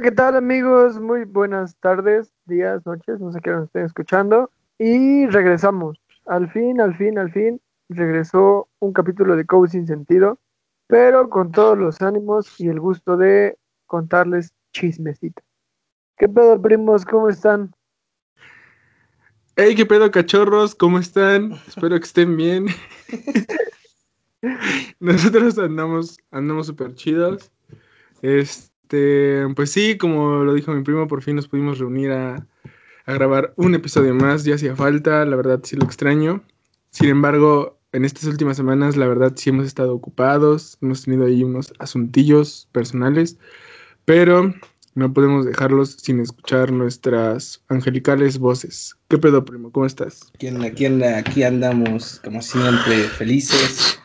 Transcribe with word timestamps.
Hola, 0.00 0.08
¿qué 0.08 0.16
tal 0.16 0.34
amigos? 0.34 0.98
Muy 0.98 1.24
buenas 1.24 1.76
tardes, 1.76 2.32
días, 2.46 2.86
noches, 2.86 3.20
no 3.20 3.32
sé 3.32 3.40
qué 3.42 3.50
nos 3.50 3.64
estén 3.64 3.84
escuchando. 3.84 4.50
Y 4.78 5.26
regresamos. 5.26 6.00
Al 6.24 6.50
fin, 6.50 6.80
al 6.80 6.96
fin, 6.96 7.18
al 7.18 7.30
fin, 7.30 7.60
regresó 7.90 8.70
un 8.78 8.94
capítulo 8.94 9.36
de 9.36 9.44
Code 9.44 9.68
sin 9.68 9.86
sentido, 9.86 10.38
pero 10.86 11.28
con 11.28 11.52
todos 11.52 11.76
los 11.76 12.00
ánimos 12.00 12.58
y 12.58 12.68
el 12.68 12.80
gusto 12.80 13.18
de 13.18 13.58
contarles 13.84 14.54
chismecita. 14.72 15.42
¿Qué 16.16 16.30
pedo, 16.30 16.62
primos? 16.62 17.04
¿Cómo 17.04 17.28
están? 17.28 17.70
Hey, 19.56 19.74
qué 19.74 19.84
pedo, 19.84 20.10
cachorros, 20.10 20.74
¿cómo 20.74 20.98
están? 20.98 21.52
Espero 21.68 21.98
que 21.98 22.06
estén 22.06 22.38
bien. 22.38 22.68
Nosotros 24.98 25.58
andamos, 25.58 26.16
andamos 26.30 26.68
súper 26.68 26.94
chidos. 26.94 27.52
Este, 28.22 28.69
pues 29.54 29.70
sí, 29.70 29.96
como 29.96 30.44
lo 30.44 30.54
dijo 30.54 30.72
mi 30.72 30.82
primo, 30.82 31.06
por 31.06 31.22
fin 31.22 31.36
nos 31.36 31.48
pudimos 31.48 31.78
reunir 31.78 32.12
a, 32.12 32.46
a 33.06 33.12
grabar 33.12 33.52
un 33.56 33.74
episodio 33.74 34.14
más. 34.14 34.44
Ya 34.44 34.54
hacía 34.56 34.76
falta, 34.76 35.24
la 35.24 35.36
verdad 35.36 35.60
sí 35.62 35.76
lo 35.76 35.84
extraño. 35.84 36.42
Sin 36.90 37.08
embargo, 37.08 37.78
en 37.92 38.04
estas 38.04 38.24
últimas 38.24 38.56
semanas, 38.56 38.96
la 38.96 39.06
verdad 39.06 39.32
sí 39.36 39.50
hemos 39.50 39.66
estado 39.66 39.94
ocupados. 39.94 40.78
Hemos 40.80 41.04
tenido 41.04 41.26
ahí 41.26 41.42
unos 41.42 41.72
asuntillos 41.78 42.68
personales. 42.72 43.38
Pero 44.04 44.54
no 44.94 45.12
podemos 45.12 45.46
dejarlos 45.46 45.92
sin 46.00 46.20
escuchar 46.20 46.72
nuestras 46.72 47.62
angelicales 47.68 48.38
voces. 48.38 48.96
¿Qué 49.08 49.18
pedo, 49.18 49.44
primo? 49.44 49.70
¿Cómo 49.70 49.86
estás? 49.86 50.20
Aquí, 50.34 50.48
aquí, 50.48 50.86
aquí 50.86 51.42
andamos, 51.42 52.20
como 52.24 52.42
siempre, 52.42 53.04
felices, 53.04 54.00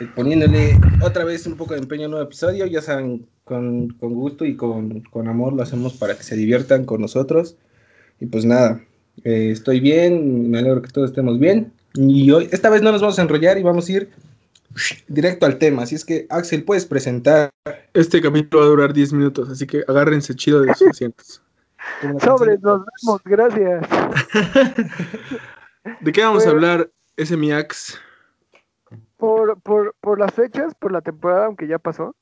eh, 0.00 0.08
poniéndole 0.14 0.78
otra 1.02 1.24
vez 1.24 1.46
un 1.46 1.56
poco 1.56 1.74
de 1.74 1.80
empeño 1.80 2.04
a 2.04 2.06
un 2.06 2.10
nuevo 2.12 2.26
episodio. 2.26 2.66
Ya 2.66 2.80
saben, 2.80 3.26
con, 3.44 3.90
con 3.90 4.14
gusto 4.14 4.44
y 4.44 4.56
con, 4.56 5.00
con, 5.00 5.28
amor 5.28 5.52
lo 5.52 5.62
hacemos 5.62 5.94
para 5.94 6.16
que 6.16 6.22
se 6.22 6.36
diviertan 6.36 6.84
con 6.84 7.00
nosotros. 7.00 7.56
Y 8.20 8.26
pues 8.26 8.44
nada, 8.44 8.80
eh, 9.22 9.50
estoy 9.52 9.80
bien, 9.80 10.50
me 10.50 10.58
alegro 10.58 10.82
que 10.82 10.90
todos 10.90 11.10
estemos 11.10 11.38
bien. 11.38 11.72
Y 11.94 12.30
hoy, 12.30 12.48
esta 12.50 12.70
vez 12.70 12.82
no 12.82 12.90
nos 12.90 13.00
vamos 13.00 13.18
a 13.18 13.22
enrollar 13.22 13.58
y 13.58 13.62
vamos 13.62 13.88
a 13.88 13.92
ir 13.92 14.10
directo 15.06 15.46
al 15.46 15.58
tema. 15.58 15.82
Así 15.82 15.94
es 15.94 16.04
que, 16.04 16.26
Axel, 16.30 16.64
puedes 16.64 16.86
presentar. 16.86 17.50
Este 17.92 18.20
capítulo 18.20 18.62
va 18.62 18.66
a 18.66 18.70
durar 18.70 18.92
10 18.92 19.12
minutos, 19.12 19.48
así 19.48 19.66
que 19.66 19.84
agárrense 19.86 20.34
chido 20.34 20.62
de 20.62 20.74
sus 20.74 20.88
asientos. 20.88 21.42
Sobre, 22.22 22.58
nos 22.58 22.82
vemos, 23.02 23.22
gracias. 23.24 23.86
¿De 26.00 26.12
qué 26.12 26.22
vamos 26.22 26.46
a 26.46 26.50
hablar, 26.50 26.90
ese 27.16 27.36
mi 27.36 27.52
Ax? 27.52 28.00
Por, 29.18 29.60
por, 29.60 29.94
por 30.00 30.18
las 30.18 30.32
fechas, 30.32 30.74
por 30.74 30.92
la 30.92 31.02
temporada, 31.02 31.46
aunque 31.46 31.68
ya 31.68 31.78
pasó. 31.78 32.16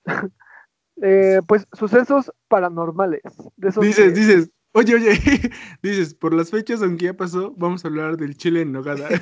Eh, 1.03 1.41
pues 1.48 1.67
sucesos 1.72 2.33
paranormales. 2.48 3.22
De 3.56 3.69
esos 3.69 3.84
dices, 3.84 4.12
que... 4.12 4.20
dices, 4.20 4.50
oye, 4.72 4.95
oye, 4.95 5.11
dices, 5.83 6.14
por 6.14 6.33
las 6.33 6.50
fechas, 6.50 6.81
aunque 6.81 7.06
ya 7.06 7.14
pasó, 7.14 7.53
vamos 7.56 7.84
a 7.84 7.89
hablar 7.89 8.17
del 8.17 8.36
chile 8.36 8.62
en 8.62 8.72
nogada. 8.72 9.08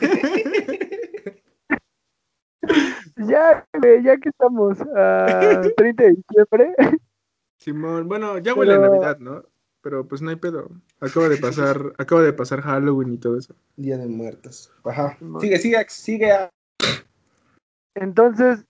Ya, 3.16 3.66
ya 4.02 4.16
que 4.16 4.30
estamos 4.30 4.78
a 4.96 5.60
30 5.76 6.02
de 6.02 6.10
diciembre. 6.10 6.74
Simón, 7.58 8.08
bueno, 8.08 8.38
ya 8.38 8.54
huele 8.54 8.72
Pero... 8.72 8.84
a 8.84 8.88
Navidad, 8.88 9.18
¿no? 9.18 9.44
Pero 9.82 10.08
pues 10.08 10.22
no 10.22 10.30
hay 10.30 10.36
pedo. 10.36 10.70
Acaba 11.00 11.28
de 11.28 11.36
pasar, 11.36 11.92
acaba 11.98 12.22
de 12.22 12.32
pasar 12.32 12.62
Halloween 12.62 13.12
y 13.12 13.18
todo 13.18 13.36
eso. 13.36 13.54
Día 13.76 13.98
de 13.98 14.06
muertos. 14.06 14.72
Ajá. 14.84 15.18
Sigue, 15.40 15.58
sigue, 15.58 15.84
sigue. 15.88 16.32
Entonces, 17.94 18.64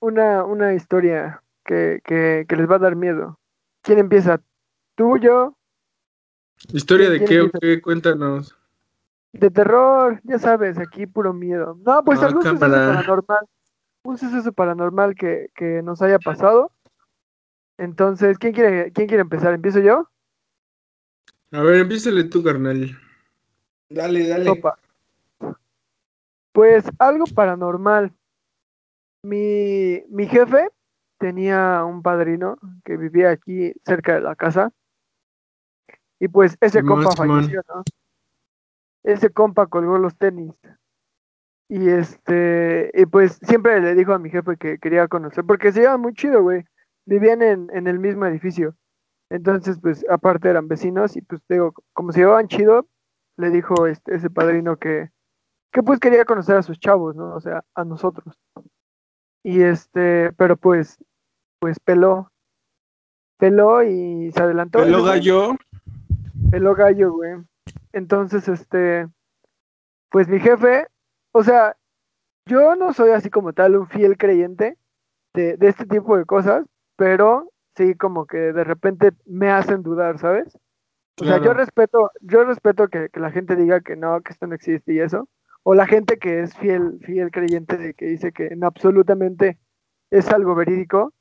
una, 0.00 0.44
una 0.44 0.74
historia 0.74 1.42
que, 1.68 2.00
que, 2.02 2.46
que 2.48 2.56
les 2.56 2.68
va 2.68 2.76
a 2.76 2.80
dar 2.80 2.96
miedo. 2.96 3.38
¿Quién 3.82 3.98
empieza? 3.98 4.40
¿Tú, 4.96 5.18
yo? 5.18 5.54
¿Historia 6.72 7.10
de 7.10 7.24
qué 7.24 7.42
o 7.42 7.50
qué? 7.50 7.80
Cuéntanos. 7.82 8.56
De 9.32 9.50
terror, 9.50 10.20
ya 10.24 10.38
sabes, 10.38 10.78
aquí 10.78 11.06
puro 11.06 11.34
miedo. 11.34 11.78
No, 11.84 12.02
pues 12.04 12.22
Ah, 12.22 12.26
algún 12.26 12.42
suceso 12.42 12.58
paranormal. 12.58 13.46
Un 14.02 14.18
suceso 14.18 14.52
paranormal 14.52 15.14
que, 15.14 15.50
que 15.54 15.82
nos 15.82 16.00
haya 16.00 16.18
pasado. 16.18 16.72
Entonces, 17.76 18.38
¿quién 18.38 18.54
quiere, 18.54 18.90
¿quién 18.92 19.06
quiere 19.06 19.20
empezar? 19.20 19.52
¿Empiezo 19.52 19.80
yo? 19.80 20.08
A 21.52 21.60
ver, 21.60 21.76
empiézale 21.76 22.24
tú, 22.24 22.42
carnal. 22.42 22.98
Dale, 23.90 24.26
dale. 24.26 24.44
Sopa. 24.46 24.78
Pues 26.52 26.84
algo 26.98 27.26
paranormal. 27.26 28.12
Mi, 29.22 30.02
mi 30.08 30.26
jefe 30.26 30.70
tenía 31.18 31.84
un 31.84 32.02
padrino 32.02 32.58
que 32.84 32.96
vivía 32.96 33.30
aquí 33.30 33.72
cerca 33.84 34.14
de 34.14 34.20
la 34.20 34.36
casa. 34.36 34.72
Y 36.20 36.28
pues 36.28 36.56
ese 36.60 36.82
compa 36.82 37.12
falleció, 37.12 37.62
¿no? 37.68 37.82
Ese 39.04 39.30
compa 39.30 39.66
colgó 39.66 39.98
los 39.98 40.16
tenis. 40.16 40.58
Y 41.68 41.88
este, 41.88 42.90
y 42.94 43.06
pues 43.06 43.38
siempre 43.42 43.80
le 43.80 43.94
dijo 43.94 44.12
a 44.14 44.18
mi 44.18 44.30
jefe 44.30 44.56
que 44.56 44.78
quería 44.78 45.06
conocer, 45.06 45.44
porque 45.44 45.70
se 45.70 45.80
llevaban 45.80 46.00
muy 46.00 46.14
chido, 46.14 46.42
güey. 46.42 46.64
Vivían 47.06 47.42
en, 47.42 47.70
en 47.72 47.86
el 47.86 47.98
mismo 47.98 48.26
edificio. 48.26 48.74
Entonces, 49.30 49.78
pues, 49.80 50.04
aparte 50.08 50.48
eran 50.48 50.68
vecinos, 50.68 51.16
y 51.16 51.20
pues 51.22 51.42
digo, 51.48 51.74
como 51.92 52.12
se 52.12 52.20
llevaban 52.20 52.48
chido, 52.48 52.86
le 53.36 53.50
dijo 53.50 53.86
este, 53.86 54.14
ese 54.14 54.30
padrino 54.30 54.76
que, 54.78 55.10
que 55.70 55.82
pues 55.82 56.00
quería 56.00 56.24
conocer 56.24 56.56
a 56.56 56.62
sus 56.62 56.78
chavos, 56.80 57.14
¿no? 57.14 57.34
O 57.34 57.40
sea, 57.40 57.62
a 57.74 57.84
nosotros. 57.84 58.34
Y 59.44 59.62
este, 59.62 60.32
pero 60.32 60.56
pues, 60.56 60.98
pues 61.58 61.78
peló. 61.80 62.30
Peló 63.38 63.82
y 63.82 64.32
se 64.32 64.42
adelantó. 64.42 64.80
Peló 64.80 65.04
gallo. 65.04 65.56
Peló 66.50 66.74
gallo, 66.74 67.12
güey. 67.12 67.36
Entonces, 67.92 68.48
este, 68.48 69.08
pues 70.10 70.28
mi 70.28 70.40
jefe, 70.40 70.86
o 71.32 71.42
sea, 71.42 71.76
yo 72.46 72.76
no 72.76 72.92
soy 72.92 73.10
así 73.10 73.30
como 73.30 73.52
tal 73.52 73.76
un 73.76 73.88
fiel 73.88 74.16
creyente 74.16 74.76
de, 75.34 75.56
de 75.56 75.68
este 75.68 75.86
tipo 75.86 76.16
de 76.16 76.24
cosas, 76.24 76.66
pero 76.96 77.50
sí 77.76 77.94
como 77.94 78.26
que 78.26 78.38
de 78.38 78.64
repente 78.64 79.12
me 79.24 79.50
hacen 79.50 79.82
dudar, 79.82 80.18
¿sabes? 80.18 80.58
O 81.20 81.24
sea, 81.24 81.42
yo 81.42 81.52
respeto, 81.52 82.10
yo 82.20 82.44
respeto 82.44 82.88
que, 82.88 83.08
que 83.08 83.20
la 83.20 83.32
gente 83.32 83.56
diga 83.56 83.80
que 83.80 83.96
no, 83.96 84.20
que 84.20 84.32
esto 84.32 84.46
no 84.46 84.54
existe 84.54 84.92
y 84.92 85.00
eso, 85.00 85.28
o 85.64 85.74
la 85.74 85.86
gente 85.86 86.18
que 86.18 86.40
es 86.40 86.56
fiel, 86.56 86.98
fiel 87.02 87.30
creyente 87.30 87.76
de 87.76 87.94
que 87.94 88.06
dice 88.06 88.32
que 88.32 88.46
en 88.46 88.64
absolutamente 88.64 89.58
es 90.10 90.28
algo 90.28 90.54
verídico, 90.54 91.12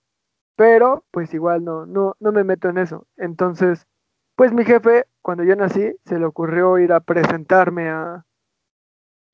pero 0.57 1.05
pues 1.11 1.33
igual 1.35 1.63
no, 1.63 1.85
no, 1.85 2.17
no 2.19 2.31
me 2.33 2.43
meto 2.43 2.67
en 2.67 2.79
eso. 2.79 3.07
Entonces, 3.15 3.87
pues 4.35 4.51
mi 4.51 4.65
jefe, 4.65 5.05
cuando 5.21 5.43
yo 5.43 5.55
nací, 5.55 5.95
se 6.03 6.19
le 6.19 6.25
ocurrió 6.25 6.79
ir 6.79 6.91
a 6.91 6.99
presentarme 6.99 7.89
a, 7.89 8.25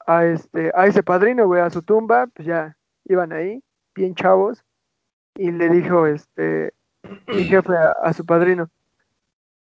a 0.05 0.25
este, 0.25 0.71
a 0.75 0.85
ese 0.85 1.01
padrino, 1.01 1.47
güey, 1.47 1.61
a 1.61 1.69
su 1.69 1.81
tumba, 1.81 2.27
pues 2.27 2.45
ya 2.45 2.75
iban 3.05 3.31
ahí, 3.31 3.63
bien 3.95 4.15
chavos, 4.15 4.65
y 5.35 5.51
le 5.51 5.69
dijo 5.69 6.05
este 6.05 6.73
mi 7.27 7.45
jefe 7.45 7.75
a, 7.75 7.91
a 7.91 8.11
su 8.11 8.25
padrino. 8.25 8.69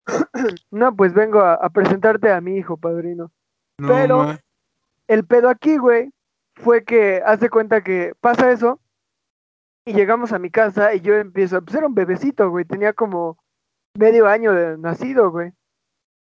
no, 0.71 0.95
pues 0.95 1.15
vengo 1.15 1.41
a, 1.41 1.55
a 1.55 1.71
presentarte 1.71 2.31
a 2.31 2.43
mi 2.43 2.57
hijo, 2.57 2.77
padrino. 2.77 3.33
No, 3.79 3.89
Pero-. 3.89 4.39
El 5.07 5.25
pedo 5.25 5.49
aquí, 5.49 5.79
güey, 5.79 6.13
fue 6.57 6.85
que 6.85 7.23
hace 7.25 7.49
cuenta 7.49 7.81
que 7.81 8.13
pasa 8.21 8.51
eso 8.53 8.79
y 9.89 9.95
llegamos 9.95 10.33
a 10.33 10.39
mi 10.39 10.51
casa 10.51 10.95
y 10.95 11.01
yo 11.01 11.15
empiezo, 11.15 11.63
pues 11.63 11.75
era 11.77 11.87
un 11.87 11.95
bebecito, 11.95 12.51
güey, 12.51 12.65
tenía 12.65 12.93
como 12.93 13.39
medio 13.95 14.27
año 14.27 14.53
de 14.53 14.77
nacido, 14.77 15.31
güey. 15.31 15.53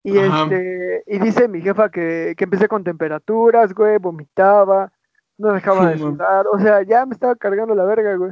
Y 0.03 0.17
Ajá. 0.19 0.43
este, 0.43 1.03
y 1.07 1.19
dice 1.19 1.47
mi 1.47 1.61
jefa 1.61 1.89
que, 1.89 2.35
que 2.37 2.43
empecé 2.43 2.67
con 2.67 2.83
temperaturas, 2.83 3.73
güey, 3.73 3.97
vomitaba, 3.97 4.91
no 5.37 5.53
dejaba 5.53 5.89
de 5.89 5.97
sudar, 5.97 6.45
o 6.47 6.59
sea, 6.59 6.83
ya 6.83 7.05
me 7.05 7.13
estaba 7.13 7.35
cargando 7.35 7.73
la 7.73 7.85
verga, 7.85 8.15
güey. 8.15 8.31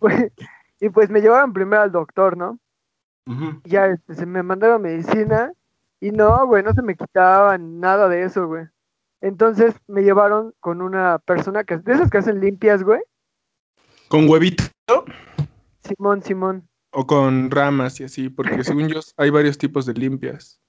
Güey, 0.00 0.32
Y 0.80 0.90
pues 0.90 1.10
me 1.10 1.20
llevaron 1.20 1.52
primero 1.52 1.82
al 1.82 1.92
doctor, 1.92 2.36
¿no? 2.36 2.58
Ujú. 3.26 3.60
ya 3.64 3.88
este, 3.88 4.14
se 4.14 4.24
me 4.24 4.42
mandaron 4.42 4.80
medicina 4.80 5.52
y 6.00 6.12
no, 6.12 6.46
güey, 6.46 6.62
no 6.62 6.72
se 6.72 6.80
me 6.80 6.96
quitaba 6.96 7.58
nada 7.58 8.08
de 8.08 8.22
eso, 8.22 8.46
güey. 8.46 8.66
Entonces 9.20 9.74
me 9.86 10.02
llevaron 10.02 10.54
con 10.60 10.80
una 10.80 11.18
persona 11.18 11.64
que 11.64 11.76
de 11.76 11.92
esas 11.92 12.08
que 12.08 12.18
hacen 12.18 12.40
limpias, 12.40 12.84
güey. 12.84 13.02
¿Con 14.08 14.28
huevito 14.28 14.64
Simón, 15.82 16.22
Simón. 16.22 16.68
o 16.92 17.06
con 17.06 17.50
ramas 17.50 18.00
y 18.00 18.04
así? 18.04 18.28
Porque 18.28 18.62
según 18.64 18.88
yo 18.88 19.00
hay 19.16 19.30
varios 19.30 19.56
tipos 19.58 19.86
de 19.86 19.94
limpias. 19.94 20.60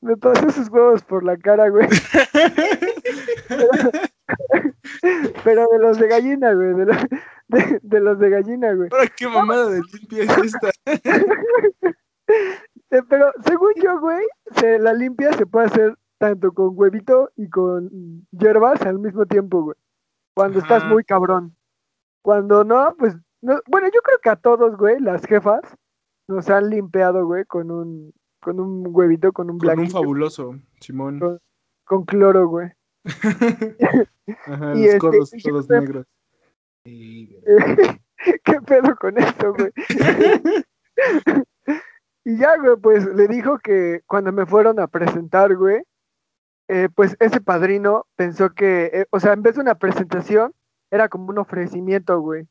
Me 0.00 0.16
pasó 0.16 0.50
sus 0.50 0.68
huevos 0.68 1.02
por 1.02 1.24
la 1.24 1.36
cara, 1.38 1.68
güey. 1.70 1.88
Pero 5.44 5.66
de 5.72 5.78
los 5.78 5.98
de 5.98 6.08
gallina, 6.08 6.52
güey. 6.54 6.74
De, 6.74 6.84
los- 6.86 7.06
de- 7.48 7.80
de 7.82 8.00
los 8.00 8.18
de 8.18 8.30
gallina, 8.30 8.72
güey. 8.74 8.88
Ahora, 8.92 9.06
¿qué 9.16 9.28
mamada 9.28 9.70
de 9.70 9.80
limpia 9.92 10.24
es 10.24 10.38
esta? 10.38 10.70
Eh, 12.90 13.00
Pero 13.08 13.32
según 13.46 13.72
yo, 13.82 13.98
güey, 14.00 14.22
se- 14.56 14.78
la 14.78 14.92
limpia 14.94 15.32
se 15.32 15.44
puede 15.46 15.66
hacer 15.66 15.96
tanto 16.18 16.52
con 16.52 16.70
huevito 16.72 17.30
y 17.36 17.48
con 17.48 18.26
hierbas 18.30 18.80
al 18.82 18.98
mismo 18.98 19.24
tiempo, 19.26 19.62
güey. 19.62 19.76
Cuando 20.34 20.58
estás 20.60 20.84
muy 20.86 21.04
cabrón. 21.04 21.54
Cuando 22.22 22.64
no, 22.64 22.94
pues, 22.98 23.16
no, 23.42 23.60
bueno, 23.66 23.88
yo 23.92 24.00
creo 24.00 24.18
que 24.22 24.30
a 24.30 24.36
todos, 24.36 24.76
güey, 24.76 25.00
las 25.00 25.24
jefas, 25.26 25.60
nos 26.28 26.48
han 26.48 26.70
limpiado, 26.70 27.26
güey, 27.26 27.44
con 27.44 27.70
un, 27.70 28.12
con 28.40 28.60
un 28.60 28.86
huevito, 28.88 29.32
con 29.32 29.50
un 29.50 29.58
Con 29.58 29.78
un 29.78 29.90
fabuloso, 29.90 30.54
Simón. 30.80 31.18
Con- 31.18 31.38
con 31.84 32.04
cloro, 32.04 32.48
güey. 32.48 32.70
Ajá, 34.46 34.74
Y 34.76 34.84
los 34.84 34.94
este, 34.94 34.98
codos 34.98 35.30
todos 35.42 35.68
negros. 35.68 36.06
¿Qué 36.84 38.60
pedo 38.66 38.96
con 38.96 39.18
esto, 39.18 39.52
güey? 39.52 39.72
y 42.24 42.36
ya, 42.38 42.56
güey, 42.56 42.76
pues 42.76 43.04
le 43.06 43.26
dijo 43.28 43.58
que 43.58 44.02
cuando 44.06 44.32
me 44.32 44.46
fueron 44.46 44.78
a 44.78 44.86
presentar, 44.86 45.56
güey, 45.56 45.82
eh, 46.68 46.88
pues 46.94 47.16
ese 47.18 47.40
padrino 47.40 48.06
pensó 48.16 48.50
que, 48.54 48.90
eh, 48.92 49.06
o 49.10 49.18
sea, 49.20 49.32
en 49.32 49.42
vez 49.42 49.56
de 49.56 49.62
una 49.62 49.74
presentación, 49.74 50.54
era 50.92 51.08
como 51.08 51.30
un 51.30 51.38
ofrecimiento, 51.38 52.20
güey. 52.20 52.46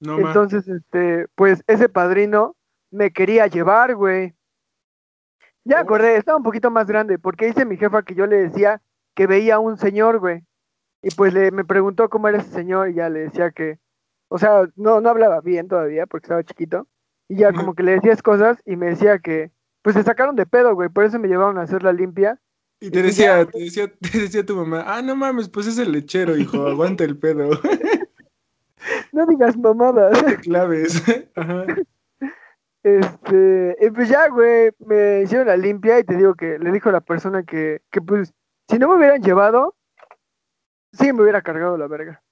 No. 0.00 0.18
Entonces, 0.18 0.68
este, 0.68 1.26
pues 1.36 1.62
ese 1.66 1.88
padrino 1.88 2.56
me 2.90 3.12
quería 3.12 3.46
llevar, 3.46 3.94
güey. 3.94 4.34
Ya 5.64 5.78
Oh. 5.78 5.80
acordé, 5.80 6.16
estaba 6.16 6.36
un 6.38 6.44
poquito 6.44 6.70
más 6.70 6.86
grande, 6.88 7.18
porque 7.18 7.46
dice 7.46 7.64
mi 7.64 7.76
jefa 7.76 8.02
que 8.02 8.14
yo 8.14 8.26
le 8.26 8.36
decía 8.38 8.82
que 9.14 9.26
veía 9.26 9.56
a 9.56 9.58
un 9.60 9.78
señor, 9.78 10.18
güey. 10.18 10.44
Y 11.02 11.10
pues 11.12 11.32
le, 11.32 11.50
me 11.52 11.64
preguntó 11.64 12.08
cómo 12.10 12.28
era 12.28 12.38
ese 12.38 12.50
señor 12.50 12.90
y 12.90 12.94
ya 12.94 13.08
le 13.08 13.20
decía 13.20 13.50
que, 13.52 13.78
o 14.28 14.38
sea, 14.38 14.68
no, 14.76 15.00
no 15.00 15.10
hablaba 15.10 15.40
bien 15.40 15.68
todavía 15.68 16.06
porque 16.06 16.26
estaba 16.26 16.42
chiquito. 16.44 16.88
Y 17.28 17.36
ya 17.36 17.52
como 17.52 17.74
que 17.74 17.82
le 17.84 17.92
decías 17.92 18.22
cosas 18.22 18.60
y 18.66 18.76
me 18.76 18.86
decía 18.86 19.18
que, 19.20 19.52
pues 19.82 19.94
se 19.94 20.02
sacaron 20.02 20.34
de 20.36 20.46
pedo, 20.46 20.74
güey, 20.74 20.88
por 20.88 21.04
eso 21.04 21.18
me 21.18 21.28
llevaron 21.28 21.58
a 21.58 21.62
hacer 21.62 21.82
la 21.84 21.92
limpia. 21.92 22.40
Y 22.80 22.90
te 22.90 22.98
ya, 22.98 23.02
decía, 23.02 23.46
te 23.46 23.58
decía, 23.58 23.92
te 24.00 24.18
decía 24.18 24.46
tu 24.46 24.56
mamá, 24.56 24.84
ah, 24.86 25.02
no 25.02 25.16
mames, 25.16 25.48
pues 25.48 25.66
es 25.66 25.78
el 25.78 25.92
lechero, 25.92 26.36
hijo, 26.36 26.66
aguanta 26.68 27.04
el 27.04 27.18
pedo. 27.18 27.50
No 29.10 29.26
digas 29.26 29.56
mamadas. 29.56 30.24
Te 30.24 30.36
claves. 30.36 31.02
Ajá. 31.34 31.64
Este, 32.84 33.76
y 33.80 33.90
pues 33.90 34.08
ya, 34.08 34.28
güey, 34.28 34.70
me 34.78 35.22
hicieron 35.22 35.48
la 35.48 35.56
limpia 35.56 35.98
y 35.98 36.04
te 36.04 36.16
digo 36.16 36.34
que 36.34 36.58
le 36.58 36.70
dijo 36.70 36.90
la 36.92 37.00
persona 37.00 37.42
que, 37.42 37.82
que 37.90 38.00
pues, 38.00 38.32
si 38.68 38.78
no 38.78 38.88
me 38.88 38.96
hubieran 38.96 39.20
llevado, 39.20 39.74
sí 40.92 41.12
me 41.12 41.22
hubiera 41.22 41.42
cargado 41.42 41.76
la 41.76 41.88
verga. 41.88 42.22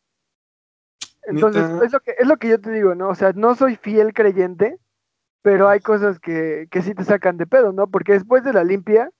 Entonces, 1.24 1.64
es 1.82 1.92
lo 1.92 2.00
que, 2.00 2.14
es 2.16 2.26
lo 2.26 2.36
que 2.36 2.48
yo 2.48 2.60
te 2.60 2.70
digo, 2.70 2.94
¿no? 2.94 3.08
O 3.08 3.14
sea, 3.16 3.32
no 3.34 3.56
soy 3.56 3.76
fiel 3.76 4.14
creyente, 4.14 4.78
pero 5.42 5.68
hay 5.68 5.80
cosas 5.80 6.20
que, 6.20 6.68
que 6.70 6.82
sí 6.82 6.94
te 6.94 7.04
sacan 7.04 7.36
de 7.36 7.46
pedo, 7.46 7.72
¿no? 7.72 7.88
Porque 7.88 8.12
después 8.12 8.44
de 8.44 8.52
la 8.52 8.62
limpia, 8.62 9.10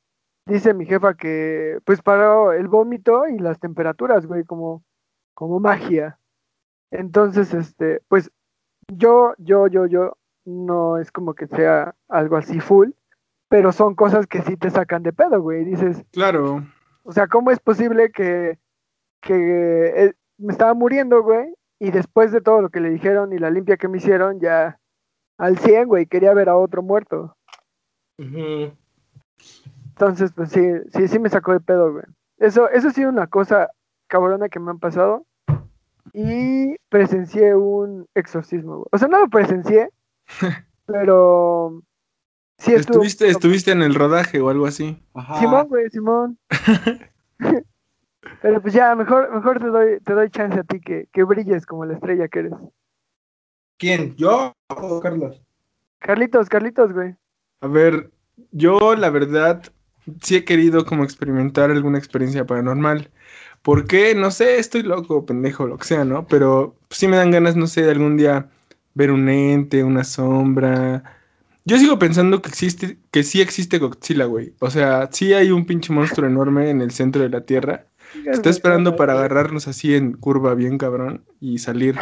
dice 0.46 0.74
mi 0.74 0.86
jefa 0.86 1.14
que, 1.14 1.78
pues, 1.84 2.02
paró 2.02 2.52
el 2.52 2.68
vómito 2.68 3.26
y 3.28 3.38
las 3.38 3.58
temperaturas, 3.58 4.26
güey, 4.26 4.44
como, 4.44 4.82
como 5.34 5.60
magia. 5.60 6.18
Entonces, 6.90 7.52
este, 7.52 8.00
pues, 8.08 8.30
yo, 8.88 9.34
yo, 9.38 9.66
yo, 9.66 9.86
yo, 9.86 10.16
no 10.44 10.98
es 10.98 11.10
como 11.10 11.34
que 11.34 11.48
sea 11.48 11.94
algo 12.08 12.36
así 12.36 12.60
full, 12.60 12.90
pero 13.48 13.72
son 13.72 13.94
cosas 13.94 14.26
que 14.26 14.42
sí 14.42 14.56
te 14.56 14.70
sacan 14.70 15.02
de 15.02 15.12
pedo, 15.12 15.42
güey. 15.42 15.64
Dices, 15.64 16.04
Claro. 16.12 16.64
o 17.02 17.12
sea, 17.12 17.26
¿cómo 17.26 17.50
es 17.50 17.58
posible 17.58 18.10
que, 18.12 18.58
que 19.20 19.86
eh, 19.96 20.14
me 20.38 20.52
estaba 20.52 20.74
muriendo, 20.74 21.22
güey? 21.22 21.52
Y 21.80 21.90
después 21.90 22.32
de 22.32 22.40
todo 22.40 22.62
lo 22.62 22.70
que 22.70 22.80
le 22.80 22.90
dijeron 22.90 23.32
y 23.32 23.38
la 23.38 23.50
limpia 23.50 23.76
que 23.76 23.88
me 23.88 23.98
hicieron, 23.98 24.40
ya 24.40 24.78
al 25.36 25.58
100, 25.58 25.88
güey, 25.88 26.06
quería 26.06 26.32
ver 26.32 26.48
a 26.48 26.56
otro 26.56 26.82
muerto. 26.82 27.36
Entonces, 29.98 30.30
pues 30.36 30.50
sí, 30.50 30.60
sí, 30.94 31.08
sí 31.08 31.18
me 31.18 31.30
sacó 31.30 31.52
de 31.52 31.60
pedo, 31.60 31.90
güey. 31.90 32.04
Eso, 32.36 32.68
eso 32.68 32.88
ha 32.88 32.92
sido 32.92 33.08
una 33.08 33.28
cosa 33.28 33.70
cabrona 34.08 34.50
que 34.50 34.60
me 34.60 34.70
han 34.70 34.78
pasado. 34.78 35.24
Y 36.12 36.76
presencié 36.90 37.54
un 37.54 38.06
exorcismo, 38.14 38.76
güey. 38.76 38.86
O 38.92 38.98
sea, 38.98 39.08
no 39.08 39.20
lo 39.20 39.28
presencié, 39.28 39.90
pero 40.86 41.82
sí 42.58 42.74
estuvo. 42.74 42.98
Estuviste, 42.98 43.28
estuviste 43.28 43.70
en 43.72 43.80
el 43.80 43.94
rodaje 43.94 44.38
o 44.40 44.50
algo 44.50 44.66
así. 44.66 45.02
Ajá. 45.14 45.40
Simón, 45.40 45.68
güey, 45.68 45.88
Simón. 45.90 46.38
Pero 48.42 48.60
pues 48.60 48.74
ya, 48.74 48.94
mejor, 48.94 49.32
mejor 49.32 49.60
te 49.60 49.66
doy, 49.66 50.00
te 50.00 50.12
doy 50.12 50.28
chance 50.30 50.58
a 50.58 50.64
ti 50.64 50.80
que, 50.80 51.08
que 51.12 51.22
brilles 51.22 51.64
como 51.64 51.84
la 51.84 51.94
estrella 51.94 52.28
que 52.28 52.40
eres. 52.40 52.52
¿Quién? 53.78 54.14
¿Yo 54.16 54.52
o 54.68 55.00
Carlos? 55.00 55.40
Carlitos, 56.00 56.48
Carlitos, 56.48 56.92
güey. 56.92 57.14
A 57.60 57.68
ver, 57.68 58.10
yo 58.50 58.94
la 58.96 59.10
verdad 59.10 59.62
sí 60.22 60.36
he 60.36 60.44
querido 60.44 60.84
como 60.84 61.04
experimentar 61.04 61.70
alguna 61.70 61.98
experiencia 61.98 62.46
paranormal. 62.46 63.10
¿Por 63.62 63.86
qué? 63.86 64.14
No 64.14 64.30
sé, 64.30 64.58
estoy 64.58 64.82
loco, 64.82 65.26
pendejo, 65.26 65.66
lo 65.66 65.78
que 65.78 65.86
sea, 65.86 66.04
¿no? 66.04 66.26
Pero 66.26 66.76
sí 66.90 67.08
me 67.08 67.16
dan 67.16 67.30
ganas, 67.30 67.56
no 67.56 67.66
sé, 67.66 67.82
de 67.82 67.90
algún 67.90 68.16
día 68.16 68.48
ver 68.94 69.10
un 69.10 69.28
ente, 69.28 69.84
una 69.84 70.04
sombra. 70.04 71.02
Yo 71.64 71.78
sigo 71.78 71.98
pensando 71.98 72.40
que 72.40 72.48
existe, 72.48 72.98
que 73.10 73.24
sí 73.24 73.40
existe 73.40 73.78
Godzilla, 73.78 74.26
güey. 74.26 74.54
O 74.60 74.70
sea, 74.70 75.08
sí 75.10 75.34
hay 75.34 75.50
un 75.50 75.66
pinche 75.66 75.92
monstruo 75.92 76.28
enorme 76.28 76.70
en 76.70 76.80
el 76.80 76.92
centro 76.92 77.22
de 77.22 77.28
la 77.28 77.40
Tierra. 77.40 77.86
Está 78.24 78.50
esperando 78.50 78.96
para 78.96 79.14
agarrarnos 79.14 79.68
así 79.68 79.94
en 79.94 80.12
curva 80.12 80.54
bien 80.54 80.78
cabrón 80.78 81.24
y 81.40 81.58
salir. 81.58 81.98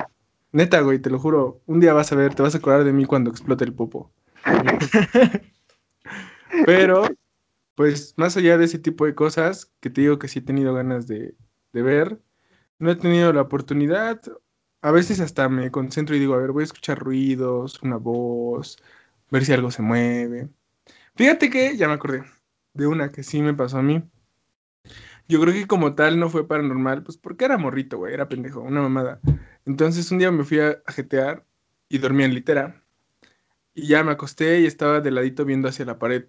Neta, 0.52 0.80
güey, 0.82 0.98
te 0.98 1.10
lo 1.10 1.18
juro. 1.18 1.60
Un 1.66 1.80
día 1.80 1.94
vas 1.94 2.12
a 2.12 2.16
ver, 2.16 2.34
te 2.34 2.42
vas 2.42 2.54
a 2.54 2.58
acordar 2.58 2.84
de 2.84 2.92
mí 2.92 3.06
cuando 3.06 3.30
explote 3.30 3.64
el 3.64 3.72
popo. 3.72 4.12
Pero, 6.66 7.08
pues, 7.74 8.14
más 8.16 8.36
allá 8.36 8.58
de 8.58 8.66
ese 8.66 8.78
tipo 8.78 9.06
de 9.06 9.14
cosas, 9.14 9.72
que 9.80 9.90
te 9.90 10.02
digo 10.02 10.18
que 10.18 10.28
sí 10.28 10.40
he 10.40 10.42
tenido 10.42 10.74
ganas 10.74 11.06
de, 11.06 11.36
ver, 11.72 12.20
no 12.78 12.90
he 12.90 12.96
tenido 12.96 13.32
la 13.32 13.42
oportunidad. 13.42 14.20
A 14.82 14.90
veces 14.92 15.20
hasta 15.20 15.48
me 15.48 15.70
concentro 15.70 16.16
y 16.16 16.20
digo, 16.20 16.34
a 16.34 16.38
ver, 16.38 16.52
voy 16.52 16.62
a 16.62 16.64
escuchar 16.64 16.98
ruidos, 16.98 17.82
una 17.82 17.96
voz, 17.96 18.78
ver 19.30 19.44
si 19.44 19.52
algo 19.52 19.70
se 19.70 19.82
mueve. 19.82 20.50
Fíjate 21.16 21.50
que 21.50 21.76
ya 21.76 21.88
me 21.88 21.94
acordé 21.94 22.24
de 22.74 22.86
una 22.86 23.10
que 23.10 23.22
sí 23.22 23.42
me 23.42 23.54
pasó 23.54 23.78
a 23.78 23.82
mí. 23.82 24.02
Yo 25.28 25.40
creo 25.40 25.54
que 25.54 25.66
como 25.66 25.94
tal 25.94 26.18
no 26.18 26.28
fue 26.28 26.46
paranormal, 26.46 27.02
pues 27.02 27.16
porque 27.16 27.44
era 27.46 27.56
morrito, 27.56 27.98
güey, 27.98 28.12
era 28.14 28.28
pendejo, 28.28 28.60
una 28.60 28.82
mamada. 28.82 29.20
Entonces 29.64 30.10
un 30.10 30.18
día 30.18 30.30
me 30.30 30.44
fui 30.44 30.60
a, 30.60 30.82
jetear 30.88 31.46
y 31.88 31.98
dormí 31.98 32.24
en 32.24 32.34
litera. 32.34 32.82
Y 33.74 33.88
ya 33.88 34.04
me 34.04 34.12
acosté 34.12 34.60
y 34.60 34.66
estaba 34.66 35.00
de 35.00 35.10
ladito 35.10 35.44
viendo 35.44 35.68
hacia 35.68 35.84
la 35.84 35.98
pared, 35.98 36.24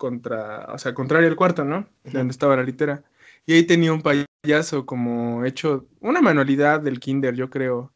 contra, 0.00 0.64
o 0.72 0.78
sea, 0.78 0.94
contrario 0.94 1.28
al 1.28 1.36
cuarto, 1.36 1.62
¿no? 1.62 1.86
Donde 2.04 2.32
estaba 2.32 2.56
la 2.56 2.62
litera. 2.62 3.04
Y 3.44 3.52
ahí 3.52 3.64
tenía 3.64 3.92
un 3.92 4.00
payaso 4.00 4.86
como 4.86 5.44
hecho, 5.44 5.86
una 6.00 6.22
manualidad 6.22 6.80
del 6.80 7.00
kinder, 7.00 7.34
yo 7.34 7.50
creo. 7.50 7.92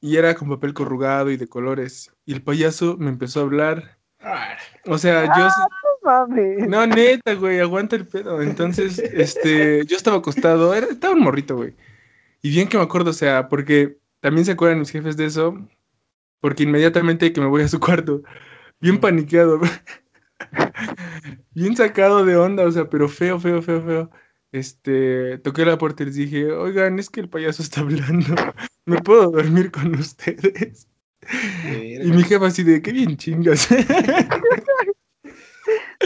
Y 0.00 0.16
era 0.16 0.34
con 0.34 0.48
papel 0.48 0.72
corrugado 0.72 1.30
y 1.30 1.36
de 1.36 1.46
colores. 1.46 2.10
Y 2.24 2.32
el 2.32 2.42
payaso 2.42 2.96
me 2.98 3.10
empezó 3.10 3.40
a 3.40 3.42
hablar. 3.42 3.98
Ah, 4.20 4.56
O 4.86 4.96
sea, 4.96 5.26
yo... 5.26 5.44
No 5.44 5.68
mames. 6.02 6.68
No, 6.68 6.86
neta, 6.86 7.34
güey, 7.34 7.60
aguanta 7.60 7.96
el 7.96 8.06
pedo. 8.06 8.40
Entonces, 8.40 8.98
este, 8.98 9.84
yo 9.86 9.96
estaba 9.96 10.16
acostado, 10.16 10.72
era, 10.74 10.86
estaba 10.86 11.12
un 11.12 11.20
morrito, 11.20 11.56
güey. 11.56 11.74
Y 12.40 12.48
bien 12.48 12.66
que 12.66 12.78
me 12.78 12.82
acuerdo, 12.82 13.10
o 13.10 13.12
sea, 13.14 13.50
porque 13.50 13.98
también 14.20 14.46
se 14.46 14.52
acuerdan 14.52 14.78
mis 14.78 14.90
jefes 14.90 15.18
de 15.18 15.26
eso, 15.26 15.58
porque 16.40 16.62
inmediatamente 16.62 17.30
que 17.32 17.42
me 17.42 17.46
voy 17.46 17.62
a 17.62 17.68
su 17.68 17.78
cuarto, 17.78 18.22
bien 18.80 18.98
paniqueado, 18.98 19.58
güey. 19.58 19.70
bien 21.54 21.76
sacado 21.76 22.24
de 22.24 22.36
onda, 22.36 22.64
o 22.64 22.70
sea, 22.70 22.88
pero 22.88 23.08
feo, 23.08 23.38
feo, 23.40 23.62
feo, 23.62 23.82
feo. 23.82 24.10
Este, 24.52 25.38
toqué 25.38 25.64
la 25.64 25.78
puerta 25.78 26.02
y 26.02 26.06
les 26.06 26.16
dije, 26.16 26.52
oigan, 26.52 26.98
es 26.98 27.08
que 27.08 27.20
el 27.20 27.28
payaso 27.28 27.62
está 27.62 27.80
hablando, 27.80 28.34
¿me 28.86 29.00
puedo 29.00 29.30
dormir 29.30 29.70
con 29.70 29.94
ustedes? 29.94 30.88
Y 31.54 32.10
mi 32.10 32.22
jefa 32.24 32.46
así 32.46 32.62
de, 32.62 32.82
qué 32.82 32.92
bien 32.92 33.16
chingas. 33.16 33.68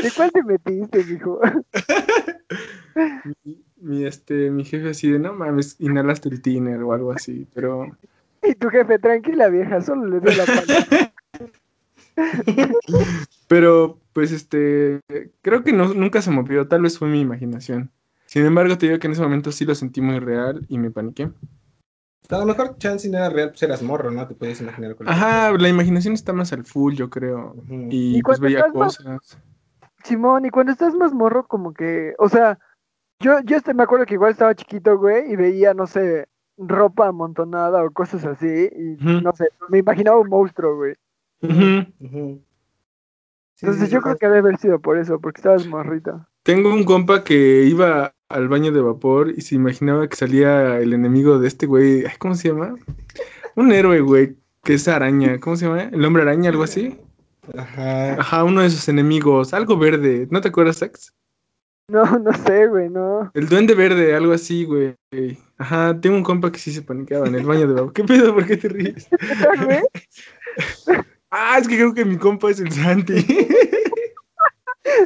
¿De 0.02 0.10
cuál 0.14 0.30
te 0.30 0.42
metiste, 0.44 1.02
mijo? 1.04 1.40
mi, 3.44 3.64
mi, 3.78 4.04
este, 4.04 4.50
mi 4.50 4.64
jefe 4.64 4.90
así 4.90 5.10
de, 5.10 5.18
no 5.18 5.32
mames, 5.32 5.76
inhalaste 5.80 6.28
el 6.28 6.42
tiner 6.42 6.82
o 6.82 6.92
algo 6.92 7.12
así, 7.12 7.48
pero... 7.54 7.86
Y 8.42 8.54
tu 8.54 8.68
jefe, 8.68 8.98
tranquila 8.98 9.48
vieja, 9.48 9.80
solo 9.80 10.06
le 10.06 10.20
doy 10.20 10.36
la 10.36 10.44
pala. 10.44 11.12
Pero, 13.48 13.98
pues, 14.16 14.32
este, 14.32 15.02
creo 15.42 15.62
que 15.62 15.74
no, 15.74 15.92
nunca 15.92 16.22
se 16.22 16.30
movió, 16.30 16.66
tal 16.66 16.80
vez 16.80 16.98
fue 16.98 17.06
mi 17.06 17.20
imaginación. 17.20 17.90
Sin 18.24 18.46
embargo, 18.46 18.78
te 18.78 18.86
digo 18.86 18.98
que 18.98 19.08
en 19.08 19.12
ese 19.12 19.20
momento 19.20 19.52
sí 19.52 19.66
lo 19.66 19.74
sentí 19.74 20.00
muy 20.00 20.20
real 20.20 20.64
y 20.70 20.78
me 20.78 20.90
paniqué. 20.90 21.30
A 22.30 22.38
lo 22.38 22.46
mejor 22.46 22.78
chance 22.78 23.06
no 23.10 23.18
era 23.18 23.28
real, 23.28 23.50
pues 23.50 23.62
eras 23.64 23.82
morro, 23.82 24.10
¿no? 24.10 24.26
Te 24.26 24.34
puedes 24.34 24.58
imaginar 24.62 24.96
Ajá, 25.04 25.52
la 25.52 25.68
imaginación 25.68 26.14
está 26.14 26.32
más 26.32 26.50
al 26.54 26.64
full, 26.64 26.94
yo 26.94 27.10
creo. 27.10 27.56
Y, 27.68 28.16
Y 28.16 28.22
pues 28.22 28.40
veía 28.40 28.60
más- 28.74 28.96
cosas. 28.96 29.38
Simón, 30.02 30.46
y 30.46 30.48
cuando 30.48 30.72
estás 30.72 30.94
más 30.94 31.12
morro, 31.12 31.46
como 31.46 31.74
que, 31.74 32.14
o 32.18 32.30
sea, 32.30 32.58
yo, 33.20 33.40
yo 33.44 33.58
este, 33.58 33.74
me 33.74 33.82
acuerdo 33.82 34.06
que 34.06 34.14
igual 34.14 34.32
estaba 34.32 34.54
chiquito, 34.54 34.96
güey, 34.96 35.30
y 35.30 35.36
veía, 35.36 35.74
no 35.74 35.86
sé, 35.86 36.26
ropa 36.56 37.08
amontonada 37.08 37.84
o 37.84 37.90
cosas 37.90 38.24
así, 38.24 38.70
y 38.74 38.96
no 39.22 39.32
sé, 39.34 39.50
me 39.68 39.76
imaginaba 39.76 40.18
un 40.18 40.30
monstruo, 40.30 40.74
güey. 40.74 40.94
Ujú. 41.42 41.84
Ujú. 42.00 42.45
Sí, 43.56 43.64
Entonces 43.64 43.88
sí, 43.88 43.94
yo 43.94 44.00
sí, 44.00 44.04
creo 44.04 44.16
que 44.18 44.26
debe 44.26 44.38
haber 44.40 44.58
sido 44.58 44.80
por 44.80 44.98
eso, 44.98 45.18
porque 45.18 45.40
estabas 45.40 45.66
morrito. 45.66 46.26
Tengo 46.42 46.74
un 46.74 46.84
compa 46.84 47.24
que 47.24 47.64
iba 47.64 48.14
al 48.28 48.48
baño 48.48 48.70
de 48.70 48.82
vapor 48.82 49.30
y 49.30 49.40
se 49.40 49.54
imaginaba 49.54 50.06
que 50.06 50.16
salía 50.16 50.78
el 50.78 50.92
enemigo 50.92 51.38
de 51.38 51.48
este 51.48 51.64
güey. 51.64 52.04
ay, 52.04 52.12
¿Cómo 52.18 52.34
se 52.34 52.48
llama? 52.48 52.76
Un 53.54 53.72
héroe, 53.72 54.00
güey, 54.00 54.36
que 54.62 54.74
es 54.74 54.86
araña. 54.88 55.40
¿Cómo 55.40 55.56
se 55.56 55.64
llama? 55.64 55.84
¿El 55.84 56.04
hombre 56.04 56.22
araña, 56.22 56.50
algo 56.50 56.64
así? 56.64 57.00
Ajá. 57.56 58.20
Ajá, 58.20 58.44
uno 58.44 58.60
de 58.60 58.68
sus 58.68 58.90
enemigos, 58.90 59.54
algo 59.54 59.78
verde. 59.78 60.28
¿No 60.30 60.42
te 60.42 60.48
acuerdas, 60.48 60.76
Sax? 60.76 61.14
No, 61.88 62.04
no 62.18 62.34
sé, 62.34 62.66
güey, 62.66 62.90
no. 62.90 63.30
El 63.32 63.48
duende 63.48 63.74
verde, 63.74 64.14
algo 64.14 64.34
así, 64.34 64.66
güey. 64.66 64.94
Ajá, 65.56 65.98
tengo 65.98 66.16
un 66.16 66.24
compa 66.24 66.52
que 66.52 66.58
sí 66.58 66.72
se 66.72 66.82
paniqueaba 66.82 67.26
en 67.26 67.36
el 67.36 67.46
baño 67.46 67.66
de 67.66 67.72
babo. 67.72 67.92
¿Qué 67.94 68.04
pedo? 68.04 68.34
¿Por 68.34 68.44
qué 68.44 68.58
te 68.58 68.68
ríes? 68.68 69.08
Ah, 71.30 71.58
es 71.60 71.66
que 71.68 71.76
creo 71.76 71.92
que 71.94 72.04
mi 72.04 72.16
compa 72.16 72.50
es 72.50 72.60
el 72.60 72.70
Santi. 72.72 73.14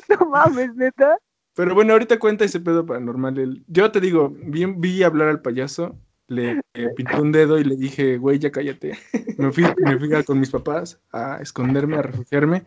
No 0.09 0.27
mames, 0.27 0.75
neta. 0.77 1.17
Pero 1.55 1.75
bueno, 1.75 1.93
ahorita 1.95 2.19
cuenta 2.19 2.45
ese 2.45 2.61
pedo 2.61 2.85
paranormal. 2.87 3.39
El- 3.39 3.65
Yo 3.67 3.91
te 3.91 4.00
digo, 4.00 4.31
vi, 4.31 4.65
vi 4.67 5.03
hablar 5.03 5.29
al 5.29 5.41
payaso, 5.43 5.99
le 6.29 6.61
eh, 6.75 6.89
pinté 6.97 7.17
un 7.21 7.33
dedo 7.33 7.59
y 7.59 7.65
le 7.65 7.77
dije, 7.77 8.19
güey, 8.19 8.39
ya 8.39 8.50
cállate. 8.53 8.99
Me 9.39 9.50
fui, 9.50 9.65
me 9.79 9.99
fui 9.99 10.12
a- 10.15 10.23
con 10.23 10.39
mis 10.39 10.50
papás 10.50 11.00
a 11.12 11.39
esconderme, 11.41 11.97
a 11.97 12.03
refugiarme. 12.03 12.65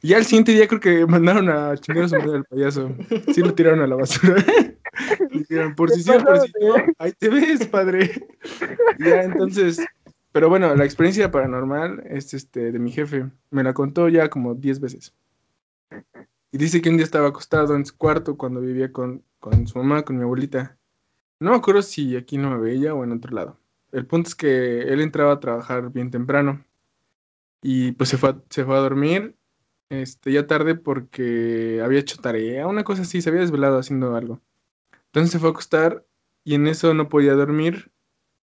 Y 0.00 0.08
ya 0.08 0.18
el 0.18 0.24
siguiente 0.24 0.52
día 0.52 0.68
creo 0.68 0.80
que 0.80 1.04
mandaron 1.06 1.48
a 1.50 1.76
chingar 1.76 2.04
a 2.04 2.08
su 2.08 2.16
madre 2.16 2.36
al 2.36 2.44
payaso. 2.44 2.94
Sí 3.34 3.40
lo 3.42 3.52
tiraron 3.52 3.80
a 3.80 3.86
la 3.88 3.96
basura. 3.96 4.36
Dijeron, 5.32 5.74
por 5.74 5.90
si 5.90 6.02
sí 6.02 6.10
por 6.12 6.40
si 6.40 6.52
no, 6.60 6.74
ahí 6.98 7.12
te 7.18 7.28
ves, 7.28 7.66
padre. 7.66 8.10
Y 8.98 9.04
ya 9.04 9.22
entonces, 9.24 9.84
pero 10.38 10.50
bueno, 10.50 10.72
la 10.76 10.84
experiencia 10.84 11.32
paranormal 11.32 12.04
es 12.06 12.32
este 12.32 12.70
de 12.70 12.78
mi 12.78 12.92
jefe. 12.92 13.28
Me 13.50 13.64
la 13.64 13.74
contó 13.74 14.08
ya 14.08 14.30
como 14.30 14.54
10 14.54 14.78
veces. 14.78 15.12
Y 16.52 16.58
dice 16.58 16.80
que 16.80 16.90
un 16.90 16.96
día 16.96 17.02
estaba 17.02 17.26
acostado 17.26 17.74
en 17.74 17.84
su 17.84 17.96
cuarto 17.96 18.36
cuando 18.36 18.60
vivía 18.60 18.92
con, 18.92 19.24
con 19.40 19.66
su 19.66 19.78
mamá, 19.78 20.04
con 20.04 20.16
mi 20.16 20.22
abuelita. 20.22 20.78
No 21.40 21.50
me 21.50 21.56
acuerdo 21.56 21.82
si 21.82 22.14
aquí 22.14 22.38
no 22.38 22.50
me 22.50 22.58
veía 22.58 22.94
o 22.94 23.02
en 23.02 23.10
otro 23.10 23.34
lado. 23.34 23.58
El 23.90 24.06
punto 24.06 24.28
es 24.28 24.36
que 24.36 24.82
él 24.82 25.00
entraba 25.00 25.32
a 25.32 25.40
trabajar 25.40 25.90
bien 25.90 26.12
temprano. 26.12 26.64
Y 27.60 27.90
pues 27.90 28.08
se 28.08 28.16
fue 28.16 28.28
a, 28.30 28.40
se 28.48 28.64
fue 28.64 28.76
a 28.76 28.80
dormir 28.80 29.34
este, 29.88 30.30
ya 30.30 30.46
tarde 30.46 30.76
porque 30.76 31.80
había 31.82 31.98
hecho 31.98 32.20
tarea, 32.20 32.68
una 32.68 32.84
cosa 32.84 33.02
así, 33.02 33.22
se 33.22 33.30
había 33.30 33.40
desvelado 33.40 33.76
haciendo 33.76 34.14
algo. 34.14 34.40
Entonces 35.06 35.32
se 35.32 35.40
fue 35.40 35.48
a 35.48 35.50
acostar 35.50 36.06
y 36.44 36.54
en 36.54 36.68
eso 36.68 36.94
no 36.94 37.08
podía 37.08 37.34
dormir 37.34 37.90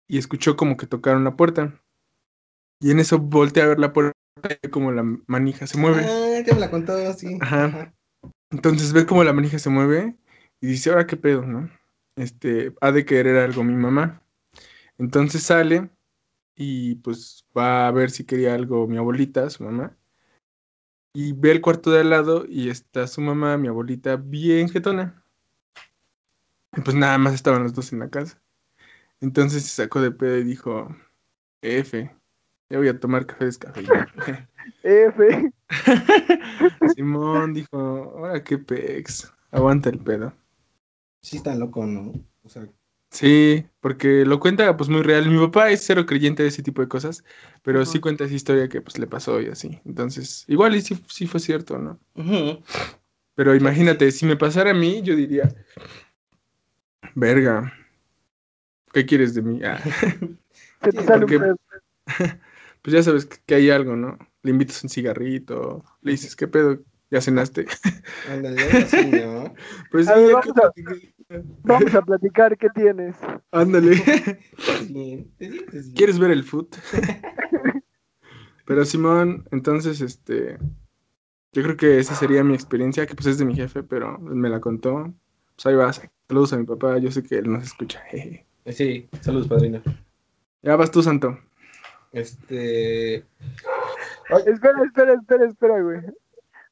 y 0.08 0.18
escuchó 0.18 0.56
como 0.56 0.76
que 0.76 0.86
tocaron 0.86 1.24
la 1.24 1.36
puerta. 1.36 1.80
Y 2.80 2.90
en 2.90 3.00
eso 3.00 3.18
volteé 3.18 3.62
a 3.62 3.66
ver 3.66 3.78
la 3.78 3.92
puerta 3.92 4.12
y 4.62 4.68
como 4.68 4.92
la 4.92 5.02
manija 5.26 5.66
se 5.66 5.78
mueve. 5.78 6.04
Ah, 6.04 6.42
ya 6.46 6.54
me 6.54 6.60
la 6.60 6.70
contó, 6.70 7.12
sí. 7.14 7.38
Ajá. 7.40 7.94
Entonces 8.50 8.92
ve 8.92 9.06
como 9.06 9.24
la 9.24 9.32
manija 9.32 9.58
se 9.58 9.70
mueve 9.70 10.16
y 10.60 10.66
dice, 10.66 10.90
ahora 10.90 11.06
qué 11.06 11.16
pedo, 11.16 11.42
¿no? 11.42 11.70
Este, 12.16 12.74
ha 12.80 12.92
de 12.92 13.04
querer 13.04 13.36
algo 13.38 13.64
mi 13.64 13.74
mamá. 13.74 14.22
Entonces 14.98 15.42
sale 15.42 15.90
y 16.54 16.96
pues 16.96 17.46
va 17.56 17.86
a 17.86 17.90
ver 17.90 18.10
si 18.10 18.24
quería 18.24 18.54
algo 18.54 18.86
mi 18.86 18.96
abuelita, 18.96 19.50
su 19.50 19.64
mamá. 19.64 19.96
Y 21.14 21.32
ve 21.32 21.50
el 21.50 21.60
cuarto 21.60 21.90
de 21.90 22.00
al 22.00 22.10
lado 22.10 22.44
y 22.46 22.68
está 22.68 23.06
su 23.06 23.20
mamá, 23.20 23.56
mi 23.56 23.68
abuelita, 23.68 24.16
bien 24.16 24.68
jetona. 24.68 25.22
Y 26.76 26.80
pues 26.82 26.94
nada 26.94 27.16
más 27.16 27.34
estaban 27.34 27.62
los 27.62 27.72
dos 27.72 27.92
en 27.92 28.00
la 28.00 28.10
casa. 28.10 28.40
Entonces 29.20 29.62
se 29.64 29.82
sacó 29.82 30.00
de 30.00 30.10
pedo 30.10 30.38
y 30.38 30.44
dijo, 30.44 30.94
F, 31.62 32.14
ya 32.68 32.78
voy 32.78 32.88
a 32.88 32.98
tomar 33.00 33.26
café 33.26 33.46
descafeinado. 33.46 34.06
F. 34.82 35.52
Simón 36.94 37.54
dijo, 37.54 37.76
ahora 37.76 38.42
qué 38.42 38.58
pex, 38.58 39.32
aguanta 39.50 39.88
el 39.90 39.98
pedo. 39.98 40.32
Sí, 41.22 41.38
está 41.38 41.54
loco, 41.54 41.86
¿no? 41.86 42.12
O 42.42 42.48
sea, 42.48 42.68
Sí, 43.10 43.64
porque 43.80 44.24
lo 44.26 44.40
cuenta 44.40 44.76
pues 44.76 44.90
muy 44.90 45.02
real. 45.02 45.30
Mi 45.30 45.38
papá 45.38 45.70
es 45.70 45.82
cero 45.84 46.04
creyente 46.06 46.42
de 46.42 46.50
ese 46.50 46.62
tipo 46.62 46.82
de 46.82 46.88
cosas, 46.88 47.24
pero 47.62 47.84
sí 47.86 48.00
cuenta 48.00 48.24
esa 48.24 48.34
historia 48.34 48.68
que 48.68 48.82
pues 48.82 48.98
le 48.98 49.06
pasó 49.06 49.40
y 49.40 49.46
así. 49.46 49.80
Entonces, 49.84 50.44
igual 50.48 50.76
y 50.76 50.82
sí, 50.82 50.98
sí 51.08 51.26
fue 51.26 51.40
cierto, 51.40 51.78
¿no? 51.78 51.98
Pero 53.34 53.54
imagínate, 53.54 54.10
si 54.12 54.26
me 54.26 54.36
pasara 54.36 54.72
a 54.72 54.74
mí, 54.74 55.02
yo 55.02 55.16
diría, 55.16 55.48
verga, 57.14 57.72
¿qué 58.96 59.04
quieres 59.04 59.34
de 59.34 59.42
mí? 59.42 59.60
Ah, 59.62 59.78
Se 60.82 60.90
te 60.90 61.00
Sí, 61.00 61.06
sale 61.06 61.20
porque- 61.26 61.36
un 61.36 61.42
pedo. 61.42 61.56
pues 62.82 62.94
ya 62.94 63.02
sabes 63.02 63.26
que, 63.26 63.36
que 63.44 63.54
hay 63.56 63.68
algo, 63.70 63.94
¿no? 63.94 64.16
Le 64.42 64.50
invitas 64.52 64.82
un 64.82 64.88
cigarrito, 64.88 65.84
le 66.00 66.12
dices, 66.12 66.34
¿qué 66.34 66.48
pedo? 66.48 66.78
¿Ya 67.10 67.20
cenaste? 67.20 67.66
Ándale, 68.28 68.64
así, 68.78 69.04
¿no? 69.04 69.54
Pues 69.90 70.06
sí, 70.06 70.12
A 70.12 70.16
ver, 70.16 70.32
vamos 70.32 70.56
a- 70.56 70.72
Vamos 71.62 71.94
a 71.94 72.02
platicar 72.02 72.56
qué 72.56 72.68
tienes. 72.70 73.16
ándale. 73.50 73.96
Sí, 73.96 74.86
bien. 74.92 75.30
¿Quieres 75.94 76.18
ver 76.18 76.30
el 76.30 76.42
foot? 76.44 76.74
Pero 78.64 78.84
Simón, 78.84 79.44
entonces, 79.50 80.00
este, 80.00 80.58
yo 81.52 81.62
creo 81.62 81.76
que 81.76 81.98
esa 81.98 82.14
sería 82.14 82.42
mi 82.44 82.54
experiencia, 82.54 83.06
que 83.06 83.14
pues 83.14 83.26
es 83.26 83.38
de 83.38 83.44
mi 83.44 83.54
jefe, 83.54 83.82
pero 83.82 84.16
él 84.16 84.34
me 84.36 84.48
la 84.48 84.60
contó. 84.60 85.12
Pues 85.54 85.66
ahí 85.66 85.74
vas. 85.74 86.00
Saludos 86.28 86.52
a 86.52 86.58
mi 86.58 86.64
papá, 86.66 86.98
yo 86.98 87.10
sé 87.10 87.22
que 87.22 87.36
él 87.38 87.50
nos 87.52 87.62
escucha. 87.64 88.00
jeje. 88.10 88.46
Sí, 88.72 89.08
saludos, 89.20 89.48
padrino. 89.48 89.82
Ya 90.62 90.76
vas 90.76 90.90
tú, 90.90 91.02
Santo. 91.02 91.38
Este. 92.12 93.16
Espera, 94.46 94.82
espera, 94.84 95.12
espera, 95.14 95.46
espera, 95.46 95.80
güey. 95.82 96.00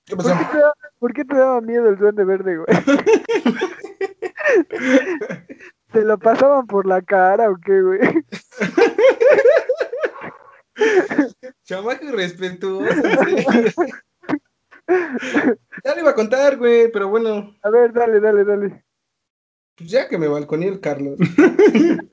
¿Qué 0.04 0.16
¿Por 0.16 0.24
pasó? 0.24 0.36
qué, 0.38 0.44
te 0.52 0.58
da- 0.58 0.74
por 0.98 1.12
qué 1.12 1.24
te 1.24 1.36
daba 1.36 1.60
miedo 1.60 1.88
el 1.88 1.96
duende 1.96 2.24
verde, 2.24 2.56
güey? 2.58 2.68
¿Te 5.92 6.04
lo 6.04 6.18
pasaban 6.18 6.66
por 6.66 6.86
la 6.86 7.00
cara 7.02 7.50
o 7.50 7.56
qué, 7.64 7.80
güey? 7.80 8.00
Chamaco 11.64 12.04
irrespetuoso. 12.04 13.02
Ya 15.84 15.94
le 15.94 16.00
iba 16.00 16.10
a 16.10 16.14
contar, 16.14 16.56
güey, 16.58 16.90
pero 16.92 17.08
bueno, 17.08 17.54
A 17.62 17.70
ver, 17.70 17.92
dale, 17.92 18.20
dale, 18.20 18.44
dale. 18.44 18.83
Pues 19.76 19.90
ya 19.90 20.08
que 20.08 20.18
me 20.18 20.28
balconeó 20.28 20.70
el 20.72 20.80
Carlos. 20.80 21.18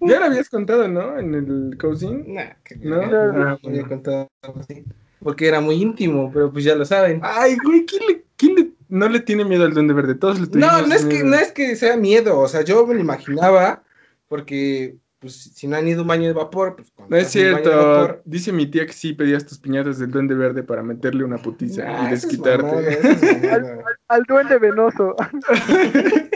Ya 0.00 0.20
lo 0.20 0.26
habías 0.26 0.48
contado, 0.48 0.86
¿no? 0.86 1.18
En 1.18 1.34
el 1.34 1.76
cousin. 1.78 2.32
Nah, 2.32 2.50
que 2.62 2.76
No, 2.76 3.04
no, 3.04 3.42
ah, 3.42 3.58
había 3.64 3.82
contado 3.82 4.28
así. 4.60 4.84
Porque 5.20 5.48
era 5.48 5.60
muy 5.60 5.74
íntimo, 5.82 6.30
pero 6.32 6.52
pues 6.52 6.64
ya 6.64 6.76
lo 6.76 6.84
saben. 6.84 7.20
Ay, 7.24 7.56
güey, 7.64 7.84
¿quién, 7.84 8.02
le, 8.06 8.24
quién 8.36 8.54
le- 8.54 8.70
no 8.88 9.08
le 9.08 9.18
tiene 9.20 9.44
miedo 9.44 9.64
al 9.64 9.74
duende 9.74 9.94
verde? 9.94 10.14
Todos 10.14 10.38
le 10.40 10.46
No, 10.60 10.86
no 10.86 10.94
es 10.94 11.04
que, 11.04 11.24
no 11.24 11.34
es 11.34 11.50
que 11.52 11.74
sea 11.74 11.96
miedo, 11.96 12.38
o 12.38 12.46
sea, 12.46 12.62
yo 12.62 12.86
me 12.86 12.94
lo 12.94 13.00
imaginaba, 13.00 13.82
porque 14.28 14.96
pues 15.18 15.34
si 15.34 15.66
no 15.66 15.76
han 15.76 15.88
ido 15.88 15.98
a 15.98 16.02
un 16.02 16.08
baño 16.08 16.28
de 16.28 16.32
vapor, 16.32 16.76
pues 16.76 16.92
cuando 16.94 17.16
No 17.16 17.20
es 17.20 17.28
cierto. 17.28 17.68
vapor- 17.70 18.22
Dice 18.24 18.52
mi 18.52 18.66
tía 18.70 18.86
que 18.86 18.92
sí 18.92 19.14
pedías 19.14 19.44
tus 19.44 19.58
piñatas 19.58 19.98
del 19.98 20.12
duende 20.12 20.36
verde 20.36 20.62
para 20.62 20.84
meterle 20.84 21.24
una 21.24 21.38
putiza 21.38 21.84
Nah, 21.84 22.06
y 22.06 22.10
desquitarte. 22.10 22.62
mamada. 22.62 23.84
Al 24.08 24.22
duende 24.28 24.58
venoso. 24.58 25.16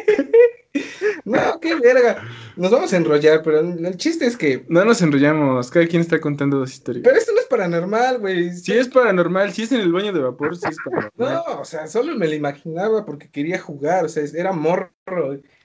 No, 1.24 1.60
qué 1.60 1.74
verga. 1.76 2.22
Nos 2.56 2.70
vamos 2.70 2.92
a 2.92 2.96
enrollar, 2.96 3.42
pero 3.42 3.60
el 3.60 3.96
chiste 3.96 4.26
es 4.26 4.36
que. 4.36 4.64
No 4.68 4.84
nos 4.84 5.00
enrollamos, 5.02 5.70
cada 5.70 5.86
quien 5.86 6.02
está 6.02 6.20
contando 6.20 6.58
dos 6.58 6.72
historias. 6.72 7.04
Pero 7.04 7.16
esto 7.16 7.32
no 7.32 7.40
es 7.40 7.46
paranormal, 7.46 8.18
güey. 8.18 8.52
Si 8.52 8.72
es 8.72 8.88
paranormal, 8.88 9.52
si 9.52 9.62
es 9.62 9.72
en 9.72 9.80
el 9.80 9.92
baño 9.92 10.12
de 10.12 10.20
vapor, 10.20 10.56
sí 10.56 10.66
es 10.68 10.76
No, 10.84 10.90
paranormal. 11.16 11.60
o 11.60 11.64
sea, 11.64 11.86
solo 11.86 12.16
me 12.16 12.26
lo 12.26 12.34
imaginaba 12.34 13.04
porque 13.04 13.30
quería 13.30 13.58
jugar, 13.58 14.04
o 14.04 14.08
sea, 14.08 14.24
era 14.34 14.52
morro. 14.52 14.90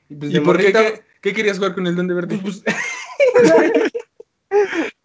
Y, 0.09 0.15
pues, 0.15 0.31
¿Y 0.31 0.35
de 0.35 0.41
por 0.41 0.57
qué, 0.57 0.71
qué, 0.71 1.01
qué 1.21 1.33
querías 1.33 1.57
jugar 1.57 1.73
con 1.73 1.87
el 1.87 1.95
duende 1.95 2.13
verde? 2.13 2.39
Pues, 2.41 2.63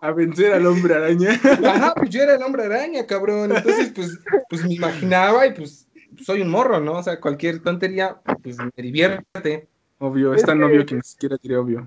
A 0.01 0.13
vencer 0.13 0.53
al 0.53 0.67
hombre 0.67 0.95
araña. 0.95 1.41
ajá, 1.65 1.95
pues 1.95 2.11
yo 2.11 2.23
era 2.23 2.35
el 2.35 2.43
hombre 2.43 2.65
araña, 2.65 3.07
cabrón. 3.07 3.55
Entonces, 3.55 3.93
pues, 3.95 4.19
pues 4.49 4.65
me 4.65 4.75
imaginaba 4.75 5.47
y 5.47 5.55
pues 5.55 5.87
soy 6.25 6.43
un 6.43 6.51
morro, 6.51 6.81
¿no? 6.81 6.95
O 6.95 7.03
sea, 7.03 7.21
cualquier 7.21 7.61
tontería, 7.61 8.17
pues 8.43 8.57
me 8.59 8.83
divierte. 8.83 9.69
Obvio, 10.03 10.35
es 10.35 10.41
Es 10.41 10.47
tan 10.47 10.59
que- 10.59 10.65
obvio 10.65 10.85
que 10.85 10.95
ni 10.97 11.01
siquiera 11.03 11.37
diré 11.41 11.57
obvio. 11.57 11.87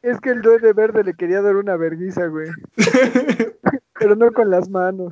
Es 0.00 0.20
que 0.20 0.30
el 0.30 0.40
duende 0.40 0.72
verde 0.72 1.02
le 1.02 1.14
quería 1.14 1.42
dar 1.42 1.56
una 1.56 1.76
verguiza, 1.76 2.26
güey. 2.28 2.48
Pero 3.98 4.14
no 4.14 4.30
con 4.32 4.50
las 4.50 4.68
manos. 4.70 5.10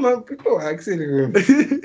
No, 0.00 0.24
qué 0.24 0.36
Axel, 0.62 1.30
güey. 1.30 1.80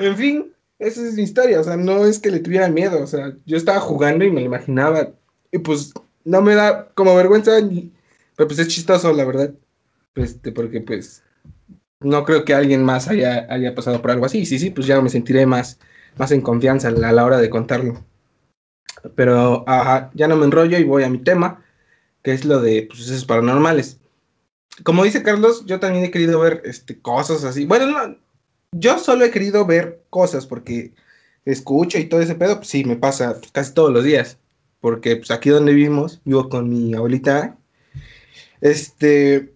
En 0.00 0.16
fin, 0.16 0.52
esa 0.78 1.06
es 1.06 1.14
mi 1.14 1.22
historia, 1.22 1.60
o 1.60 1.64
sea, 1.64 1.76
no 1.76 2.04
es 2.04 2.18
que 2.18 2.30
le 2.30 2.40
tuviera 2.40 2.68
miedo, 2.68 3.00
o 3.02 3.06
sea, 3.06 3.36
yo 3.44 3.56
estaba 3.56 3.78
jugando 3.80 4.24
y 4.24 4.30
me 4.30 4.40
lo 4.40 4.46
imaginaba, 4.46 5.12
y 5.52 5.58
pues 5.58 5.92
no 6.24 6.42
me 6.42 6.54
da 6.54 6.88
como 6.94 7.14
vergüenza, 7.14 7.60
ni- 7.60 7.92
pero 8.36 8.48
pues 8.48 8.58
es 8.58 8.68
chistoso, 8.68 9.12
la 9.12 9.24
verdad, 9.24 9.54
este, 10.16 10.50
porque 10.50 10.80
pues 10.80 11.22
no 12.00 12.24
creo 12.24 12.44
que 12.44 12.54
alguien 12.54 12.84
más 12.84 13.08
haya, 13.08 13.46
haya 13.50 13.74
pasado 13.74 14.02
por 14.02 14.10
algo 14.10 14.26
así, 14.26 14.46
sí, 14.46 14.58
sí, 14.58 14.70
pues 14.70 14.86
ya 14.86 15.00
me 15.00 15.08
sentiré 15.08 15.46
más, 15.46 15.78
más 16.16 16.32
en 16.32 16.42
confianza 16.42 16.88
a 16.88 16.90
la, 16.90 17.24
hora 17.24 17.38
de 17.38 17.50
contarlo. 17.50 18.04
Pero, 19.14 19.64
ajá, 19.66 20.10
ya 20.14 20.28
no 20.28 20.36
me 20.36 20.44
enrollo 20.44 20.78
y 20.78 20.84
voy 20.84 21.04
a 21.04 21.08
mi 21.08 21.18
tema, 21.18 21.64
que 22.22 22.32
es 22.32 22.44
lo 22.44 22.60
de 22.60 22.86
pues, 22.88 23.00
sucesos 23.00 23.24
paranormales. 23.24 24.00
Como 24.82 25.04
dice 25.04 25.22
Carlos, 25.22 25.64
yo 25.66 25.80
también 25.80 26.04
he 26.04 26.10
querido 26.10 26.40
ver 26.40 26.62
este, 26.64 27.00
cosas 27.00 27.44
así. 27.44 27.64
Bueno, 27.64 27.86
no, 27.86 28.18
yo 28.72 28.98
solo 28.98 29.24
he 29.24 29.30
querido 29.30 29.64
ver 29.64 30.02
cosas 30.10 30.46
porque 30.46 30.92
escucho 31.44 31.98
y 31.98 32.06
todo 32.06 32.20
ese 32.20 32.34
pedo, 32.34 32.56
pues 32.56 32.68
sí, 32.68 32.84
me 32.84 32.96
pasa 32.96 33.40
casi 33.52 33.72
todos 33.72 33.92
los 33.92 34.04
días. 34.04 34.38
porque 34.80 35.16
pues 35.16 35.30
aquí 35.30 35.50
donde 35.50 35.72
vivimos, 35.72 36.20
vivo 36.24 36.48
con 36.48 36.68
mi 36.68 36.94
abuelita, 36.94 37.56
este, 38.60 39.55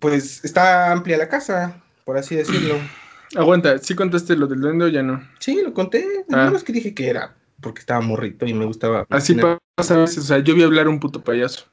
pues 0.00 0.44
está 0.44 0.90
amplia 0.90 1.16
la 1.16 1.28
casa, 1.28 1.80
por 2.04 2.18
así 2.18 2.34
decirlo. 2.34 2.74
Aguanta, 3.36 3.78
¿sí 3.78 3.94
contaste 3.94 4.34
lo 4.36 4.48
del 4.48 4.60
duende 4.60 4.86
o 4.86 4.88
ya 4.88 5.02
no? 5.04 5.22
Sí, 5.38 5.60
lo 5.62 5.72
conté, 5.72 6.04
Ah. 6.30 6.36
nada 6.36 6.50
más 6.50 6.64
que 6.64 6.72
dije 6.72 6.94
que 6.94 7.08
era, 7.08 7.36
porque 7.60 7.78
estaba 7.80 8.00
morrito 8.00 8.44
y 8.46 8.54
me 8.54 8.64
gustaba. 8.64 9.06
Así 9.08 9.36
tener- 9.36 9.58
pasa 9.76 9.94
a 9.94 9.98
veces, 9.98 10.18
o 10.18 10.22
sea, 10.22 10.38
yo 10.40 10.54
vi 10.56 10.62
hablar 10.64 10.88
un 10.88 10.98
puto 10.98 11.22
payaso. 11.22 11.66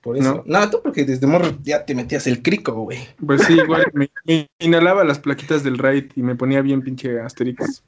Por 0.00 0.18
eso. 0.18 0.42
No, 0.44 0.68
tú 0.68 0.80
porque 0.82 1.04
desde 1.04 1.26
morro 1.26 1.56
ya 1.62 1.86
te 1.86 1.94
metías 1.94 2.26
el 2.26 2.42
crico, 2.42 2.72
güey. 2.72 2.98
Pues 3.24 3.42
sí, 3.44 3.54
igual 3.64 3.86
me, 3.94 4.10
me 4.26 4.46
inhalaba 4.58 5.02
las 5.04 5.18
plaquitas 5.18 5.62
del 5.64 5.78
raid 5.78 6.10
y 6.14 6.22
me 6.22 6.34
ponía 6.34 6.60
bien 6.60 6.82
pinche 6.82 7.18
Asterix. 7.20 7.82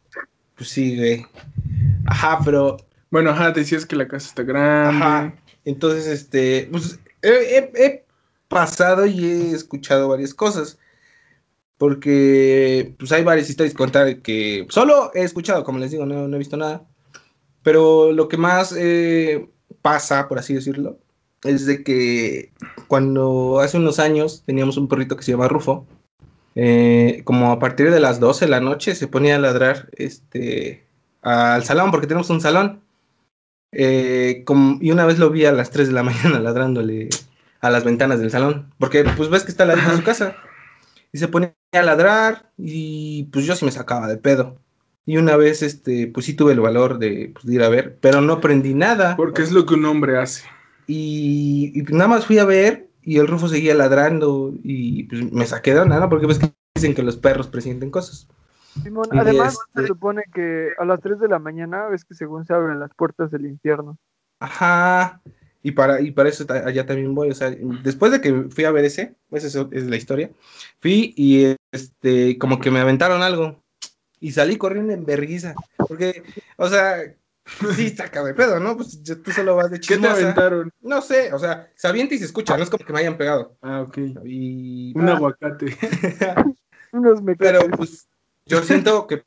Pues 0.54 0.70
sí, 0.70 0.96
güey. 0.96 1.26
Ajá, 2.06 2.38
pero 2.42 2.78
Bueno, 3.10 3.30
ajá, 3.30 3.50
decías 3.50 3.84
que 3.84 3.96
la 3.96 4.08
casa 4.08 4.28
está 4.28 4.44
grande. 4.44 5.04
Ajá. 5.04 5.34
Entonces, 5.66 6.06
este, 6.06 6.68
pues 6.70 6.98
he, 7.20 7.28
he- 7.28 7.72
he 7.84 8.05
pasado 8.48 9.06
y 9.06 9.24
he 9.24 9.50
escuchado 9.52 10.08
varias 10.08 10.34
cosas. 10.34 10.78
Porque, 11.78 12.94
pues 12.98 13.12
hay 13.12 13.22
varias 13.22 13.50
historias 13.50 13.74
que 13.74 13.78
contar 13.78 14.22
que 14.22 14.66
solo 14.70 15.10
he 15.14 15.22
escuchado, 15.22 15.62
como 15.64 15.78
les 15.78 15.90
digo, 15.90 16.06
no, 16.06 16.26
no 16.26 16.36
he 16.36 16.38
visto 16.38 16.56
nada. 16.56 16.86
Pero 17.62 18.12
lo 18.12 18.28
que 18.28 18.36
más 18.38 18.74
eh, 18.76 19.48
pasa, 19.82 20.28
por 20.28 20.38
así 20.38 20.54
decirlo, 20.54 20.98
es 21.44 21.66
de 21.66 21.82
que 21.84 22.52
cuando 22.88 23.60
hace 23.60 23.76
unos 23.76 23.98
años 23.98 24.42
teníamos 24.46 24.76
un 24.76 24.88
perrito 24.88 25.16
que 25.16 25.24
se 25.24 25.32
llama 25.32 25.48
Rufo. 25.48 25.86
eh, 26.54 27.22
como 27.24 27.52
a 27.52 27.58
partir 27.58 27.90
de 27.90 28.00
las 28.00 28.20
12 28.20 28.46
de 28.46 28.50
la 28.50 28.60
noche 28.60 28.94
se 28.94 29.08
ponía 29.08 29.36
a 29.36 29.38
ladrar 29.38 29.90
este, 29.96 30.86
al 31.22 31.64
salón, 31.64 31.90
porque 31.90 32.06
tenemos 32.06 32.30
un 32.30 32.40
salón. 32.40 32.82
Eh, 33.72 34.44
y 34.80 34.90
una 34.90 35.04
vez 35.06 35.18
lo 35.18 35.30
vi 35.30 35.44
a 35.44 35.52
las 35.52 35.70
3 35.70 35.88
de 35.88 35.94
la 35.94 36.02
mañana 36.04 36.40
ladrándole 36.40 37.08
a 37.60 37.70
las 37.70 37.84
ventanas 37.84 38.20
del 38.20 38.30
salón, 38.30 38.72
porque 38.78 39.04
pues 39.16 39.30
ves 39.30 39.44
que 39.44 39.50
está 39.50 39.64
la 39.64 39.76
de 39.76 39.96
su 39.96 40.02
casa. 40.02 40.36
Y 41.12 41.18
se 41.18 41.28
ponía 41.28 41.54
a 41.72 41.82
ladrar 41.82 42.50
y 42.58 43.24
pues 43.32 43.46
yo 43.46 43.54
sí 43.56 43.64
me 43.64 43.70
sacaba 43.70 44.08
de 44.08 44.16
pedo. 44.18 44.58
Y 45.06 45.18
una 45.18 45.36
vez, 45.36 45.62
este, 45.62 46.08
pues 46.08 46.26
sí 46.26 46.34
tuve 46.34 46.52
el 46.52 46.60
valor 46.60 46.98
de, 46.98 47.30
pues, 47.32 47.46
de 47.46 47.54
ir 47.54 47.62
a 47.62 47.68
ver, 47.68 47.96
pero 48.00 48.20
no 48.20 48.34
aprendí 48.34 48.74
nada. 48.74 49.16
Porque 49.16 49.42
es 49.42 49.52
lo 49.52 49.64
que 49.64 49.74
un 49.74 49.84
hombre 49.84 50.18
hace. 50.18 50.44
Y, 50.88 51.72
y 51.74 51.82
nada 51.94 52.08
más 52.08 52.26
fui 52.26 52.38
a 52.38 52.44
ver 52.44 52.88
y 53.02 53.18
el 53.18 53.28
Rufo 53.28 53.46
seguía 53.46 53.74
ladrando 53.74 54.52
y 54.64 55.04
pues 55.04 55.32
me 55.32 55.46
saqué 55.46 55.74
de 55.74 55.80
onda, 55.80 56.00
¿no? 56.00 56.08
Porque 56.08 56.26
ves 56.26 56.40
que 56.40 56.52
dicen 56.74 56.94
que 56.94 57.04
los 57.04 57.16
perros 57.16 57.46
presienten 57.46 57.90
cosas. 57.90 58.26
Simón, 58.82 59.06
Y 59.12 59.18
además 59.18 59.56
este- 59.68 59.82
se 59.82 59.86
supone 59.86 60.24
que 60.34 60.70
a 60.76 60.84
las 60.84 61.00
3 61.00 61.18
de 61.20 61.28
la 61.28 61.38
mañana 61.38 61.86
ves 61.86 62.04
que 62.04 62.14
según 62.14 62.44
se 62.44 62.52
abren 62.52 62.80
las 62.80 62.92
puertas 62.94 63.30
del 63.30 63.46
infierno. 63.46 63.96
Ajá. 64.40 65.22
Y 65.62 65.72
para, 65.72 66.00
y 66.00 66.10
para 66.12 66.28
eso 66.28 66.46
allá 66.48 66.86
también 66.86 67.14
voy. 67.14 67.30
O 67.30 67.34
sea, 67.34 67.50
después 67.82 68.12
de 68.12 68.20
que 68.20 68.44
fui 68.50 68.64
a 68.64 68.70
ver 68.70 68.84
ese, 68.84 69.14
pues 69.28 69.44
eso 69.44 69.68
es 69.72 69.84
la 69.86 69.96
historia, 69.96 70.30
fui 70.80 71.12
y 71.16 71.56
este, 71.72 72.38
como 72.38 72.60
que 72.60 72.70
me 72.70 72.80
aventaron 72.80 73.22
algo. 73.22 73.62
Y 74.20 74.32
salí 74.32 74.56
corriendo 74.56 74.92
en 74.92 75.04
verguiza. 75.04 75.54
Porque, 75.76 76.22
o 76.56 76.68
sea, 76.68 76.98
sí, 77.76 77.90
saca 77.90 78.24
de 78.24 78.34
pedo, 78.34 78.58
¿no? 78.60 78.76
Pues 78.76 79.02
tú 79.22 79.30
solo 79.32 79.56
vas 79.56 79.70
de 79.70 79.76
¿Qué 79.78 79.88
te 79.88 79.94
chismosa. 79.94 80.12
aventaron? 80.14 80.72
No 80.80 81.02
sé, 81.02 81.32
o 81.32 81.38
sea, 81.38 81.70
se 81.74 81.86
avienta 81.88 82.14
y 82.14 82.18
se 82.18 82.24
escucha, 82.24 82.56
no 82.56 82.62
es 82.62 82.70
como 82.70 82.84
que 82.84 82.92
me 82.92 83.00
hayan 83.00 83.18
pegado. 83.18 83.56
Ah, 83.60 83.82
ok. 83.82 83.98
Y. 84.24 84.92
Un 84.96 85.08
aguacate. 85.08 85.76
Unos 86.92 87.20
Pero 87.38 87.60
mecates. 87.60 87.76
pues 87.76 88.08
yo 88.46 88.62
siento 88.62 89.06
que, 89.06 89.24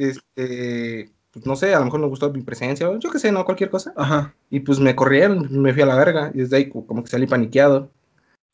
este, 0.00 1.10
pues, 1.36 1.46
no 1.46 1.54
sé, 1.54 1.74
a 1.74 1.78
lo 1.80 1.84
mejor 1.84 2.00
me 2.00 2.06
gustó 2.06 2.32
mi 2.32 2.40
presencia, 2.42 2.88
o 2.88 2.98
yo 2.98 3.10
qué 3.10 3.18
sé, 3.18 3.30
no, 3.30 3.44
cualquier 3.44 3.68
cosa. 3.68 3.92
Ajá. 3.94 4.34
Y 4.48 4.60
pues 4.60 4.80
me 4.80 4.96
corrieron, 4.96 5.48
me 5.60 5.74
fui 5.74 5.82
a 5.82 5.86
la 5.86 5.96
verga, 5.96 6.30
y 6.32 6.38
desde 6.38 6.56
ahí 6.56 6.68
co- 6.70 6.86
como 6.86 7.04
que 7.04 7.10
salí 7.10 7.26
paniqueado. 7.26 7.90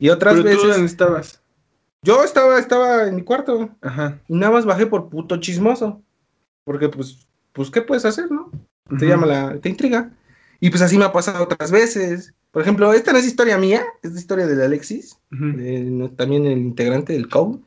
Y 0.01 0.09
otras 0.09 0.35
Pero 0.35 0.43
tú 0.45 0.49
veces, 0.51 0.71
dónde 0.73 0.87
estabas. 0.87 1.41
yo 2.03 2.25
estaba, 2.25 2.59
estaba 2.59 3.07
en 3.07 3.15
mi 3.15 3.23
cuarto, 3.23 3.71
Ajá. 3.81 4.19
y 4.27 4.35
nada 4.35 4.53
más 4.53 4.65
bajé 4.67 4.87
por 4.87 5.09
puto 5.09 5.37
chismoso. 5.39 6.03
Porque 6.65 6.89
pues, 6.89 7.29
pues, 7.53 7.71
¿qué 7.71 7.83
puedes 7.83 8.05
hacer, 8.05 8.31
no? 8.31 8.51
Te 8.99 9.07
llama 9.07 9.27
la, 9.27 9.59
te 9.61 9.69
intriga. 9.69 10.11
Y 10.61 10.71
pues 10.71 10.83
así 10.83 10.99
me 10.99 11.05
ha 11.05 11.13
pasado 11.13 11.45
otras 11.45 11.71
veces. 11.71 12.35
Por 12.51 12.63
ejemplo, 12.63 12.93
esta 12.93 13.13
no 13.13 13.19
es 13.19 13.27
historia 13.27 13.59
mía, 13.59 13.85
es 14.03 14.13
la 14.13 14.19
historia 14.21 14.47
de 14.47 14.65
Alexis, 14.65 15.19
de- 15.31 15.81
no- 15.85 16.11
también 16.11 16.47
el 16.47 16.59
integrante 16.59 17.13
del 17.13 17.29
COU. 17.29 17.63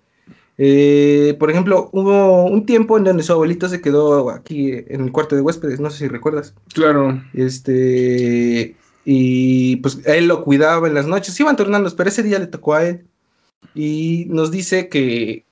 Eh, 0.57 1.35
por 1.37 1.51
ejemplo, 1.51 1.89
hubo 1.91 2.45
un 2.45 2.65
tiempo 2.65 2.97
en 2.97 3.03
donde 3.03 3.23
su 3.23 3.33
abuelito 3.33 3.67
se 3.67 3.81
quedó 3.81 4.29
aquí 4.29 4.71
en 4.71 5.01
el 5.01 5.11
cuarto 5.11 5.35
de 5.35 5.41
huéspedes, 5.41 5.79
no 5.79 5.89
sé 5.89 5.99
si 5.99 6.07
recuerdas. 6.07 6.53
Claro. 6.73 7.21
Este, 7.33 8.75
y 9.03 9.75
pues 9.77 9.99
él 10.05 10.27
lo 10.27 10.43
cuidaba 10.43 10.87
en 10.87 10.93
las 10.93 11.07
noches, 11.07 11.39
iban 11.39 11.57
turnando, 11.57 11.93
pero 11.95 12.09
ese 12.09 12.23
día 12.23 12.39
le 12.39 12.47
tocó 12.47 12.73
a 12.73 12.85
él. 12.85 13.05
Y 13.73 14.25
nos 14.29 14.51
dice 14.51 14.87
que, 14.87 15.45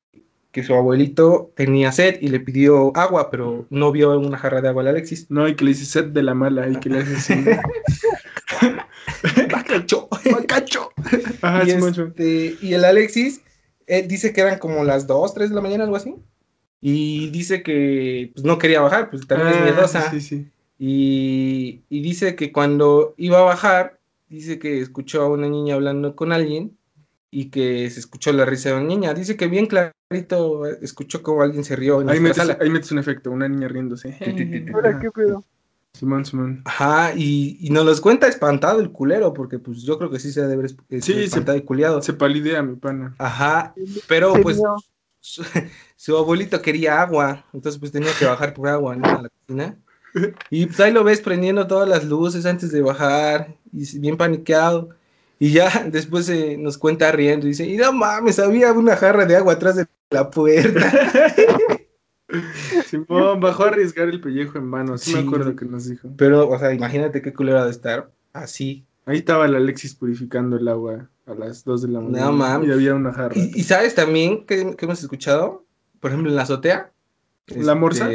que 0.52 0.64
su 0.64 0.74
abuelito 0.74 1.52
tenía 1.56 1.92
sed 1.92 2.20
y 2.22 2.30
le 2.30 2.40
pidió 2.40 2.96
agua, 2.96 3.30
pero 3.30 3.66
no 3.70 3.92
vio 3.92 4.18
una 4.18 4.38
jarra 4.38 4.62
de 4.62 4.70
agua 4.70 4.84
a 4.84 4.90
Alexis. 4.90 5.30
No, 5.30 5.48
y 5.48 5.56
que 5.56 5.66
le 5.66 5.72
dices 5.72 5.90
set 5.90 6.14
de 6.14 6.24
la 6.24 6.34
mala 6.34 6.70
y 6.70 6.78
que 6.78 6.90
le 6.90 7.00
haces 7.00 7.18
así. 7.18 7.44
¡Bacacho! 9.52 10.08
¡Bacacho! 10.32 10.92
Ajá, 11.42 11.64
y, 11.66 11.72
Simón. 11.72 11.94
este, 11.98 12.56
y 12.62 12.74
el 12.74 12.86
Alexis 12.86 13.42
eh, 13.88 14.06
dice 14.08 14.34
que 14.34 14.42
eran 14.42 14.60
como 14.60 14.84
las 14.84 15.08
2, 15.08 15.34
3 15.34 15.50
de 15.50 15.56
la 15.56 15.62
mañana, 15.62 15.84
algo 15.84 15.96
así. 15.96 16.16
Y 16.82 17.30
dice 17.30 17.64
que 17.64 18.32
pues, 18.34 18.44
no 18.46 18.58
quería 18.58 18.82
bajar, 18.82 19.10
pues 19.10 19.26
también 19.28 19.50
es 19.50 19.58
Ah, 19.58 19.64
miedosa. 19.64 20.12
Sí, 20.12 20.22
sí. 20.22 20.48
Y, 20.78 21.82
y 21.90 22.02
dice 22.02 22.36
que 22.36 22.52
cuando 22.52 23.14
iba 23.18 23.40
a 23.40 23.44
bajar, 23.44 24.00
dice 24.28 24.60
que 24.60 24.82
escuchó 24.82 25.22
a 25.22 25.30
una 25.30 25.48
niña 25.48 25.76
hablando 25.76 26.16
con 26.16 26.34
alguien 26.34 26.78
y 27.32 27.50
que 27.52 27.90
se 27.90 28.00
escuchó 28.00 28.34
la 28.34 28.46
risa 28.46 28.70
de 28.70 28.76
una 28.76 28.86
niña. 28.88 29.14
Dice 29.14 29.38
que 29.38 29.48
bien 29.48 29.68
clarito 29.68 30.66
escuchó 30.66 31.24
como 31.24 31.42
alguien 31.42 31.64
se 31.64 31.76
rió 31.76 32.02
en 32.02 32.10
Ahí 32.10 32.20
metes, 32.20 32.38
sala. 32.38 32.58
ahí 32.60 32.70
metes 32.70 32.92
un 32.92 33.00
efecto, 33.00 33.32
una 33.32 33.48
niña 33.48 33.68
riéndose. 33.70 34.16
Ahora, 34.74 35.00
¿qué 35.00 35.10
pedo? 35.12 35.44
Simón, 35.94 36.26
Simón. 36.26 36.62
Ajá, 36.66 37.14
y, 37.16 37.58
y 37.62 37.70
nos 37.70 37.86
los 37.86 38.02
cuenta 38.02 38.28
espantado 38.28 38.80
el 38.82 38.92
culero, 38.92 39.32
porque 39.34 39.60
pues 39.60 39.84
yo 39.84 39.98
creo 40.00 40.10
que 40.10 40.20
sí 40.20 40.32
se 40.32 40.42
debe 40.42 40.54
haber 40.54 40.66
esp- 40.72 40.80
Sí, 40.90 40.96
este, 40.98 41.14
se- 41.14 41.24
espantado 41.26 41.58
y 41.58 41.62
culiado. 41.62 42.02
Se 42.02 42.14
palidea 42.14 42.64
mi 42.64 42.76
pana. 42.76 43.16
Ajá, 43.20 43.76
pero 44.08 44.34
pues 44.42 44.60
su, 45.20 45.44
su 45.96 46.18
abuelito 46.18 46.62
quería 46.62 47.02
agua, 47.02 47.46
entonces 47.54 47.80
pues 47.80 47.92
tenía 47.92 48.12
que 48.18 48.26
bajar 48.26 48.54
por 48.56 48.68
agua, 48.70 48.96
¿no? 48.96 49.08
A 49.08 49.22
la 49.22 49.30
cocina. 49.30 49.78
Y 50.50 50.66
pues 50.66 50.80
ahí 50.80 50.92
lo 50.92 51.04
ves 51.04 51.22
prendiendo 51.22 51.68
todas 51.68 51.88
las 51.88 52.06
luces 52.06 52.46
antes 52.46 52.72
de 52.72 52.82
bajar, 52.82 53.56
y 53.72 54.00
bien 54.00 54.18
paniqueado. 54.18 54.90
Y 55.38 55.52
ya 55.52 55.70
después 55.92 56.28
eh, 56.30 56.58
nos 56.60 56.78
cuenta 56.80 57.12
riendo 57.12 57.46
y 57.46 57.50
dice, 57.50 57.68
y 57.68 57.78
no 57.78 57.94
mames, 57.94 58.40
había 58.40 58.74
una 58.74 58.96
jarra 58.96 59.26
de 59.28 59.36
agua 59.36 59.54
atrás 59.54 59.76
de 59.76 59.86
la 60.10 60.30
puerta. 60.32 60.92
Simón 62.86 63.40
bajó 63.40 63.64
a 63.64 63.68
arriesgar 63.70 64.10
el 64.10 64.22
pellejo 64.22 64.58
en 64.58 64.72
vano. 64.72 64.98
Sí, 64.98 65.12
Sí. 65.12 65.18
me 65.18 65.28
acuerdo 65.28 65.56
que 65.56 65.66
nos 65.66 65.88
dijo. 65.88 66.10
Pero, 66.18 66.50
o 66.50 66.58
sea, 66.60 66.74
imagínate 66.74 67.22
qué 67.22 67.34
culero 67.34 67.60
ha 67.60 67.66
de 67.66 67.72
estar 67.72 68.12
así. 68.34 68.86
Ahí 69.06 69.18
estaba 69.18 69.46
el 69.46 69.56
Alexis 69.56 69.96
purificando 69.96 70.58
el 70.58 70.68
agua 70.68 71.10
a 71.26 71.34
las 71.34 71.64
2 71.64 71.82
de 71.84 71.88
la 71.90 72.00
mañana. 72.00 72.32
mames. 72.32 72.70
Y 72.70 72.72
había 72.72 72.96
una 72.96 73.14
jarra. 73.14 73.36
Y, 73.36 73.52
y 73.54 73.64
sabes 73.64 73.96
también 73.96 74.46
que, 74.46 74.76
que 74.76 74.86
hemos 74.86 75.02
escuchado, 75.02 75.66
por 76.00 76.12
ejemplo, 76.12 76.30
en 76.30 76.36
la 76.36 76.44
azotea. 76.44 76.92
¿La 77.48 77.76
morsa? 77.76 78.10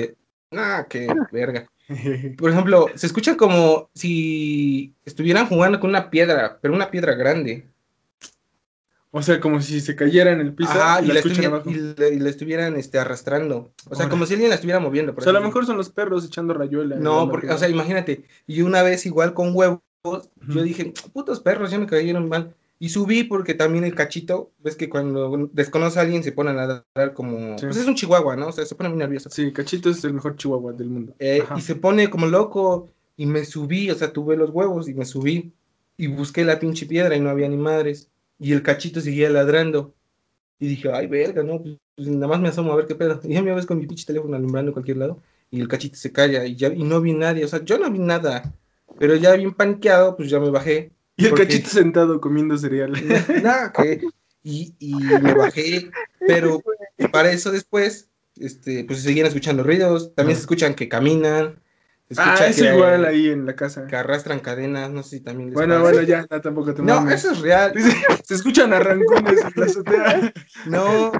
Nah, 0.51 0.85
qué 0.85 1.07
verga. 1.31 1.69
Por 2.39 2.51
ejemplo, 2.51 2.87
se 2.95 3.07
escucha 3.07 3.37
como 3.37 3.89
si 3.95 4.95
estuvieran 5.05 5.47
jugando 5.47 5.79
con 5.81 5.91
una 5.91 6.11
piedra, 6.11 6.59
pero 6.61 6.75
una 6.75 6.91
piedra 6.91 7.15
grande. 7.15 7.67
O 9.11 9.23
sea, 9.23 9.41
como 9.41 9.61
si 9.63 9.81
se 9.81 9.97
cayera 9.97 10.33
en 10.33 10.41
el 10.41 10.53
piso 10.55 10.71
Ajá, 10.73 11.01
y, 11.01 11.05
y, 11.05 11.09
la 11.09 11.15
la 11.15 11.21
escuchan 11.21 11.45
estuviera- 11.45 11.55
abajo. 11.57 11.71
y 11.71 12.01
la- 12.01 12.09
y 12.09 12.19
la 12.21 12.29
estuvieran 12.31 12.77
este, 12.77 12.99
arrastrando. 12.99 13.73
O 13.89 13.95
sea, 13.95 14.05
Ahora. 14.05 14.09
como 14.11 14.27
si 14.27 14.35
alguien 14.35 14.51
la 14.51 14.57
estuviera 14.57 14.81
moviendo. 14.81 15.15
por 15.15 15.23
O 15.23 15.25
sea, 15.25 15.31
a 15.31 15.41
lo 15.41 15.43
mejor 15.47 15.65
son 15.67 15.77
los 15.77 15.89
perros 15.91 16.25
echando 16.27 16.55
rayuela. 16.55 16.97
No, 16.97 17.31
porque, 17.31 17.49
o 17.51 17.59
sea, 17.59 17.69
imagínate, 17.69 18.25
y 18.47 18.63
una 18.63 18.83
vez 18.83 19.07
igual 19.07 19.35
con 19.35 19.55
huevos, 19.55 19.81
yo 20.47 20.63
dije, 20.63 20.93
putos 21.13 21.41
perros, 21.41 21.71
ya 21.71 21.79
me 21.79 21.87
cayeron 21.87 22.29
mal. 22.29 22.55
Y 22.81 22.91
subí 22.91 23.25
porque 23.25 23.55
también 23.55 23.83
el 23.83 23.97
cachito, 23.97 24.53
ves 24.61 24.77
que 24.77 24.89
cuando 24.89 25.51
desconoce 25.53 25.99
a 25.99 26.03
alguien 26.03 26.23
se 26.23 26.31
pone 26.31 26.51
a 26.51 26.55
ladrar 26.55 27.13
como, 27.13 27.59
Sí. 27.59 27.67
pues 27.67 27.77
es 27.77 27.87
un 27.89 27.97
chihuahua, 27.97 28.37
¿no? 28.37 28.49
O 28.49 28.53
sea, 28.53 28.65
se 28.65 28.77
pone 28.77 28.89
muy 28.89 28.99
nervioso. 28.99 29.29
Sí, 29.31 29.51
Cachito 29.53 29.91
es 29.91 30.05
el 30.05 30.15
mejor 30.15 30.37
chihuahua 30.37 30.73
del 30.75 30.89
mundo. 30.89 31.13
Eh, 31.19 31.43
y 31.57 31.61
se 31.61 31.75
pone 31.75 32.09
como 32.09 32.27
loco 32.27 32.89
y 33.17 33.27
me 33.27 33.45
subí, 33.45 33.91
o 33.91 33.97
sea, 33.97 34.13
tuve 34.13 34.37
los 34.37 34.51
huevos 34.51 34.89
y 34.89 34.95
me 34.95 35.05
subí 35.05 35.53
y 35.97 36.07
busqué 36.07 36.45
la 36.45 36.61
pinche 36.61 36.87
piedra 36.87 37.17
y 37.17 37.21
no 37.21 37.31
había 37.31 37.49
ni 37.49 37.57
madres. 37.57 38.09
Y 38.39 38.53
el 38.53 38.63
cachito 38.63 39.01
seguía 39.01 39.31
ladrando. 39.31 39.95
Y 40.61 40.69
dije, 40.69 40.91
ay, 40.93 41.07
verga, 41.07 41.43
no, 41.43 41.63
pues, 41.63 41.77
pues, 41.97 42.09
nada 42.09 42.29
más 42.29 42.41
me 42.41 42.49
asomo 42.49 42.73
a 42.73 42.77
ver 42.77 42.87
qué 42.87 42.95
pedo. 42.95 43.21
Y 43.25 43.35
ya 43.35 43.43
me 43.43 43.55
ves 43.55 43.67
con 43.67 43.79
mi 43.79 43.87
pinche 43.87 44.07
teléfono 44.07 44.37
alumbrando 44.37 44.71
en 44.71 44.75
cualquier 44.75 44.97
lado 44.99 45.23
y 45.51 45.61
el 45.61 45.69
cachito 45.69 45.97
se 45.97 46.13
calla 46.13 46.45
y 46.45 46.57
ya 46.57 46.69
y 46.69 46.85
no 46.85 47.01
vi 47.01 47.15
nadie, 47.15 47.45
o 47.45 47.49
sea, 47.49 47.65
yo 47.65 47.79
no 47.79 47.91
vi 47.91 47.99
nada. 47.99 48.55
Pero 48.99 49.17
ya 49.17 49.35
bien 49.35 49.55
paniqueado, 49.55 50.17
pues 50.17 50.29
ya 50.31 50.41
me 50.41 50.51
bajé. 50.51 50.93
Y 51.17 51.25
el 51.25 51.31
porque- 51.31 51.45
Cachito 51.47 51.69
sentado 51.71 52.21
comiendo 52.21 52.57
cereal. 52.57 52.93
Nada, 53.43 53.73
que 53.73 54.03
y, 54.43 54.75
y 54.79 54.95
me 54.95 55.35
bajé, 55.35 55.91
pero 56.27 56.61
para 57.13 57.31
eso 57.33 57.51
después, 57.51 58.09
este, 58.37 58.85
pues 58.85 59.01
se 59.01 59.09
seguían 59.09 59.27
escuchando 59.27 59.63
ruidos, 59.63 60.15
también 60.15 60.37
se 60.37 60.43
escuchan 60.43 60.75
que 60.75 60.89
caminan, 60.89 61.61
Se 62.11 62.21
Ah, 62.21 62.35
escucha 62.35 62.47
es 62.49 62.59
igual 62.75 63.05
ahí 63.05 63.29
en 63.29 63.45
la 63.45 63.55
casa. 63.55 63.87
Que 63.87 63.97
arrastran 63.97 64.41
cadenas, 64.41 64.91
no 64.91 65.03
sé 65.03 65.19
si 65.19 65.21
también 65.23 65.51
les 65.51 65.55
Bueno, 65.55 65.75
pasa. 65.75 65.83
bueno, 65.83 66.03
ya, 66.03 66.27
ya 66.31 66.41
tampoco 66.41 66.73
te 66.75 66.83
No, 66.83 66.95
mames. 66.97 67.23
eso 67.25 67.33
es 67.33 67.41
real. 67.41 67.73
Se 68.25 68.35
escuchan 68.35 68.73
arrancones 68.73 69.41
en 69.45 69.53
la 69.57 69.67
azotea. 69.67 70.33
No, 70.67 71.13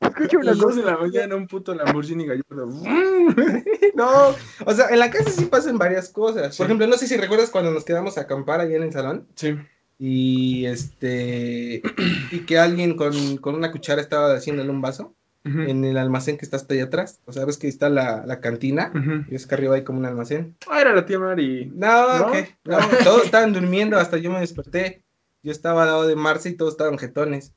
Escucha 0.00 0.36
A 0.36 0.40
una 0.40 0.54
cosa. 0.58 0.80
de 0.80 0.86
la 0.86 0.96
mañana 0.96 1.36
un 1.36 1.46
puto 1.46 1.74
Lamborghini 1.74 2.26
Gallardo. 2.26 2.66
no. 3.94 4.34
O 4.66 4.74
sea, 4.74 4.88
en 4.90 4.98
la 4.98 5.10
casa 5.10 5.30
sí 5.30 5.44
pasan 5.46 5.78
varias 5.78 6.08
cosas. 6.08 6.54
Sí. 6.54 6.58
Por 6.58 6.66
ejemplo, 6.66 6.86
no 6.86 6.96
sé 6.96 7.06
si 7.06 7.16
recuerdas 7.16 7.50
cuando 7.50 7.70
nos 7.70 7.84
quedamos 7.84 8.18
a 8.18 8.22
acampar 8.22 8.60
allá 8.60 8.76
en 8.76 8.82
el 8.82 8.92
salón. 8.92 9.28
Sí. 9.36 9.56
Y 9.98 10.66
este. 10.66 11.82
Y 12.32 12.40
que 12.40 12.58
alguien 12.58 12.96
con, 12.96 13.36
con 13.38 13.54
una 13.54 13.70
cuchara 13.72 14.00
estaba 14.00 14.34
haciéndole 14.34 14.70
un 14.70 14.80
vaso 14.80 15.14
En 15.42 15.84
el 15.86 15.96
almacén 15.96 16.36
que 16.36 16.44
está 16.44 16.56
hasta 16.58 16.74
allá 16.74 16.84
atrás. 16.84 17.20
O 17.24 17.32
sea, 17.32 17.44
ves 17.46 17.56
que 17.56 17.66
está 17.66 17.88
la, 17.88 18.24
la 18.26 18.40
cantina. 18.40 18.92
Y 19.30 19.34
es 19.34 19.46
que 19.46 19.54
arriba 19.54 19.74
hay 19.76 19.84
como 19.84 19.98
un 19.98 20.04
almacén. 20.06 20.56
Ah, 20.68 20.80
era 20.80 20.94
la 20.94 21.06
tía 21.06 21.18
Mari. 21.18 21.72
No, 21.74 22.18
¿No? 22.18 22.32
todos 23.04 23.24
estaban 23.24 23.52
durmiendo, 23.54 23.96
hasta 23.98 24.18
yo 24.18 24.30
me 24.30 24.40
desperté. 24.40 25.02
Yo 25.42 25.50
estaba 25.52 25.82
al 25.84 25.88
lado 25.88 26.06
de 26.06 26.16
Marce 26.16 26.50
y 26.50 26.56
todos 26.56 26.72
estaban 26.74 26.98
jetones. 26.98 27.54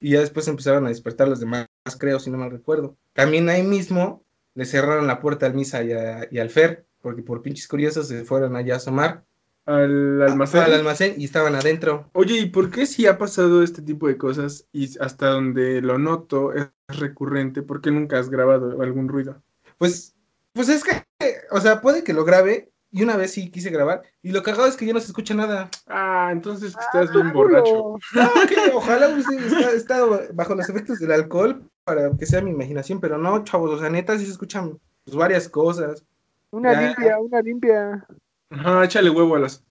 Y 0.00 0.10
ya 0.10 0.20
después 0.20 0.46
empezaron 0.46 0.86
a 0.86 0.90
despertar 0.90 1.26
los 1.26 1.40
demás, 1.40 1.66
creo, 1.98 2.20
si 2.20 2.30
no 2.30 2.38
mal 2.38 2.52
recuerdo. 2.52 2.96
También 3.14 3.48
ahí 3.48 3.64
mismo 3.64 4.22
le 4.54 4.64
cerraron 4.64 5.08
la 5.08 5.20
puerta 5.20 5.46
al 5.46 5.54
Misa 5.54 5.82
y, 5.82 5.90
a- 5.92 6.28
y 6.30 6.38
al 6.38 6.50
Fer, 6.50 6.86
porque 7.02 7.22
por 7.22 7.42
pinches 7.42 7.66
curiosos 7.66 8.06
se 8.06 8.24
fueron 8.24 8.54
allá 8.54 8.74
a 8.74 8.76
asomar 8.76 9.24
Al 9.66 10.22
almacén. 10.22 10.60
al 10.62 10.72
almacén 10.74 11.14
y 11.18 11.24
estaban 11.24 11.56
adentro. 11.56 12.08
Oye, 12.12 12.38
¿y 12.38 12.46
por 12.46 12.70
qué 12.70 12.86
si 12.86 13.06
ha 13.06 13.18
pasado 13.18 13.64
este 13.64 13.82
tipo 13.82 14.06
de 14.06 14.16
cosas 14.16 14.68
y 14.72 14.96
hasta 15.00 15.26
donde 15.30 15.82
lo 15.82 15.98
noto 15.98 16.52
es 16.52 16.68
recurrente? 16.88 17.62
¿Por 17.62 17.80
qué 17.80 17.90
nunca 17.90 18.18
has 18.18 18.30
grabado 18.30 18.80
algún 18.82 19.08
ruido? 19.08 19.40
Pues, 19.78 20.14
pues 20.52 20.68
es 20.68 20.82
que, 20.82 21.04
o 21.50 21.60
sea, 21.60 21.80
puede 21.80 22.02
que 22.02 22.12
lo 22.12 22.24
grabe. 22.24 22.70
Y 22.90 23.02
una 23.02 23.16
vez 23.18 23.32
sí 23.32 23.50
quise 23.50 23.68
grabar. 23.68 24.00
Y 24.22 24.32
lo 24.32 24.42
cagado 24.42 24.66
es 24.66 24.74
que 24.74 24.86
ya 24.86 24.94
no 24.94 25.00
se 25.00 25.08
escucha 25.08 25.34
nada. 25.34 25.68
Ah, 25.88 26.30
entonces 26.32 26.74
que 26.74 26.80
estás 26.80 27.10
Ah, 27.10 27.12
bien 27.12 27.34
borracho. 27.34 27.96
No, 28.14 28.30
que 28.48 28.56
ojalá 28.74 29.10
hubiese 29.10 29.36
esta- 29.46 29.72
estado 29.72 30.20
bajo 30.32 30.54
los 30.54 30.66
efectos 30.70 30.98
del 30.98 31.12
alcohol 31.12 31.68
para 31.84 32.10
que 32.16 32.24
sea 32.24 32.40
mi 32.40 32.50
imaginación, 32.50 32.98
pero 32.98 33.18
no, 33.18 33.44
chavos, 33.44 33.72
o 33.72 33.78
sea, 33.78 33.90
neta, 33.90 34.16
sí 34.18 34.24
se 34.24 34.32
escuchan 34.32 34.78
pues, 35.04 35.14
varias 35.18 35.50
cosas. 35.50 36.02
Una 36.50 36.72
Ya. 36.72 36.80
limpia, 36.80 37.18
una 37.20 37.42
limpia. 37.42 38.06
Ajá, 38.48 38.84
échale 38.84 39.10
huevo 39.10 39.36
a 39.36 39.40
las 39.40 39.62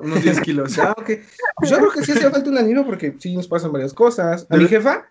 unos 0.00 0.22
10 0.22 0.40
kilos. 0.40 0.74
Ya, 0.76 0.92
ok. 0.92 1.10
Pues 1.56 1.70
yo 1.70 1.76
creo 1.76 1.90
que 1.90 2.02
sí 2.02 2.12
hace 2.12 2.30
falta 2.30 2.48
un 2.48 2.56
anillo 2.56 2.86
porque 2.86 3.14
sí 3.18 3.36
nos 3.36 3.46
pasan 3.46 3.72
varias 3.72 3.92
cosas. 3.92 4.46
A 4.48 4.56
mi 4.56 4.68
jefa 4.68 5.06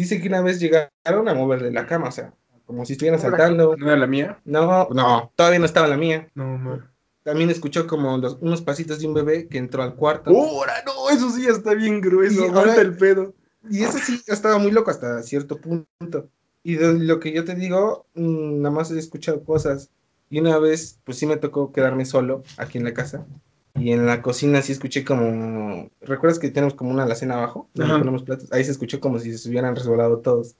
dice 0.00 0.20
que 0.20 0.28
una 0.28 0.40
vez 0.42 0.60
llegaron 0.60 1.28
a 1.28 1.34
moverle 1.34 1.70
la 1.70 1.86
cama, 1.86 2.08
o 2.08 2.12
sea, 2.12 2.32
como 2.66 2.84
si 2.84 2.92
estuvieran 2.92 3.20
saltando. 3.20 3.76
¿No 3.76 3.86
era 3.86 3.96
la 3.96 4.06
mía? 4.06 4.38
No, 4.44 4.88
no, 4.90 5.32
todavía 5.36 5.58
no 5.58 5.64
estaba 5.66 5.86
la 5.88 5.96
mía. 5.96 6.28
No, 6.34 6.58
no. 6.58 6.82
También 7.22 7.50
escuchó 7.50 7.86
como 7.86 8.16
los- 8.18 8.38
unos 8.40 8.62
pasitos 8.62 8.98
de 8.98 9.06
un 9.06 9.14
bebé 9.14 9.46
que 9.48 9.58
entró 9.58 9.82
al 9.82 9.94
cuarto. 9.94 10.30
¡Ahora 10.30 10.74
no! 10.86 11.10
Eso 11.10 11.30
sí 11.30 11.42
ya 11.44 11.50
está 11.50 11.74
bien 11.74 12.00
grueso. 12.00 12.44
Ahora- 12.54 12.74
el 12.76 12.96
pedo. 12.96 13.34
Y 13.68 13.82
eso 13.82 13.98
sí, 13.98 14.20
estaba 14.26 14.56
muy 14.58 14.70
loco 14.70 14.90
hasta 14.90 15.22
cierto 15.22 15.58
punto. 15.60 16.28
Y 16.62 16.76
de 16.76 16.94
lo 16.98 17.20
que 17.20 17.32
yo 17.32 17.44
te 17.44 17.54
digo, 17.54 18.06
mm, 18.14 18.62
nada 18.62 18.74
más 18.74 18.90
he 18.90 18.98
escuchado 18.98 19.44
cosas. 19.44 19.90
Y 20.30 20.40
una 20.40 20.58
vez, 20.58 20.98
pues 21.04 21.18
sí 21.18 21.26
me 21.26 21.36
tocó 21.36 21.72
quedarme 21.72 22.04
solo 22.06 22.42
aquí 22.56 22.78
en 22.78 22.84
la 22.84 22.94
casa. 22.94 23.26
Y 23.74 23.92
en 23.92 24.06
la 24.06 24.20
cocina 24.22 24.62
sí 24.62 24.72
escuché 24.72 25.04
como... 25.04 25.90
¿Recuerdas 26.00 26.38
que 26.38 26.50
tenemos 26.50 26.74
como 26.74 26.90
una 26.90 27.04
alacena 27.04 27.34
abajo? 27.34 27.68
Donde 27.74 27.98
ponemos 27.98 28.22
platos. 28.22 28.52
Ahí 28.52 28.64
se 28.64 28.72
escuchó 28.72 29.00
como 29.00 29.18
si 29.18 29.36
se 29.36 29.48
hubieran 29.48 29.76
resbalado 29.76 30.18
todos. 30.18 30.56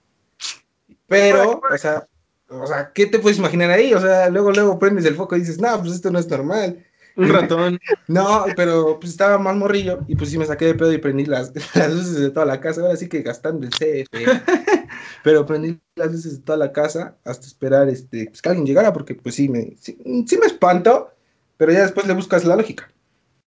Pero, 1.07 1.61
o 1.69 1.77
sea, 1.77 2.07
o 2.47 2.67
sea, 2.67 2.91
¿qué 2.93 3.05
te 3.05 3.19
puedes 3.19 3.37
imaginar 3.37 3.69
ahí? 3.69 3.93
O 3.93 3.99
sea, 3.99 4.29
luego, 4.29 4.51
luego 4.51 4.79
prendes 4.79 5.05
el 5.05 5.15
foco 5.15 5.35
y 5.35 5.39
dices, 5.39 5.59
no, 5.59 5.79
pues 5.79 5.93
esto 5.93 6.11
no 6.11 6.19
es 6.19 6.29
normal. 6.29 6.85
Un 7.15 7.29
ratón. 7.33 7.79
No, 8.07 8.45
pero 8.55 8.99
pues 8.99 9.11
estaba 9.11 9.37
más 9.37 9.55
morrillo 9.55 9.99
y 10.07 10.15
pues 10.15 10.29
sí 10.29 10.37
me 10.37 10.45
saqué 10.45 10.65
de 10.65 10.75
pedo 10.75 10.91
y 10.93 10.97
prendí 10.97 11.25
las, 11.25 11.53
las 11.75 11.93
luces 11.93 12.19
de 12.19 12.29
toda 12.29 12.45
la 12.45 12.59
casa. 12.59 12.81
Ahora 12.81 12.95
sí 12.95 13.07
que 13.07 13.21
gastando 13.21 13.67
el 13.67 13.71
CF. 13.71 14.09
pero 15.23 15.45
prendí 15.45 15.79
las 15.95 16.11
luces 16.11 16.37
de 16.37 16.43
toda 16.43 16.57
la 16.57 16.71
casa 16.71 17.15
hasta 17.23 17.47
esperar 17.47 17.89
este, 17.89 18.27
pues, 18.27 18.41
que 18.41 18.49
alguien 18.49 18.65
llegara 18.65 18.93
porque 18.93 19.15
pues 19.15 19.35
sí 19.35 19.49
me, 19.49 19.75
sí, 19.79 19.97
sí 20.27 20.37
me 20.37 20.45
espanto, 20.45 21.11
pero 21.57 21.71
ya 21.71 21.81
después 21.81 22.07
le 22.07 22.13
buscas 22.13 22.45
la 22.45 22.55
lógica. 22.55 22.89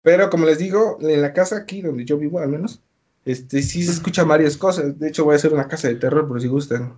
Pero 0.04 0.30
como 0.30 0.46
les 0.46 0.60
digo, 0.60 0.98
en 1.02 1.22
la 1.22 1.34
casa 1.34 1.58
aquí 1.58 1.82
donde 1.82 2.06
yo 2.06 2.18
vivo 2.18 2.39
al 2.39 2.50
menos, 2.50 2.82
este 3.26 3.62
sí 3.62 3.84
se 3.84 3.92
escuchan 3.92 4.28
varias 4.28 4.58
cosas. 4.58 5.00
De 5.00 5.08
hecho 5.08 5.24
voy 5.24 5.34
a 5.34 5.38
hacer 5.38 5.54
una 5.54 5.68
casa 5.68 5.88
de 5.88 5.96
terror 5.96 6.28
por 6.28 6.42
si 6.42 6.48
gustan. 6.48 6.94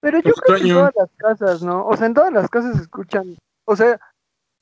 Pero 0.00 0.20
yo 0.20 0.32
creo 0.32 0.56
que 0.56 0.62
en 0.62 0.74
todas 0.74 0.94
las 0.96 1.10
casas, 1.16 1.62
¿no? 1.62 1.86
O 1.86 1.96
sea, 1.96 2.06
en 2.06 2.14
todas 2.14 2.32
las 2.32 2.48
casas 2.48 2.76
se 2.76 2.82
escuchan. 2.82 3.36
O 3.66 3.76
sea, 3.76 4.00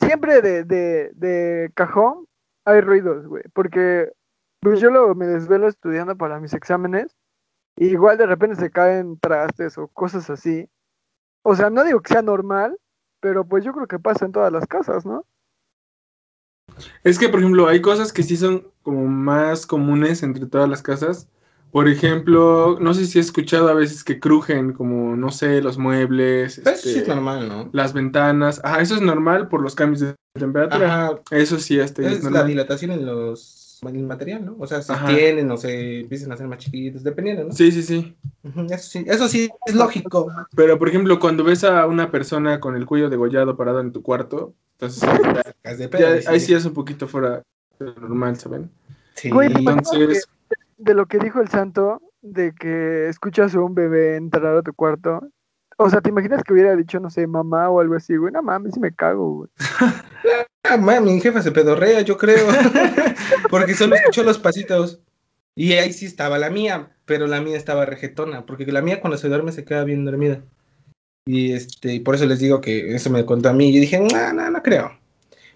siempre 0.01 0.43
de, 0.43 0.65
de, 0.65 1.13
de 1.15 1.71
cajón 1.75 2.27
hay 2.65 2.81
ruidos, 2.81 3.27
güey. 3.27 3.45
Porque 3.53 4.13
pues 4.61 4.81
yo 4.81 4.91
luego 4.91 5.15
me 5.15 5.27
desvelo 5.27 5.69
estudiando 5.69 6.17
para 6.17 6.41
mis 6.41 6.55
exámenes. 6.55 7.15
Y 7.77 7.89
igual 7.89 8.19
de 8.19 8.27
repente 8.27 8.57
se 8.57 8.71
caen 8.71 9.19
trastes 9.21 9.79
o 9.79 9.87
cosas 9.89 10.29
así. 10.29 10.69
O 11.43 11.55
sea, 11.55 11.71
no 11.71 11.85
digo 11.85 12.01
que 12.01 12.15
sea 12.15 12.23
normal, 12.23 12.77
pero 13.21 13.45
pues 13.45 13.63
yo 13.63 13.73
creo 13.73 13.87
que 13.87 14.01
pasa 14.01 14.25
en 14.25 14.33
todas 14.33 14.51
las 14.51 14.67
casas, 14.67 15.07
¿no? 15.07 15.25
Es 17.05 17.19
que, 17.19 17.29
por 17.29 17.41
ejemplo, 17.41 17.69
hay 17.69 17.81
cosas 17.81 18.13
que 18.13 18.23
sí 18.23 18.37
son 18.37 18.69
como 18.83 19.07
más 19.07 19.67
comunes 19.67 20.23
entre 20.23 20.47
todas 20.47 20.69
las 20.69 20.83
casas. 20.83 21.29
Por 21.73 21.89
ejemplo, 21.89 22.79
no 22.81 22.95
sé 22.95 23.07
si 23.07 23.19
has 23.19 23.27
escuchado 23.27 23.69
a 23.69 23.75
veces 23.75 24.03
que 24.03 24.19
crujen 24.19 24.73
como, 24.73 25.15
no 25.17 25.31
sé, 25.31 25.61
los 25.61 25.79
muebles, 25.79 26.59
eso 26.59 26.71
sí 26.71 26.89
este, 26.91 27.03
es 27.03 27.09
normal, 27.09 27.49
¿no? 27.49 27.69
las 27.73 27.93
ventanas. 27.93 28.61
Ah, 28.65 28.81
eso 28.81 28.95
es 28.95 29.03
normal 29.03 29.49
por 29.49 29.61
los 29.61 29.75
cambios 29.75 30.01
de 30.01 30.15
temperatura. 30.33 30.87
Ajá, 30.87 31.21
Eso 31.31 31.59
sí, 31.59 31.79
este, 31.79 32.07
es 32.07 32.25
es 32.25 32.31
la 32.31 32.45
dilatación 32.45 32.93
en 32.93 33.05
los 33.05 33.81
en 33.83 33.97
el 33.97 34.07
material, 34.07 34.45
¿no? 34.47 34.57
O 34.59 34.67
sea, 34.67 34.81
se 34.81 34.93
Ajá. 34.93 35.07
tienen 35.07 35.51
o 35.51 35.57
se 35.57 36.01
empiezan 36.01 36.31
a 36.31 36.35
hacer 36.35 36.47
más 36.49 36.59
chiquitos, 36.59 37.03
dependiendo, 37.03 37.45
¿no? 37.45 37.53
Sí, 37.53 37.71
sí, 37.71 37.83
sí. 37.83 38.17
Eso 38.71 38.89
sí, 38.89 39.05
eso 39.07 39.29
sí 39.29 39.51
es 39.67 39.75
lógico. 39.75 40.33
Pero, 40.55 40.79
por 40.79 40.89
ejemplo, 40.89 41.21
cuando 41.21 41.45
ves 41.45 41.63
a 41.63 41.87
una 41.87 42.11
persona 42.11 42.59
con 42.59 42.75
el 42.75 42.87
cuello 42.87 43.11
degollado 43.11 43.57
parado 43.57 43.81
en 43.81 43.93
tu 43.93 44.03
cuarto, 44.03 44.55
entonces 44.79 45.09
ya- 45.63 46.19
ya 46.21 46.31
ahí 46.31 46.41
sí 46.41 46.53
es 46.55 46.65
un 46.65 46.75
poquito 46.75 47.09
fuera 47.09 47.43
de 47.79 47.87
lo 47.87 47.95
normal, 47.95 48.37
¿saben? 48.37 48.71
Sí. 49.15 49.31
Güey, 49.31 49.53
¿te 49.53 49.61
acuerdas 49.61 49.93
Entonces, 49.93 50.27
que- 50.27 50.57
de 50.79 50.95
lo 50.95 51.07
que 51.07 51.19
dijo 51.19 51.41
el 51.41 51.49
santo, 51.49 52.03
de 52.23 52.53
que 52.55 53.09
escuchas 53.09 53.55
a 53.55 53.61
un 53.61 53.75
bebé 53.75 54.17
entrar 54.17 54.57
a 54.57 54.63
tu 54.63 54.75
cuarto. 54.75 55.27
O 55.79 55.91
sea, 55.91 56.01
¿te 56.01 56.09
imaginas 56.11 56.43
que 56.43 56.53
hubiera 56.53 56.75
dicho, 56.75 57.01
no 57.01 57.11
sé, 57.11 57.27
mamá 57.27 57.69
o 57.71 57.81
algo 57.81 57.95
así, 57.95 58.17
güey? 58.17 58.33
No 58.33 58.43
mames, 58.43 58.75
sí 58.75 58.81
me 58.81 58.93
cago, 58.93 59.31
güey. 59.37 59.51
Ah, 60.69 60.77
ma, 60.77 61.01
mi 61.01 61.21
jefa 61.21 61.43
se 61.43 61.53
pedorrea, 61.53 62.01
yo 62.01 62.19
creo. 62.19 62.45
porque 63.51 63.75
solo 63.75 63.95
escuchó 63.95 64.25
los 64.25 64.37
pasitos. 64.41 65.01
Y 65.55 65.75
ahí 65.75 65.93
sí 65.93 66.07
estaba 66.07 66.39
la 66.39 66.51
mía, 66.51 66.91
pero 67.05 67.29
la 67.29 67.41
mía 67.41 67.57
estaba 67.57 67.87
rejetona, 67.87 68.45
porque 68.47 68.67
la 68.73 68.83
mía 68.83 69.01
cuando 69.01 69.17
se 69.17 69.29
duerme 69.29 69.53
se 69.53 69.65
queda 69.65 69.85
bien 69.85 70.05
dormida. 70.05 70.43
Y 71.27 71.53
este, 71.53 71.95
y 71.95 72.01
por 72.01 72.15
eso 72.15 72.25
les 72.27 72.39
digo 72.39 72.61
que 72.61 72.95
eso 72.95 73.11
me 73.11 73.25
contó 73.27 73.49
a 73.49 73.53
mí. 73.53 73.69
Y 73.69 73.75
yo 73.75 73.81
dije, 73.81 74.01
no, 74.01 74.33
no, 74.33 74.51
no 74.51 74.63
creo. 74.63 74.93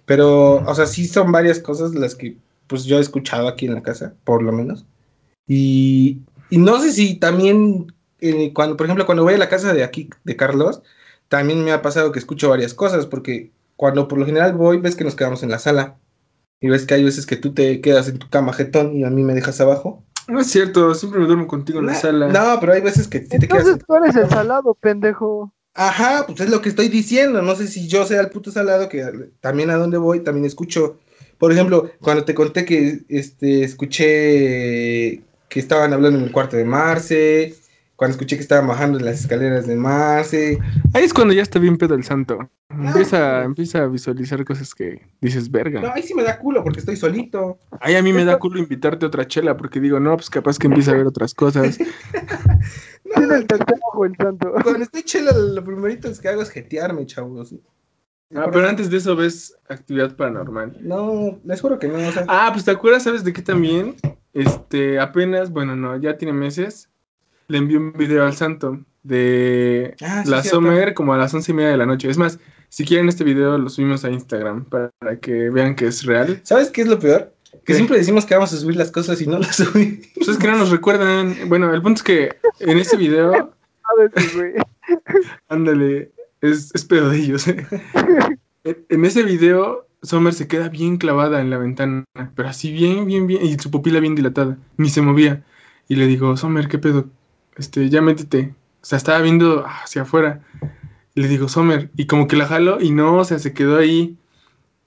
Pero, 0.05 0.57
o 0.57 0.75
sea, 0.75 0.87
sí 0.87 1.07
son 1.07 1.31
varias 1.31 1.61
cosas 1.61 1.95
las 1.95 2.15
que 2.17 2.37
pues 2.67 2.85
yo 2.85 2.99
he 2.99 3.01
escuchado 3.01 3.49
aquí 3.49 3.67
en 3.67 3.75
la 3.75 3.83
casa, 3.83 4.15
por 4.25 4.43
lo 4.43 4.53
menos. 4.53 4.85
Y, 5.47 6.21
y 6.51 6.59
no 6.59 6.81
sé 6.81 6.93
si 6.93 7.15
también, 7.17 7.93
eh, 8.21 8.53
cuando, 8.53 8.77
por 8.77 8.87
ejemplo, 8.87 9.07
cuando 9.07 9.25
voy 9.25 9.35
a 9.35 9.39
la 9.39 9.49
casa 9.49 9.73
de 9.73 9.83
aquí, 9.85 10.11
de 10.25 10.37
Carlos, 10.37 10.83
también 11.29 11.65
me 11.65 11.73
ha 11.73 11.83
pasado 11.83 12.13
que 12.13 12.19
escucho 12.19 12.49
varias 12.49 12.75
cosas, 12.75 13.07
porque 13.07 13.51
cuando 13.77 14.09
por 14.09 14.19
lo 14.19 14.27
general 14.27 14.53
voy, 14.55 14.79
ves 14.79 14.95
que 14.97 15.05
nos 15.05 15.15
quedamos 15.17 15.43
en 15.43 15.51
la 15.51 15.59
sala. 15.59 15.97
Y 16.61 16.69
ves 16.69 16.85
que 16.85 16.95
hay 16.95 17.05
veces 17.05 17.25
que 17.25 17.37
tú 17.37 17.55
te 17.55 17.81
quedas 17.81 18.09
en 18.09 18.19
tu 18.19 18.29
cama 18.29 18.53
jetón 18.53 18.95
y 18.95 19.05
a 19.05 19.11
mí 19.11 19.23
me 19.23 19.35
dejas 19.35 19.61
abajo. 19.61 20.05
no 20.29 20.41
es 20.41 20.49
cierto, 20.49 20.95
siempre 20.95 21.21
me 21.21 21.27
duermo 21.27 21.47
contigo 21.47 21.81
en 21.81 21.87
la 21.87 21.93
No, 21.95 21.99
sala. 21.99 22.29
No, 22.29 22.61
pero 22.61 22.73
hay 22.75 22.83
veces 22.83 23.09
que 23.09 23.21
te 23.21 23.39
quedas. 23.39 23.67
Entonces 23.67 23.85
tú 23.87 23.95
eres 23.95 24.17
el 24.17 24.29
salado, 24.29 24.75
pendejo. 24.75 25.53
Ajá, 25.75 26.25
pues 26.27 26.41
es 26.41 26.51
lo 26.51 26.61
que 26.61 26.69
estoy 26.69 26.89
diciendo. 26.89 27.43
No 27.43 27.55
sé 27.57 27.67
si 27.69 27.87
yo 27.89 28.05
sea 28.05 28.21
el 28.21 28.31
puto 28.31 28.51
salado 28.51 28.89
que 28.89 29.05
también 29.41 29.71
a 29.71 29.77
donde 29.77 29.99
voy 29.99 30.21
también 30.21 30.45
escucho. 30.45 30.99
Por 31.39 31.53
ejemplo, 31.53 31.91
cuando 32.01 32.25
te 32.25 32.35
conté 32.35 32.65
que 32.65 33.01
este 33.09 33.63
escuché 33.65 35.23
que 35.49 35.61
estaban 35.61 35.93
hablando 35.93 36.19
en 36.19 36.25
el 36.27 36.33
cuarto 36.33 36.57
de 36.57 36.65
Marce, 36.65 37.55
cuando 38.01 38.15
escuché 38.15 38.37
que 38.37 38.43
estaban 38.43 38.67
bajando 38.67 38.99
las 38.99 39.21
escaleras 39.21 39.67
de 39.67 39.77
Marce. 39.77 40.59
Ahí 40.95 41.05
es 41.05 41.13
cuando 41.13 41.35
ya 41.35 41.43
está 41.43 41.59
bien 41.59 41.77
pedo 41.77 41.95
el 41.95 42.03
santo. 42.03 42.49
Empieza, 42.71 43.45
empieza 43.45 43.83
a 43.83 43.89
visualizar 43.89 44.43
cosas 44.47 44.75
que 44.75 45.03
dices, 45.21 45.51
verga. 45.51 45.83
No, 45.83 45.93
ahí 45.93 46.03
sí 46.03 46.15
me 46.15 46.23
da 46.23 46.39
culo 46.39 46.65
porque 46.65 46.81
estoy 46.81 46.97
solito. 46.97 47.59
Ahí 47.79 47.97
a 47.97 48.03
mí 48.03 48.15
me 48.15 48.25
da 48.25 48.39
culo 48.39 48.59
invitarte 48.59 49.05
a 49.05 49.09
otra 49.09 49.29
chela 49.29 49.55
porque 49.55 49.81
digo, 49.81 50.01
no, 50.01 50.17
pues 50.17 50.31
capaz 50.31 50.59
que 50.59 50.69
empieza 50.69 50.93
a 50.93 50.95
ver 50.95 51.09
otras 51.09 51.35
cosas. 51.35 51.77
Tiene 53.15 53.35
el 53.35 53.47
tercer 53.47 53.79
ojo 53.93 54.07
el 54.07 54.17
santo. 54.17 54.51
Cuando 54.63 54.83
estoy 54.83 55.03
chela, 55.03 55.33
lo 55.33 55.63
primerito 55.63 56.09
que 56.23 56.29
hago 56.29 56.41
es 56.41 56.49
jetearme, 56.49 57.05
chavos. 57.05 57.55
Ah, 58.35 58.49
pero 58.51 58.67
antes 58.67 58.89
de 58.89 58.97
eso 58.97 59.15
ves 59.15 59.55
actividad 59.69 60.17
paranormal. 60.17 60.79
No, 60.81 61.39
les 61.45 61.61
juro 61.61 61.79
que 61.79 61.89
no. 61.89 61.99
O 61.99 62.13
sea, 62.13 62.25
Ah, 62.29 62.49
pues 62.51 62.65
te 62.65 62.71
acuerdas, 62.71 63.03
¿sabes 63.03 63.25
de 63.25 63.35
qué 63.35 63.43
también? 63.43 63.97
Este, 64.33 64.99
apenas, 64.99 65.51
bueno, 65.51 65.77
no, 65.77 65.99
ya 65.99 66.17
tiene 66.17 66.33
meses. 66.33 66.91
Le 67.51 67.59
envié 67.59 67.79
un 67.79 67.93
video 67.93 68.25
al 68.25 68.35
santo 68.35 68.81
de 69.03 69.95
Ah, 70.03 70.23
sí, 70.25 70.31
la 70.31 70.43
cierto. 70.43 70.59
Summer 70.61 70.95
como 70.95 71.15
a 71.15 71.19
las 71.19 71.35
once 71.35 71.51
y 71.51 71.55
media 71.55 71.71
de 71.71 71.77
la 71.77 71.87
noche. 71.87 72.09
Es 72.09 72.17
más, 72.19 72.39
si 72.69 72.85
quieren 72.85 73.09
este 73.09 73.25
video 73.25 73.59
lo 73.59 73.69
subimos 73.69 74.05
a 74.05 74.11
Instagram 74.11 74.65
para, 74.67 74.91
que 75.21 75.51
vean 75.51 75.75
que 75.75 75.87
es 75.87 76.05
real. 76.05 76.41
¿Sabes 76.45 76.71
qué 76.71 76.83
es 76.83 76.89
lo 76.89 76.99
peor? 76.99 77.35
Que 77.53 77.59
¿Qué? 77.65 77.75
siempre 77.75 77.99
decimos 77.99 78.25
que 78.27 78.35
vamos 78.35 78.53
a 78.53 78.57
subir 78.57 78.77
las 78.77 78.93
cosas 78.93 79.21
y 79.21 79.27
no 79.27 79.39
las 79.39 79.57
subimos. 79.57 80.07
Pues 80.15 80.29
es 80.29 80.39
que 80.39 80.47
no 80.47 80.57
nos 80.59 80.71
recuerdan. 80.71 81.35
Bueno, 81.49 81.75
el 81.75 81.83
punto 81.83 81.99
es 81.99 82.03
que 82.05 82.37
en 82.61 82.79
ese 82.79 82.97
video, 82.97 83.33
A 83.91 84.01
veces, 84.01 84.37
güey. 84.37 84.53
ándale, 85.49 86.13
es, 86.41 86.71
es 86.75 86.85
pedo 86.85 87.11
de 87.11 87.19
ellos. 87.19 87.49
¿eh? 87.49 87.67
En- 88.63 88.87
En 88.89 89.05
ese 89.05 89.23
video, 89.25 89.87
Summer 90.03 90.33
se 90.33 90.47
queda 90.47 90.69
bien 90.69 90.97
clavada 90.99 91.41
en 91.41 91.51
la 91.51 91.59
ventana, 91.59 92.05
pero 92.37 92.49
así 92.49 92.71
bien, 92.73 93.07
bien, 93.07 93.27
bien, 93.27 93.45
y 93.45 93.59
su 93.59 93.71
pupila 93.71 93.99
bien 94.01 94.15
dilatada, 94.15 94.57
ni 94.77 94.89
se 94.91 95.03
movía. 95.03 95.43
Y 95.89 95.97
le 95.97 96.07
digo, 96.07 96.37
Summer, 96.37 96.69
¿qué 96.69 96.79
pedo? 96.79 97.07
Este, 97.61 97.91
ya 97.91 98.01
métete. 98.01 98.55
O 98.83 98.85
sea, 98.87 98.97
estaba 98.97 99.21
viendo 99.21 99.67
hacia 99.67 100.03
afuera. 100.03 100.41
Y 101.15 101.21
le 101.21 101.29
digo, 101.29 101.47
Summer, 101.49 101.91
y 101.95 102.07
como 102.07 102.27
que 102.27 102.37
la 102.37 102.47
jalo, 102.47 102.81
y 102.81 102.91
no, 102.91 103.17
o 103.17 103.25
sea, 103.25 103.39
se 103.39 103.53
quedó 103.53 103.77
ahí. 103.79 104.17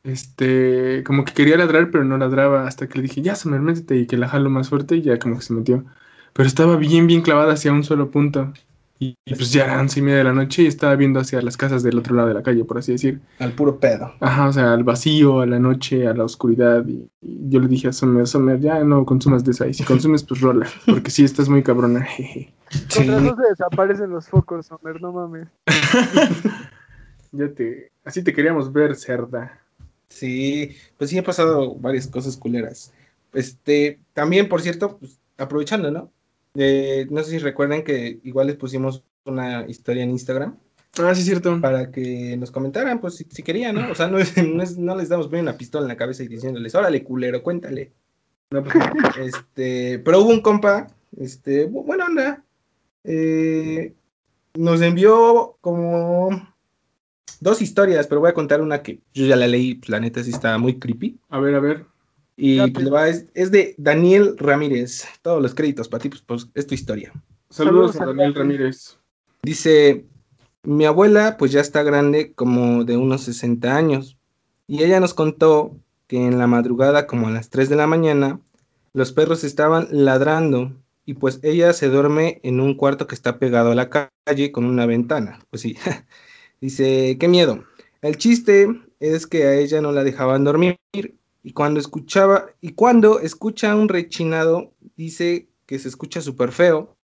Este, 0.03 1.03
como 1.05 1.23
que 1.23 1.33
quería 1.33 1.55
ladrar, 1.55 1.91
pero 1.91 2.03
no 2.03 2.17
ladraba, 2.17 2.67
hasta 2.67 2.89
que 2.89 2.97
le 2.97 3.03
dije, 3.03 3.21
ya, 3.21 3.35
Summer, 3.35 3.61
métete, 3.61 3.95
y 3.97 4.07
que 4.07 4.17
la 4.17 4.27
jalo 4.27 4.49
más 4.49 4.69
fuerte, 4.69 4.95
y 4.95 5.03
ya 5.03 5.19
como 5.19 5.37
que 5.37 5.43
se 5.43 5.53
metió. 5.53 5.85
Pero 6.33 6.47
estaba 6.47 6.75
bien, 6.77 7.05
bien 7.05 7.21
clavada 7.21 7.53
hacia 7.53 7.71
un 7.71 7.83
solo 7.83 8.09
punto. 8.09 8.51
Y, 8.99 9.17
y 9.25 9.35
pues 9.35 9.51
ya 9.51 9.65
eran 9.65 9.81
once 9.81 9.99
y 9.99 10.03
media 10.03 10.19
de 10.19 10.23
la 10.23 10.33
noche 10.33 10.63
y 10.63 10.67
estaba 10.67 10.95
viendo 10.95 11.19
hacia 11.19 11.41
las 11.41 11.57
casas 11.57 11.83
del 11.83 11.97
otro 11.97 12.15
lado 12.15 12.27
de 12.29 12.35
la 12.35 12.43
calle, 12.43 12.63
por 12.63 12.77
así 12.77 12.93
decir. 12.93 13.19
Al 13.39 13.51
puro 13.53 13.79
pedo. 13.79 14.13
Ajá, 14.19 14.47
o 14.47 14.53
sea, 14.53 14.73
al 14.73 14.83
vacío, 14.83 15.41
a 15.41 15.45
la 15.45 15.59
noche, 15.59 16.07
a 16.07 16.13
la 16.13 16.23
oscuridad. 16.23 16.85
Y, 16.87 17.09
y 17.21 17.49
yo 17.49 17.59
le 17.59 17.67
dije 17.67 17.89
a 17.89 17.93
Summer, 17.93 18.27
Summer, 18.27 18.59
ya 18.59 18.83
no 18.83 19.05
consumas 19.05 19.43
de 19.43 19.51
esa. 19.51 19.67
Y 19.67 19.73
si 19.73 19.83
consumes, 19.83 20.23
pues 20.23 20.41
rola. 20.41 20.67
Porque 20.85 21.11
sí, 21.11 21.23
estás 21.23 21.49
muy 21.49 21.63
cabrona. 21.63 22.01
jeje. 22.05 22.53
Sí. 22.69 23.03
Se 23.03 23.03
desaparecen 23.49 24.09
los 24.09 24.27
focos, 24.27 24.71
Homer, 24.71 25.01
no 25.01 25.11
mames. 25.11 25.47
ya 27.31 27.49
te. 27.49 27.91
Así 28.05 28.23
te 28.23 28.33
queríamos 28.33 28.71
ver, 28.71 28.95
cerda. 28.95 29.59
Sí, 30.09 30.75
pues 30.97 31.09
sí, 31.09 31.17
ha 31.17 31.23
pasado 31.23 31.75
varias 31.75 32.07
cosas 32.07 32.37
culeras. 32.37 32.93
Este, 33.33 33.99
también, 34.13 34.47
por 34.47 34.61
cierto, 34.61 34.97
pues, 34.97 35.19
aprovechando, 35.37 35.89
¿no? 35.89 36.11
Eh, 36.55 37.07
no 37.09 37.23
sé 37.23 37.31
si 37.31 37.37
recuerdan 37.39 37.83
que 37.83 38.19
igual 38.23 38.47
les 38.47 38.55
pusimos 38.57 39.03
una 39.25 39.65
historia 39.67 40.03
en 40.03 40.11
Instagram 40.11 40.57
Ah, 40.99 41.15
sí, 41.15 41.23
cierto. 41.23 41.59
para 41.59 41.89
que 41.89 42.37
nos 42.37 42.51
comentaran, 42.51 43.01
pues 43.01 43.15
si, 43.15 43.23
si 43.31 43.41
querían, 43.41 43.73
¿no? 43.75 43.89
O 43.91 43.95
sea, 43.95 44.07
no, 44.07 44.19
es- 44.19 44.35
no, 44.47 44.61
es- 44.61 44.77
no 44.77 44.95
les 44.95 45.09
damos 45.09 45.29
bien 45.31 45.43
una 45.43 45.57
pistola 45.57 45.83
en 45.85 45.87
la 45.89 45.97
cabeza 45.97 46.21
y 46.23 46.27
diciéndoles, 46.27 46.75
órale, 46.75 47.03
culero, 47.03 47.41
cuéntale. 47.41 47.91
No, 48.51 48.63
pues, 48.63 48.75
Este, 49.19 49.97
pero 49.99 50.21
hubo 50.21 50.29
un 50.29 50.41
compa, 50.41 50.87
este, 51.17 51.67
bu- 51.67 51.83
buena 51.85 52.05
onda, 52.05 52.43
eh, 53.03 53.93
nos 54.55 54.81
envió 54.81 55.57
como 55.61 56.29
dos 57.39 57.61
historias, 57.63 58.05
pero 58.05 58.21
voy 58.21 58.29
a 58.29 58.33
contar 58.35 58.61
una 58.61 58.83
que 58.83 58.99
yo 59.15 59.25
ya 59.25 59.35
la 59.35 59.47
leí, 59.47 59.75
pues 59.75 59.89
la 59.89 59.99
neta 59.99 60.23
sí 60.23 60.29
está 60.29 60.57
muy 60.59 60.77
creepy. 60.77 61.17
a 61.29 61.39
ver, 61.39 61.55
a 61.55 61.59
ver. 61.59 61.85
Y 62.35 62.57
te- 62.59 62.71
pues, 62.71 62.91
va- 62.93 63.09
es, 63.09 63.25
es 63.33 63.51
de 63.51 63.75
Daniel 63.77 64.35
Ramírez. 64.37 65.05
Todos 65.21 65.41
los 65.41 65.53
créditos 65.53 65.87
para 65.87 66.01
ti, 66.01 66.09
pues, 66.09 66.21
pues, 66.21 66.47
es 66.55 66.67
tu 66.67 66.73
historia. 66.73 67.11
Saludos, 67.49 67.93
Saludos 67.93 68.01
a 68.01 68.05
Daniel 68.05 68.33
Dani. 68.33 68.57
Ramírez. 68.57 68.97
Dice, 69.43 70.05
mi 70.63 70.85
abuela 70.85 71.35
pues 71.37 71.51
ya 71.51 71.59
está 71.61 71.83
grande, 71.83 72.33
como 72.33 72.83
de 72.85 72.97
unos 72.97 73.23
60 73.23 73.75
años. 73.75 74.17
Y 74.67 74.83
ella 74.83 74.99
nos 74.99 75.13
contó 75.13 75.75
que 76.07 76.17
en 76.25 76.37
la 76.39 76.47
madrugada, 76.47 77.05
como 77.07 77.27
a 77.27 77.31
las 77.31 77.49
3 77.49 77.69
de 77.69 77.75
la 77.75 77.85
mañana, 77.87 78.39
los 78.93 79.11
perros 79.11 79.43
estaban 79.43 79.87
ladrando. 79.91 80.71
Y 81.05 81.15
pues 81.15 81.39
ella 81.43 81.73
se 81.73 81.89
duerme 81.89 82.39
en 82.43 82.61
un 82.61 82.75
cuarto 82.75 83.07
que 83.07 83.15
está 83.15 83.37
pegado 83.37 83.71
a 83.71 83.75
la 83.75 83.89
calle 83.89 84.51
con 84.53 84.63
una 84.65 84.85
ventana. 84.85 85.39
Pues 85.49 85.61
sí. 85.61 85.75
Dice, 86.61 87.17
qué 87.19 87.27
miedo. 87.27 87.65
El 88.01 88.17
chiste 88.17 88.69
es 89.01 89.27
que 89.27 89.43
a 89.43 89.55
ella 89.55 89.81
no 89.81 89.91
la 89.91 90.03
dejaban 90.05 90.45
dormir. 90.45 90.77
Y 91.43 91.51
cuando 91.51 91.79
escuchaba, 91.79 92.47
y 92.61 92.71
cuando 92.71 93.19
escucha 93.19 93.75
un 93.75 93.89
rechinado, 93.89 94.71
dice 94.95 95.49
que 95.65 95.77
se 95.77 95.89
escucha 95.89 96.21
súper 96.21 96.51
feo 96.51 96.95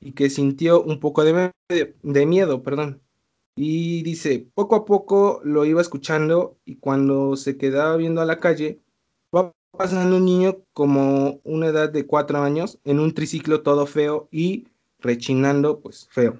y 0.00 0.12
que 0.12 0.28
sintió 0.28 0.82
un 0.82 0.98
poco 0.98 1.24
de, 1.24 1.52
de 1.68 2.26
miedo, 2.26 2.62
perdón. 2.62 3.00
Y 3.54 4.02
dice, 4.02 4.46
poco 4.54 4.74
a 4.76 4.84
poco 4.84 5.40
lo 5.44 5.64
iba 5.64 5.80
escuchando 5.80 6.58
y 6.64 6.76
cuando 6.76 7.36
se 7.36 7.56
quedaba 7.56 7.96
viendo 7.96 8.20
a 8.20 8.26
la 8.26 8.38
calle, 8.38 8.80
va 9.34 9.52
pasando 9.70 10.16
un 10.16 10.24
niño 10.24 10.58
como 10.72 11.40
una 11.44 11.68
edad 11.68 11.88
de 11.88 12.06
cuatro 12.06 12.42
años 12.42 12.78
en 12.84 13.00
un 13.00 13.14
triciclo 13.14 13.62
todo 13.62 13.86
feo 13.86 14.28
y 14.30 14.66
rechinando, 14.98 15.80
pues 15.80 16.08
feo. 16.10 16.38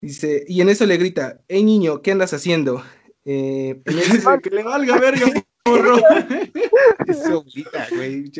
Dice, 0.00 0.44
y 0.46 0.60
en 0.60 0.68
eso 0.68 0.86
le 0.86 0.96
grita, 0.98 1.40
hey 1.48 1.64
niño, 1.64 2.00
¿qué 2.00 2.12
andas 2.12 2.32
haciendo? 2.32 2.82
Eh, 3.24 3.80
Dice 3.86 4.40
que 4.42 4.50
le 4.50 4.62
valga 4.62 4.98
verga, 4.98 5.26
es 7.06 7.22
su 7.22 7.32
abuelita, 7.32 7.86
güey. 7.94 8.32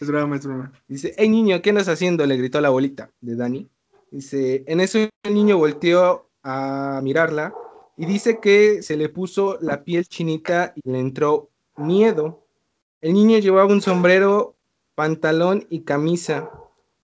Es 0.00 0.08
broma, 0.08 0.36
es. 0.36 0.48
Dice, 0.86 1.14
hey 1.16 1.28
niño, 1.28 1.60
¿qué 1.62 1.70
andas 1.70 1.88
haciendo? 1.88 2.26
Le 2.26 2.36
gritó 2.36 2.60
la 2.60 2.68
abuelita 2.68 3.10
de 3.20 3.36
Dani. 3.36 3.68
Dice, 4.10 4.64
en 4.66 4.80
eso 4.80 4.98
el 5.22 5.34
niño 5.34 5.58
volteó 5.58 6.30
a 6.42 7.00
mirarla 7.02 7.54
y 7.96 8.06
dice 8.06 8.38
que 8.40 8.82
se 8.82 8.96
le 8.96 9.08
puso 9.08 9.58
la 9.60 9.84
piel 9.84 10.06
chinita 10.06 10.72
y 10.76 10.90
le 10.90 11.00
entró 11.00 11.50
miedo. 11.76 12.46
El 13.00 13.14
niño 13.14 13.38
llevaba 13.38 13.72
un 13.72 13.82
sombrero, 13.82 14.56
pantalón 14.94 15.66
y 15.68 15.80
camisa 15.80 16.50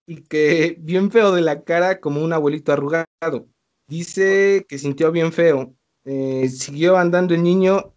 y 0.07 0.21
que 0.21 0.77
bien 0.79 1.11
feo 1.11 1.31
de 1.33 1.41
la 1.41 1.63
cara 1.63 1.99
como 1.99 2.23
un 2.23 2.33
abuelito 2.33 2.71
arrugado. 2.71 3.47
Dice 3.87 4.65
que 4.67 4.77
sintió 4.77 5.11
bien 5.11 5.31
feo. 5.31 5.73
Eh, 6.05 6.49
siguió 6.49 6.97
andando 6.97 7.33
el 7.33 7.43
niño 7.43 7.94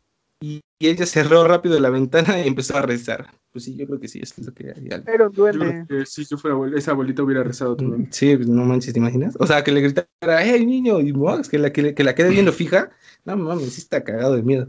y, 0.78 0.88
ella 0.88 1.06
cerró 1.06 1.46
rápido 1.46 1.78
la 1.80 1.90
ventana 1.90 2.40
y 2.40 2.48
empezó 2.48 2.76
a 2.76 2.82
rezar. 2.82 3.32
Pues 3.52 3.64
sí, 3.64 3.76
yo 3.76 3.86
creo 3.86 3.98
que 3.98 4.08
sí, 4.08 4.20
eso 4.22 4.34
es 4.38 4.46
lo 4.46 4.54
que 4.54 4.70
haría. 4.70 5.02
Era 5.06 5.28
un 5.28 5.32
Yo 5.32 5.46
que 5.88 6.06
si 6.06 6.24
yo 6.24 6.36
fuera 6.36 6.54
abuela, 6.54 6.78
esa 6.78 6.92
abuelita 6.92 7.22
hubiera 7.22 7.42
rezado 7.42 7.76
también. 7.76 8.08
Sí, 8.10 8.36
pues, 8.36 8.48
no 8.48 8.64
manches, 8.64 8.92
¿te 8.92 8.98
imaginas? 8.98 9.36
O 9.40 9.46
sea, 9.46 9.64
que 9.64 9.72
le 9.72 9.80
gritara, 9.80 10.44
hey 10.44 10.64
niño, 10.64 11.00
y 11.00 11.12
Mox, 11.12 11.48
que 11.48 11.58
la, 11.58 11.72
que, 11.72 11.94
que 11.94 12.04
la 12.04 12.14
quede 12.14 12.30
viendo 12.30 12.52
fija. 12.52 12.90
No 13.24 13.36
mames, 13.36 13.72
sí 13.72 13.80
está 13.80 14.04
cagado 14.04 14.36
de 14.36 14.42
miedo. 14.42 14.68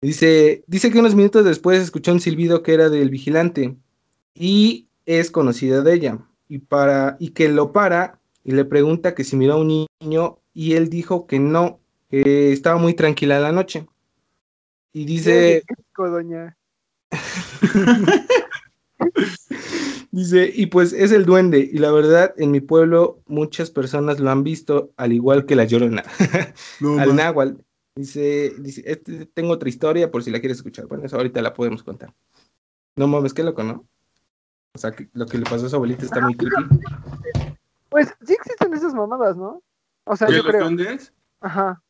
Dice, 0.00 0.62
dice 0.66 0.90
que 0.90 0.98
unos 0.98 1.14
minutos 1.14 1.44
después 1.44 1.80
escuchó 1.80 2.12
un 2.12 2.20
silbido 2.20 2.62
que 2.62 2.74
era 2.74 2.90
del 2.90 3.10
vigilante 3.10 3.76
y 4.34 4.88
es 5.06 5.30
conocida 5.30 5.82
de 5.82 5.94
ella. 5.94 6.18
Y, 6.48 6.58
para, 6.58 7.16
y 7.18 7.30
que 7.30 7.48
lo 7.48 7.72
para 7.72 8.20
y 8.44 8.52
le 8.52 8.64
pregunta 8.64 9.14
que 9.14 9.24
si 9.24 9.36
miró 9.36 9.54
a 9.54 9.56
un 9.56 9.86
niño 10.00 10.38
y 10.54 10.74
él 10.74 10.88
dijo 10.88 11.26
que 11.26 11.40
no, 11.40 11.80
que 12.08 12.52
estaba 12.52 12.78
muy 12.78 12.94
tranquila 12.94 13.40
la 13.40 13.50
noche. 13.50 13.86
Y 14.96 15.04
dice, 15.04 15.62
rico, 15.68 16.08
doña. 16.08 16.56
Dice, 20.10 20.50
y 20.54 20.66
pues 20.66 20.94
es 20.94 21.12
el 21.12 21.26
duende, 21.26 21.68
y 21.70 21.76
la 21.76 21.92
verdad, 21.92 22.32
en 22.38 22.50
mi 22.50 22.62
pueblo 22.62 23.20
muchas 23.26 23.70
personas 23.70 24.20
lo 24.20 24.30
han 24.30 24.42
visto, 24.42 24.94
al 24.96 25.12
igual 25.12 25.44
que 25.44 25.54
la 25.54 25.64
llorona, 25.64 26.02
No, 26.80 26.98
al 26.98 27.14
náhuatl. 27.14 27.60
Dice, 27.94 28.54
dice 28.58 28.84
este, 28.86 29.26
tengo 29.26 29.52
otra 29.52 29.68
historia 29.68 30.10
por 30.10 30.24
si 30.24 30.30
la 30.30 30.40
quieres 30.40 30.56
escuchar. 30.56 30.86
Bueno, 30.86 31.04
eso 31.04 31.18
ahorita 31.18 31.42
la 31.42 31.52
podemos 31.52 31.82
contar. 31.82 32.14
No 32.96 33.06
mames, 33.06 33.34
qué 33.34 33.42
loco, 33.42 33.62
¿no? 33.62 33.86
O 34.74 34.78
sea, 34.78 34.92
que 34.92 35.10
lo 35.12 35.26
que 35.26 35.36
le 35.36 35.44
pasó 35.44 35.66
a 35.66 35.68
su 35.68 35.76
abuelita 35.76 36.06
está 36.06 36.22
muy 36.22 36.38
creepy. 36.38 36.80
Pues 37.90 38.14
sí 38.26 38.32
existen 38.32 38.72
esas 38.72 38.94
mamadas, 38.94 39.36
¿no? 39.36 39.62
O 40.04 40.16
sea, 40.16 40.26
¿De 40.26 40.38
yo 40.38 40.42
los 40.42 40.52
creo. 40.52 40.62
duendes? 40.62 41.12
Ajá. 41.42 41.82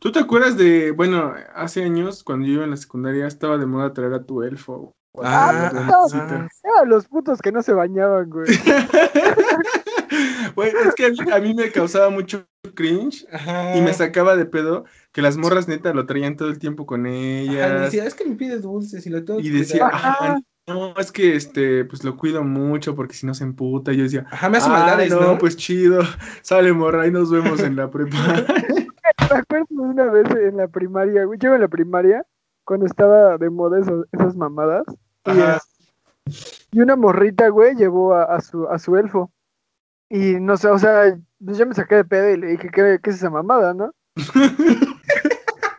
¿Tú 0.00 0.10
te 0.12 0.18
acuerdas 0.18 0.56
de, 0.56 0.92
bueno, 0.92 1.34
hace 1.54 1.84
años, 1.84 2.24
cuando 2.24 2.46
yo 2.46 2.54
iba 2.54 2.64
en 2.64 2.70
la 2.70 2.78
secundaria, 2.78 3.26
estaba 3.26 3.58
de 3.58 3.66
moda 3.66 3.92
traer 3.92 4.14
a 4.14 4.24
tu 4.24 4.42
elfo? 4.42 4.96
Ah, 5.22 5.70
ah, 5.74 6.84
los 6.86 7.06
putos 7.06 7.42
que 7.42 7.52
no 7.52 7.62
se 7.62 7.74
bañaban, 7.74 8.30
güey. 8.30 8.46
Güey, 10.56 10.72
es 10.86 10.94
que 10.96 11.06
a 11.32 11.38
mí, 11.38 11.54
me 11.54 11.70
causaba 11.70 12.10
mucho 12.10 12.44
cringe 12.74 13.24
Ajá. 13.32 13.76
y 13.76 13.80
me 13.80 13.94
sacaba 13.94 14.36
de 14.36 14.44
pedo 14.44 14.84
que 15.12 15.22
las 15.22 15.36
morras 15.36 15.68
neta 15.68 15.94
lo 15.94 16.04
traían 16.06 16.36
todo 16.36 16.48
el 16.48 16.58
tiempo 16.58 16.84
con 16.84 17.06
Ajá, 17.06 17.14
ellas. 17.14 17.82
decía, 17.84 18.04
es 18.04 18.14
que 18.14 18.24
me 18.26 18.34
pides 18.34 18.62
dulces 18.62 19.06
y 19.06 19.10
lo 19.10 19.24
tengo 19.24 19.38
y 19.40 19.44
que 19.44 19.50
decía, 19.58 19.88
cuidar". 19.88 19.92
"Ah, 19.94 20.38
no, 20.66 20.94
es 20.96 21.12
que 21.12 21.36
este, 21.36 21.84
pues 21.84 22.02
lo 22.04 22.16
cuido 22.16 22.42
mucho 22.42 22.94
porque 22.96 23.14
si 23.14 23.24
no 23.26 23.34
se 23.34 23.44
emputa. 23.44 23.92
Y 23.92 23.98
yo 23.98 24.02
decía, 24.04 24.26
Ajá, 24.30 24.48
me 24.50 24.58
hace 24.58 24.68
"Ah, 24.68 24.72
maldades, 24.72 25.10
no, 25.12 25.20
¿no? 25.20 25.38
pues 25.38 25.56
chido, 25.56 26.00
sale 26.42 26.72
morra, 26.72 27.02
ahí 27.02 27.12
nos 27.12 27.30
vemos 27.30 27.60
en 27.60 27.76
la 27.76 27.90
prepa. 27.90 28.16
Me 29.30 29.38
acuerdo 29.38 29.66
de 29.70 29.76
una 29.80 30.04
vez 30.10 30.30
en 30.30 30.56
la 30.56 30.68
primaria, 30.68 31.24
güey. 31.24 31.38
Yo 31.38 31.54
en 31.54 31.60
la 31.60 31.68
primaria 31.68 32.26
cuando 32.64 32.86
estaba 32.86 33.38
de 33.38 33.50
moda 33.50 33.80
eso- 33.80 34.06
esas 34.12 34.36
mamadas. 34.36 34.84
Y, 36.72 36.80
una 36.80 36.96
morrita, 36.96 37.48
güey, 37.48 37.74
llevó 37.74 38.14
a, 38.14 38.24
a 38.24 38.40
su, 38.40 38.68
a 38.68 38.78
su 38.78 38.96
elfo. 38.96 39.30
Y 40.08 40.34
no 40.40 40.56
sé, 40.56 40.68
o 40.68 40.78
sea, 40.78 41.18
pues 41.44 41.58
yo 41.58 41.66
me 41.66 41.74
saqué 41.74 41.96
de 41.96 42.04
pedo 42.04 42.30
y 42.30 42.36
le 42.36 42.46
dije, 42.48 42.68
¿qué, 42.70 42.98
qué 43.02 43.10
es 43.10 43.16
esa 43.16 43.30
mamada, 43.30 43.74
no? 43.74 43.92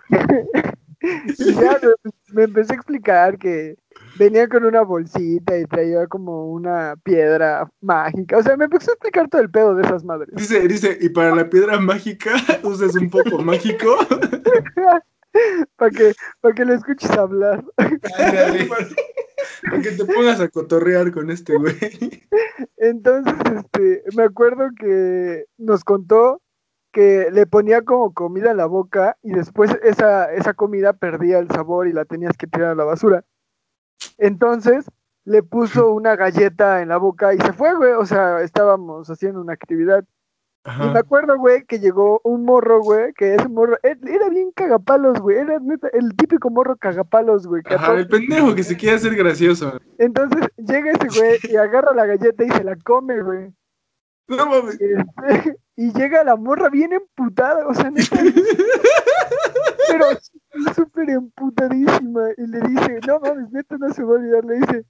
y 1.38 1.54
ya 1.54 1.80
me, 1.82 2.12
me 2.34 2.44
empecé 2.44 2.74
a 2.74 2.76
explicar 2.76 3.38
que 3.38 3.78
venía 4.22 4.48
con 4.48 4.64
una 4.66 4.84
bolsita 4.84 5.58
y 5.58 5.66
traía 5.66 6.06
como 6.06 6.52
una 6.52 6.96
piedra 7.04 7.68
mágica. 7.82 8.38
O 8.38 8.44
sea, 8.44 8.56
me 8.56 8.66
empezó 8.66 8.92
a 8.92 8.94
explicar 8.94 9.28
todo 9.30 9.42
el 9.42 9.50
pedo 9.50 9.74
de 9.74 9.82
esas 9.82 10.04
madres. 10.04 10.30
Dice, 10.34 10.68
dice, 10.68 10.96
y 11.02 11.10
para 11.10 11.36
la 11.36 11.50
piedra 11.50 11.80
mágica 11.80 12.36
uses 12.64 12.96
un 12.96 13.10
poco 13.10 13.40
mágico. 13.40 13.98
para 15.76 15.92
que, 15.92 16.14
para 16.40 16.54
que 16.54 16.66
lo 16.66 16.76
escuches 16.76 17.10
hablar. 17.12 17.66
Para 17.76 17.92
que 19.82 19.92
te 19.92 20.06
pongas 20.06 20.40
a 20.40 20.50
cotorrear 20.50 21.12
con 21.12 21.32
este 21.32 21.58
güey. 21.58 21.76
Entonces, 22.78 23.34
este, 23.56 24.04
me 24.16 24.24
acuerdo 24.24 24.70
que 24.78 25.46
nos 25.58 25.84
contó 25.84 26.44
que 26.92 27.30
le 27.32 27.48
ponía 27.48 27.82
como 27.82 28.14
comida 28.14 28.52
en 28.52 28.58
la 28.58 28.68
boca 28.68 29.18
y 29.24 29.32
después 29.32 29.76
esa, 29.82 30.32
esa 30.32 30.54
comida 30.54 30.94
perdía 30.94 31.40
el 31.40 31.48
sabor 31.48 31.88
y 31.88 31.94
la 31.94 32.06
tenías 32.06 32.38
que 32.38 32.46
tirar 32.46 32.72
a 32.72 32.76
la 32.76 32.84
basura. 32.84 33.24
Entonces 34.18 34.86
le 35.26 35.44
puso 35.44 35.92
una 35.94 36.16
galleta 36.16 36.82
en 36.82 36.90
la 36.90 36.98
boca 36.98 37.34
y 37.34 37.38
se 37.40 37.54
fue, 37.54 37.76
güey. 37.76 37.92
O 37.94 38.06
sea, 38.06 38.42
estábamos 38.42 39.10
haciendo 39.10 39.42
una 39.42 39.54
actividad. 39.54 40.04
Y 40.64 40.94
me 40.94 41.00
acuerdo, 41.00 41.38
güey, 41.40 41.64
que 41.66 41.80
llegó 41.80 42.22
un 42.24 42.46
morro, 42.46 42.82
güey, 42.84 43.14
que 43.14 43.34
ese 43.34 43.48
morro 43.48 43.78
era 43.82 44.30
bien 44.30 44.52
cagapalos, 44.52 45.20
güey. 45.20 45.38
Era 45.38 45.58
neta, 45.60 45.88
el 45.92 46.16
típico 46.16 46.52
morro 46.52 46.76
cagapalos, 46.76 47.48
güey. 47.48 47.64
Ajá, 47.66 47.88
todos- 47.88 48.00
el 48.02 48.08
pendejo 48.08 48.54
que 48.54 48.62
se 48.64 48.78
quiere 48.78 48.96
hacer 48.98 49.16
gracioso. 49.16 49.80
Entonces 49.98 50.48
llega 50.58 50.92
ese 50.92 51.08
güey 51.20 51.40
y 51.50 51.56
agarra 51.56 51.96
la 51.96 52.06
galleta 52.06 52.44
y 52.44 52.50
se 52.52 52.64
la 52.64 52.76
come, 52.76 53.24
güey. 53.24 53.52
No 54.38 54.46
mames. 54.46 54.80
Este, 54.80 55.58
y 55.76 55.92
llega 55.94 56.24
la 56.24 56.36
morra 56.36 56.70
bien 56.70 56.94
emputada, 56.94 57.68
o 57.68 57.74
sea, 57.74 57.92
neta, 57.92 58.18
pero 59.90 60.06
súper 60.76 61.10
emputadísima. 61.10 62.30
Y 62.38 62.48
le 62.48 62.62
dice, 62.62 63.00
no 63.08 63.20
mames, 63.20 63.52
neta, 63.52 63.78
no 63.78 63.94
se 63.94 64.04
va 64.04 64.14
a 64.14 64.20
olvidar. 64.20 64.46
Le 64.46 64.60
dice, 64.60 64.86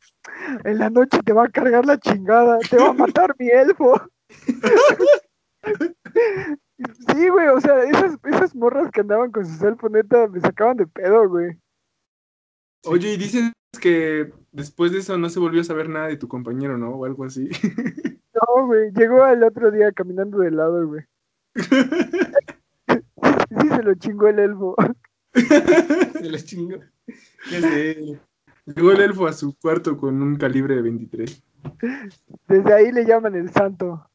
en 0.63 0.77
la 0.77 0.89
noche 0.89 1.19
te 1.23 1.33
va 1.33 1.45
a 1.45 1.49
cargar 1.49 1.85
la 1.85 1.97
chingada, 1.97 2.59
te 2.59 2.77
va 2.77 2.89
a 2.89 2.93
matar 2.93 3.35
mi 3.39 3.49
elfo. 3.49 4.01
Sí, 7.13 7.29
güey, 7.29 7.47
o 7.47 7.61
sea, 7.61 7.83
esas, 7.83 8.17
esas 8.23 8.55
morras 8.55 8.91
que 8.91 9.01
andaban 9.01 9.31
con 9.31 9.45
sus 9.45 9.61
elfos, 9.61 9.91
neta, 9.91 10.27
me 10.27 10.39
sacaban 10.39 10.77
de 10.77 10.87
pedo, 10.87 11.29
güey. 11.29 11.57
Oye, 12.85 13.13
y 13.13 13.17
dices 13.17 13.51
que 13.79 14.33
después 14.51 14.91
de 14.91 14.99
eso 14.99 15.17
no 15.17 15.29
se 15.29 15.39
volvió 15.39 15.61
a 15.61 15.63
saber 15.63 15.89
nada 15.89 16.07
de 16.07 16.17
tu 16.17 16.27
compañero, 16.27 16.77
¿no? 16.77 16.89
O 16.91 17.05
algo 17.05 17.25
así. 17.25 17.49
No, 18.33 18.65
güey, 18.67 18.91
llegó 18.93 19.25
el 19.27 19.43
otro 19.43 19.71
día 19.71 19.91
caminando 19.91 20.39
de 20.39 20.51
lado, 20.51 20.87
güey. 20.87 21.03
Sí, 23.59 23.67
se 23.67 23.83
lo 23.83 23.93
chingó 23.95 24.27
el 24.27 24.39
elfo. 24.39 24.75
Se. 25.33 26.79
¿Qué 27.49 27.61
sé? 27.61 28.19
Llegó 28.65 28.91
el 28.91 29.01
elfo 29.01 29.27
a 29.27 29.33
su 29.33 29.57
cuarto 29.57 29.97
con 29.97 30.21
un 30.21 30.35
calibre 30.37 30.75
de 30.75 30.81
23. 30.81 31.43
Desde 32.47 32.73
ahí 32.73 32.91
le 32.91 33.05
llaman 33.05 33.35
el 33.35 33.49
santo. 33.51 34.09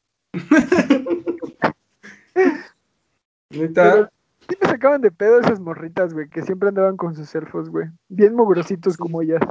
Neta, 3.51 4.11
sí 4.49 4.57
me 4.61 4.69
sacaban 4.69 5.01
de 5.01 5.11
pedo 5.11 5.41
esas 5.41 5.61
morritas, 5.61 6.13
güey, 6.13 6.29
que 6.29 6.43
siempre 6.43 6.69
andaban 6.69 6.97
con 6.97 7.15
sus 7.15 7.35
elfos, 7.35 7.71
güey. 7.71 7.89
Bien 8.09 8.35
mugrositos 8.35 8.97
como 8.97 9.23
ellas. 9.23 9.43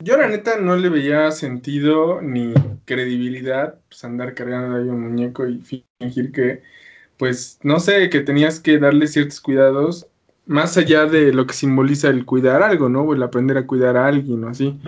Yo 0.00 0.16
la 0.16 0.28
neta 0.28 0.58
no 0.58 0.76
le 0.76 0.88
veía 0.88 1.30
sentido 1.30 2.20
ni 2.20 2.52
credibilidad 2.84 3.80
pues 3.88 4.04
andar 4.04 4.34
cargando 4.34 4.76
ahí 4.76 4.88
un 4.88 5.00
muñeco 5.02 5.46
y 5.46 5.60
fingir 5.60 6.32
que, 6.32 6.62
pues, 7.18 7.58
no 7.62 7.80
sé, 7.80 8.10
que 8.10 8.20
tenías 8.20 8.60
que 8.60 8.78
darle 8.78 9.06
ciertos 9.08 9.40
cuidados 9.40 10.08
más 10.46 10.76
allá 10.76 11.06
de 11.06 11.32
lo 11.32 11.46
que 11.46 11.54
simboliza 11.54 12.08
el 12.10 12.26
cuidar 12.26 12.62
algo, 12.62 12.88
¿no? 12.88 13.02
O 13.02 13.14
el 13.14 13.22
aprender 13.22 13.56
a 13.58 13.66
cuidar 13.66 13.96
a 13.96 14.06
alguien 14.08 14.44
o 14.44 14.48
así. 14.50 14.80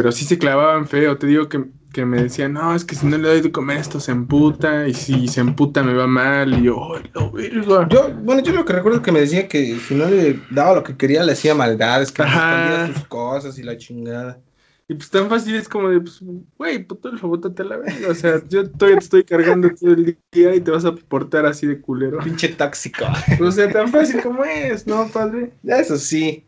Pero 0.00 0.12
sí 0.12 0.24
se 0.24 0.38
clavaban 0.38 0.88
feo, 0.88 1.18
te 1.18 1.26
digo 1.26 1.50
que, 1.50 1.62
que 1.92 2.06
me 2.06 2.22
decían, 2.22 2.54
no, 2.54 2.74
es 2.74 2.86
que 2.86 2.94
si 2.94 3.06
no 3.06 3.18
le 3.18 3.28
doy 3.28 3.42
de 3.42 3.52
comer 3.52 3.76
esto 3.76 4.00
se 4.00 4.12
emputa 4.12 4.88
y 4.88 4.94
si 4.94 5.28
se 5.28 5.42
emputa 5.42 5.82
me 5.82 5.92
va 5.92 6.06
mal 6.06 6.58
y 6.58 6.62
yo, 6.62 6.94
¡ay, 6.94 7.02
la 7.12 7.30
verga! 7.30 7.86
yo, 7.90 8.10
bueno, 8.22 8.40
yo 8.40 8.54
lo 8.54 8.64
que 8.64 8.72
recuerdo 8.72 8.96
es 8.96 9.04
que 9.04 9.12
me 9.12 9.20
decía 9.20 9.46
que 9.46 9.76
si 9.76 9.94
no 9.94 10.08
le 10.08 10.40
daba 10.50 10.76
lo 10.76 10.84
que 10.84 10.96
quería, 10.96 11.22
le 11.22 11.32
hacía 11.32 11.54
maldades, 11.54 12.10
que 12.12 12.22
escondía 12.22 12.90
sus 12.94 13.04
cosas 13.08 13.58
y 13.58 13.62
la 13.62 13.76
chingada. 13.76 14.40
Y 14.88 14.94
pues 14.94 15.10
tan 15.10 15.28
fácil 15.28 15.54
es 15.54 15.68
como 15.68 15.90
de, 15.90 16.00
pues, 16.00 16.18
güey, 16.56 16.82
puto 16.82 17.10
el 17.10 17.18
bótate 17.18 17.60
a 17.60 17.66
la 17.66 17.76
verga. 17.76 18.08
O 18.08 18.14
sea, 18.14 18.42
yo 18.48 18.70
todavía 18.70 18.98
te 19.00 19.04
estoy 19.04 19.24
cargando 19.24 19.68
todo 19.78 19.92
el 19.92 20.16
día 20.32 20.54
y 20.54 20.60
te 20.62 20.70
vas 20.70 20.86
a 20.86 20.94
portar 20.94 21.44
así 21.44 21.66
de 21.66 21.78
culero. 21.78 22.20
Pinche 22.24 22.48
tóxico. 22.48 23.04
O 23.38 23.52
sea, 23.52 23.70
tan 23.70 23.88
fácil 23.88 24.22
como 24.22 24.44
es, 24.44 24.86
¿no, 24.86 25.06
padre? 25.08 25.52
Eso 25.62 25.98
sí. 25.98 26.46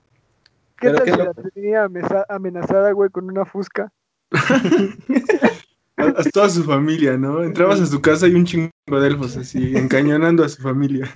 ¿Qué 0.82 0.90
Pero 0.90 0.98
tal 0.98 1.06
si 1.06 1.16
la 1.16 1.50
tenía 1.54 1.88
amenazada, 2.28 2.90
güey, 2.90 3.08
con 3.08 3.30
una 3.30 3.44
fusca? 3.44 3.92
A, 5.98 6.04
a 6.04 6.24
toda 6.32 6.48
su 6.48 6.64
familia, 6.64 7.18
¿no? 7.18 7.44
Entrabas 7.44 7.78
a 7.78 7.86
su 7.86 8.00
casa 8.00 8.26
y 8.26 8.34
un 8.34 8.46
chingo 8.46 8.70
de 8.88 9.06
elfos 9.06 9.36
así, 9.36 9.76
encañonando 9.76 10.42
a 10.42 10.48
su 10.48 10.62
familia. 10.62 11.06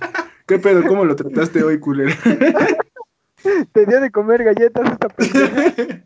¿Qué 0.45 0.59
pedo? 0.59 0.83
¿Cómo 0.87 1.03
lo 1.03 1.15
trataste 1.15 1.63
hoy, 1.63 1.79
culero? 1.79 2.13
Te 3.73 3.85
dio 3.85 3.99
de 3.99 4.11
comer 4.11 4.43
galletas 4.43 4.91
esta 4.91 5.09
pendeja. 5.09 6.05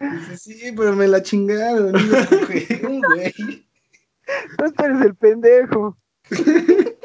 Dice, 0.00 0.36
sí, 0.38 0.72
pero 0.74 0.96
me 0.96 1.06
la 1.06 1.22
chingaron. 1.22 1.92
güey. 1.92 3.66
Tú 4.56 4.84
eres 4.84 5.00
el 5.02 5.14
pendejo. 5.14 5.96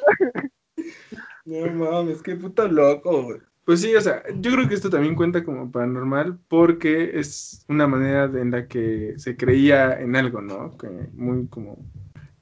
No 1.46 1.66
mames, 1.72 2.22
qué 2.22 2.36
puto 2.36 2.68
loco, 2.68 3.24
güey. 3.24 3.40
Pues 3.68 3.82
sí, 3.82 3.94
o 3.98 4.00
sea, 4.00 4.24
yo 4.40 4.52
creo 4.54 4.70
que 4.70 4.76
esto 4.76 4.90
también 4.90 5.14
cuenta 5.14 5.44
como 5.44 5.70
paranormal 5.70 6.40
porque 6.48 7.20
es 7.20 7.66
una 7.68 7.86
manera 7.86 8.30
de- 8.30 8.40
en 8.40 8.52
la 8.52 8.66
que 8.66 9.16
se 9.18 9.36
creía 9.36 10.00
en 10.00 10.16
algo, 10.16 10.42
¿no? 10.42 10.78
Que 10.78 10.88
muy 11.14 11.48
como 11.48 11.78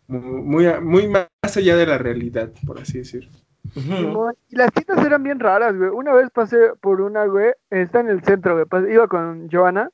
muy, 0.08 0.22
muy, 0.44 0.80
muy 0.82 1.08
más 1.08 1.28
allá 1.58 1.78
de 1.78 1.88
la 1.88 1.98
realidad, 1.98 2.52
por 2.68 2.80
así 2.80 3.00
decir. 3.00 3.28
Y 3.74 4.56
las 4.56 4.72
tiendas 4.72 5.04
eran 5.04 5.24
bien 5.24 5.40
raras, 5.40 5.76
güey. 5.76 5.90
Una 5.90 6.14
vez 6.14 6.30
pasé 6.30 6.58
por 6.80 7.02
una, 7.02 7.26
güey, 7.26 7.54
está 7.72 8.02
en 8.02 8.10
el 8.10 8.22
centro, 8.24 8.54
güey. 8.64 8.94
Iba 8.94 9.08
con 9.08 9.50
Joana. 9.50 9.90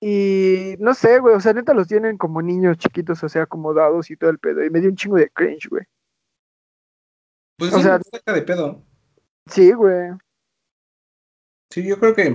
Y 0.00 0.74
no 0.80 0.94
sé, 0.94 1.20
güey, 1.20 1.36
o 1.36 1.40
sea, 1.40 1.52
neta 1.52 1.74
los 1.74 1.86
tienen 1.86 2.18
como 2.18 2.42
niños 2.42 2.76
chiquitos, 2.76 3.22
o 3.22 3.28
sea, 3.28 3.42
acomodados 3.42 4.10
y 4.10 4.16
todo 4.16 4.30
el 4.30 4.40
pedo. 4.40 4.64
Y 4.64 4.70
me 4.70 4.80
dio 4.80 4.90
un 4.90 4.96
chingo 4.96 5.16
de 5.16 5.30
cringe, 5.30 5.68
güey. 5.68 5.84
Pues 7.56 7.72
O 7.72 7.76
sí, 7.76 7.82
sea- 7.84 8.00
saca 8.10 8.32
de 8.32 8.42
pedo. 8.42 8.82
Sí, 9.46 9.70
güey. 9.72 10.10
Sí, 11.70 11.86
yo 11.86 11.98
creo 11.98 12.14
que. 12.14 12.30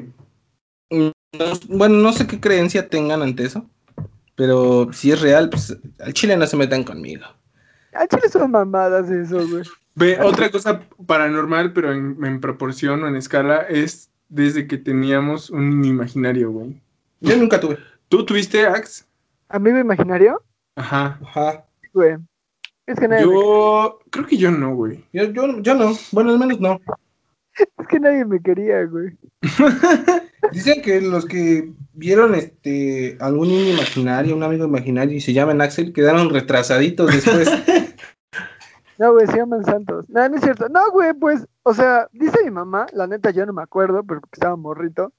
mm, 0.92 1.10
no- 1.38 1.46
bueno, 1.78 1.96
no 1.98 2.14
sé 2.14 2.26
qué 2.28 2.40
creencia 2.40 2.88
tengan 2.88 3.22
ante 3.22 3.44
eso. 3.46 3.66
Pero 4.36 4.92
si 4.92 5.12
es 5.12 5.22
real, 5.22 5.50
pues 5.50 5.78
al 6.00 6.14
chile 6.14 6.36
no 6.36 6.46
se 6.46 6.58
metan 6.58 6.84
conmigo. 6.84 7.24
Al 7.94 8.08
chile 8.10 8.28
son 8.30 8.52
mamadas 8.52 9.10
eso, 9.10 9.48
güey. 9.48 9.64
Ve, 9.96 10.20
otra 10.22 10.52
cosa 10.52 10.82
paranormal, 11.06 11.72
pero 11.72 11.94
en, 11.94 12.18
en 12.26 12.42
proporción 12.42 13.02
o 13.04 13.08
en 13.08 13.16
escala, 13.16 13.62
es 13.70 14.10
desde 14.28 14.68
que 14.68 14.78
teníamos 14.78 15.50
un 15.50 15.86
imaginario, 15.86 16.52
güey. 16.52 16.82
Yo 17.22 17.38
nunca 17.38 17.60
tuve. 17.62 17.78
¿Tú 18.10 18.26
tuviste 18.26 18.66
Axe? 18.68 19.06
¿Amigo 19.48 19.78
imaginario? 19.78 20.42
Ajá. 20.76 21.18
Ajá. 21.26 21.66
Güey. 21.94 22.18
Es 22.86 23.00
que 23.00 23.08
nadie, 23.08 23.24
Yo 23.24 24.00
creo 24.10 24.26
que 24.26 24.36
yo 24.38 24.52
no, 24.52 24.76
güey. 24.76 25.06
Yo, 25.14 25.24
yo, 25.32 25.60
yo 25.62 25.76
no. 25.76 25.94
Bueno, 26.12 26.32
al 26.32 26.40
menos 26.40 26.60
no. 26.60 26.82
es 27.80 27.88
que 27.88 28.00
nadie 28.00 28.26
me 28.26 28.42
quería, 28.42 28.86
güey. 28.86 29.18
Dicen 30.52 30.82
que 30.82 31.02
los 31.02 31.26
que 31.26 31.72
vieron 31.94 32.36
este 32.36 33.18
algún 33.20 33.48
niño 33.48 33.74
imaginario, 33.74 34.36
un 34.36 34.44
amigo 34.44 34.66
imaginario 34.66 35.16
y 35.16 35.22
se 35.22 35.34
llaman 35.34 35.62
Axel, 35.62 35.94
quedaron 35.94 36.30
retrasaditos 36.30 37.12
después. 37.12 37.50
No, 38.98 39.12
güey, 39.12 39.28
se 39.28 39.36
llaman 39.36 39.66
santos. 39.66 40.10
No, 40.10 40.30
no 40.30 40.36
es 40.38 40.42
cierto. 40.42 40.70
No, 40.70 40.90
güey, 40.90 41.14
pues, 41.14 41.46
o 41.64 41.74
sea, 41.74 42.08
dice 42.14 42.46
mi 42.46 42.50
mamá, 42.50 42.88
la 42.94 43.08
neta 43.08 43.30
yo 43.32 43.46
no 43.46 43.52
me 43.52 43.62
acuerdo, 43.62 44.06
pero 44.06 44.22
porque 44.22 44.36
estaba 44.38 44.56
morrito, 44.56 45.12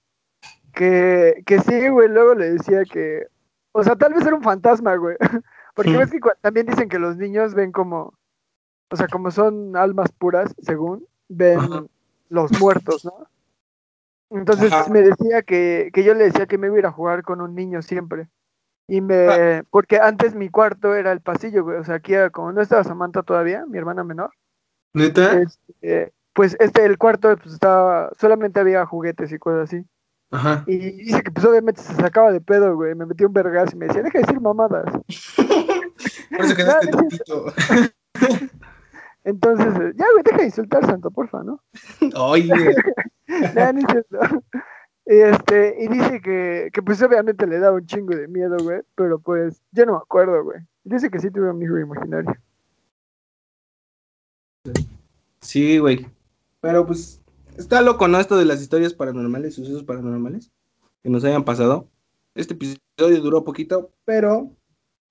que, 0.73 1.43
que 1.45 1.61
sí, 1.61 1.87
güey, 1.91 2.09
luego 2.09 2.35
le 2.35 2.53
decía 2.53 2.85
que, 2.91 3.27
o 3.73 3.85
sea, 3.85 3.95
tal 3.95 4.15
vez 4.15 4.25
era 4.25 4.35
un 4.35 4.43
fantasma, 4.43 4.97
güey. 4.97 5.19
Porque 5.75 5.95
ves 5.95 6.11
que 6.11 6.21
también 6.41 6.65
dicen 6.65 6.89
que 6.89 6.99
los 6.99 7.19
niños 7.19 7.53
ven 7.53 7.71
como, 7.71 8.15
o 8.89 8.97
sea, 8.97 9.09
como 9.09 9.31
son 9.31 9.77
almas 9.77 10.11
puras, 10.11 10.55
según, 10.63 11.07
ven 11.29 11.59
Ajá. 11.59 11.85
Los 12.29 12.51
muertos, 12.61 13.05
¿no? 13.05 13.29
Entonces 14.31 14.73
Ajá. 14.73 14.91
me 14.91 15.03
decía 15.03 15.43
que, 15.43 15.91
que 15.93 16.03
yo 16.05 16.15
le 16.15 16.25
decía 16.25 16.47
que 16.47 16.59
me 16.59 16.67
iba 16.67 16.77
a 16.77 16.79
ir 16.81 16.87
a 16.87 16.93
jugar 16.93 17.23
con 17.23 17.41
un 17.41 17.55
niño 17.55 17.83
siempre. 17.83 18.29
Y 18.89 19.01
me, 19.01 19.15
Ah. 19.29 19.63
porque 19.71 19.99
antes 19.99 20.35
mi 20.35 20.49
cuarto 20.49 20.95
era 20.95 21.13
el 21.13 21.21
pasillo, 21.21 21.65
güey, 21.65 21.79
o 21.79 21.85
sea, 21.85 21.97
aquí 21.97 22.15
era 22.15 22.31
como 22.31 22.53
no 22.53 22.61
estaba 22.61 22.85
Samantha 22.85 23.23
todavía, 23.23 23.65
mi 23.67 23.79
hermana 23.79 24.05
menor, 24.05 24.31
¿Neta? 24.95 25.41
este, 25.41 26.13
pues 26.33 26.57
este, 26.61 26.85
el 26.85 26.97
cuarto 26.99 27.37
pues 27.37 27.55
estaba, 27.55 28.11
solamente 28.19 28.61
había 28.61 28.87
juguetes 28.87 29.33
y 29.33 29.39
cosas 29.39 29.65
así. 29.69 29.85
Ajá. 30.31 30.65
Y 30.67 30.77
dice 30.77 31.23
que 31.23 31.31
pues 31.31 31.45
obviamente 31.47 31.81
se 31.83 31.95
sacaba 31.95 32.31
de 32.33 32.41
pedo, 32.41 32.77
güey, 32.77 32.95
me 32.95 33.07
metió 33.07 33.27
un 33.27 33.33
vergas 33.33 33.73
y 33.73 33.77
me 33.77 33.87
decía, 33.87 34.03
deja 34.03 34.19
de 34.19 34.25
decir 34.25 34.41
mamadas. 34.41 34.85
Por 36.31 36.45
eso 36.45 36.57
quedaste 36.57 36.91
No. 37.29 37.45
Entonces, 39.27 39.67
eh, 39.67 39.93
ya, 39.97 40.07
güey, 40.13 40.23
deja 40.25 40.39
de 40.39 40.45
insultar, 40.45 40.87
santo, 40.87 41.11
porfa, 41.11 41.43
¿no? 41.43 41.61
Oye, 42.17 42.47
no 42.47 43.81
cierto. 43.91 44.19
Este, 45.05 45.77
y 45.83 45.89
dice 45.89 46.21
que, 46.21 46.71
que 46.73 46.83
pues 46.83 47.03
obviamente 47.03 47.45
le 47.47 47.59
da 47.59 47.73
un 47.73 47.85
chingo 47.87 48.15
de 48.15 48.29
miedo, 48.29 48.57
güey, 48.63 48.83
pero 48.95 49.19
pues 49.19 49.61
yo 49.73 49.85
no 49.85 49.93
me 49.93 49.99
acuerdo, 49.99 50.45
güey. 50.45 50.61
Dice 50.85 51.11
que 51.11 51.19
sí 51.19 51.31
tuve 51.33 51.45
un 51.45 51.57
amigo 51.57 51.77
imaginario. 51.77 52.37
Sí, 55.41 55.79
güey. 55.79 56.07
Pero 56.61 56.87
pues 56.87 57.21
está 57.57 57.83
loco, 57.83 58.07
¿no? 58.07 58.21
Esto 58.21 58.37
de 58.37 58.45
las 58.45 58.63
historias 58.63 58.95
paranormales, 58.95 59.57
sucesos 59.57 59.83
paranormales 59.83 60.53
que 61.03 61.11
nos 61.11 61.25
hayan 61.25 61.45
pasado. 61.45 61.89
Este 62.37 62.55
episodio 62.55 63.21
duró 63.23 63.43
poquito, 63.43 63.91
pero 64.05 64.53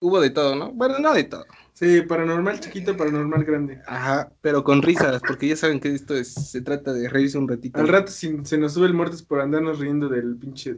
hubo 0.06 0.20
de 0.22 0.30
todo, 0.30 0.56
¿no? 0.56 0.72
Bueno, 0.72 1.00
no 1.00 1.14
de 1.14 1.24
todo. 1.26 1.46
Sí, 1.74 2.02
paranormal 2.04 2.60
chiquito, 2.62 2.96
paranormal 2.96 3.44
grande. 3.44 3.82
Ajá, 3.88 4.32
pero 4.42 4.64
con 4.64 4.82
risas, 4.82 5.22
porque 5.28 5.50
ya 5.50 5.56
saben 5.58 5.80
que 5.80 5.94
esto 5.94 6.16
es, 6.16 6.34
se 6.34 6.62
trata 6.62 6.94
de 6.94 7.10
reírse 7.10 7.38
un 7.38 7.48
ratito. 7.50 7.80
Al 7.80 7.88
rato 7.88 8.12
si- 8.12 8.38
se 8.46 8.58
nos 8.58 8.74
sube 8.74 8.88
el 8.88 8.94
muertos 8.94 9.24
por 9.24 9.42
andarnos 9.42 9.80
riendo 9.80 10.08
del 10.08 10.38
pinche... 10.38 10.78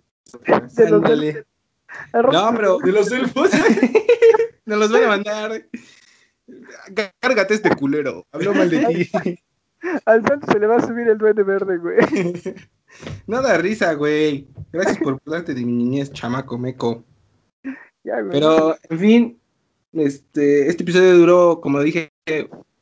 De 0.76 0.90
los 0.90 1.02
del- 1.04 1.46
No, 2.32 2.52
pero 2.56 2.80
De 2.80 2.92
los 2.92 3.12
elfos. 3.12 3.52
nos 4.66 4.80
los 4.80 4.92
van 4.92 5.04
a 5.04 5.08
mandar. 5.08 5.66
Cárgate 7.20 7.54
este 7.54 7.70
culero. 7.76 8.26
Habló 8.32 8.54
mal 8.54 8.70
de 8.70 8.86
ti. 8.86 9.40
Al 10.06 10.26
santo 10.26 10.52
se 10.52 10.60
le 10.60 10.68
va 10.68 10.78
a 10.78 10.86
subir 10.88 11.08
el 11.08 11.18
duende 11.18 11.44
verde, 11.44 11.78
güey. 11.78 11.98
No 13.28 13.42
da 13.42 13.58
risa, 13.58 13.94
güey. 13.94 14.48
Gracias 14.72 14.98
por 15.00 15.20
hablarte 15.26 15.54
de 15.54 15.64
mi 15.66 15.74
niñez, 15.74 16.12
chamaco 16.14 16.58
meco. 16.58 17.04
Ya, 18.08 18.22
güey. 18.22 18.32
Pero, 18.32 18.78
en 18.90 19.00
fin, 19.00 19.40
este, 19.92 20.70
este 20.70 20.84
episodio 20.84 21.18
duró, 21.18 21.60
como 21.60 21.82
dije, 21.82 22.14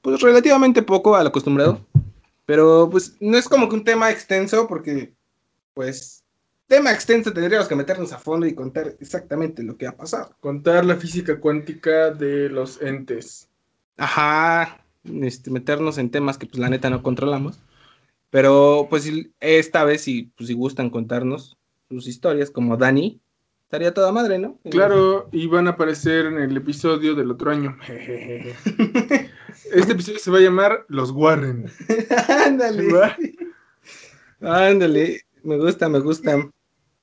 pues 0.03 0.21
relativamente 0.21 0.83
poco 0.83 1.15
al 1.15 1.25
acostumbrado. 1.25 1.83
Pero, 2.45 2.87
pues, 2.91 3.17
no 3.19 3.35
es 3.35 3.49
como 3.49 3.67
que 3.67 3.75
un 3.75 3.83
tema 3.83 4.11
extenso, 4.11 4.67
porque, 4.67 5.15
pues, 5.73 6.23
tema 6.67 6.91
extenso 6.91 7.33
tendríamos 7.33 7.67
que 7.67 7.75
meternos 7.75 8.13
a 8.13 8.19
fondo 8.19 8.45
y 8.45 8.53
contar 8.53 8.95
exactamente 8.99 9.63
lo 9.63 9.77
que 9.77 9.87
ha 9.87 9.97
pasado. 9.97 10.35
Contar 10.41 10.85
la 10.85 10.95
física 10.95 11.39
cuántica 11.39 12.11
de 12.11 12.47
los 12.49 12.79
entes. 12.83 13.49
Ajá, 13.97 14.79
este, 15.05 15.49
meternos 15.49 15.97
en 15.97 16.11
temas 16.11 16.37
que, 16.37 16.45
pues, 16.45 16.59
la 16.59 16.69
neta 16.69 16.91
no 16.91 17.01
controlamos. 17.01 17.57
Pero, 18.29 18.85
pues, 18.91 19.11
esta 19.39 19.85
vez, 19.85 20.01
si, 20.01 20.31
pues, 20.37 20.49
si 20.49 20.53
gustan 20.53 20.91
contarnos 20.91 21.57
sus 21.89 22.05
historias, 22.05 22.51
como 22.51 22.77
Dani, 22.77 23.19
estaría 23.65 23.93
toda 23.93 24.11
madre, 24.11 24.39
¿no? 24.39 24.59
Claro, 24.71 25.27
y 25.31 25.47
van 25.47 25.67
a 25.67 25.71
aparecer 25.71 26.27
en 26.27 26.39
el 26.39 26.55
episodio 26.55 27.15
del 27.15 27.31
otro 27.31 27.51
año. 27.51 27.77
Este 29.71 29.93
episodio 29.93 30.19
se 30.19 30.29
va 30.29 30.37
a 30.37 30.41
llamar 30.41 30.85
Los 30.89 31.11
Warren. 31.11 31.65
Ándale. 32.45 32.87
Ándale, 34.39 35.21
me 35.43 35.57
gusta, 35.57 35.89
me 35.89 35.99
gusta. 35.99 36.37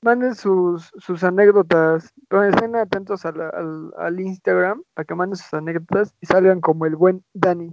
Manden 0.02 0.34
sus, 0.34 0.92
sus 0.98 1.24
anécdotas. 1.24 2.12
Estén 2.30 2.76
atentos 2.76 3.24
al, 3.24 3.40
al, 3.40 3.92
al 3.98 4.20
Instagram 4.20 4.82
para 4.94 5.04
que 5.04 5.14
manden 5.14 5.36
sus 5.36 5.52
anécdotas 5.54 6.14
y 6.20 6.26
salgan 6.26 6.60
como 6.60 6.86
el 6.86 6.94
buen 6.94 7.24
Dani. 7.34 7.72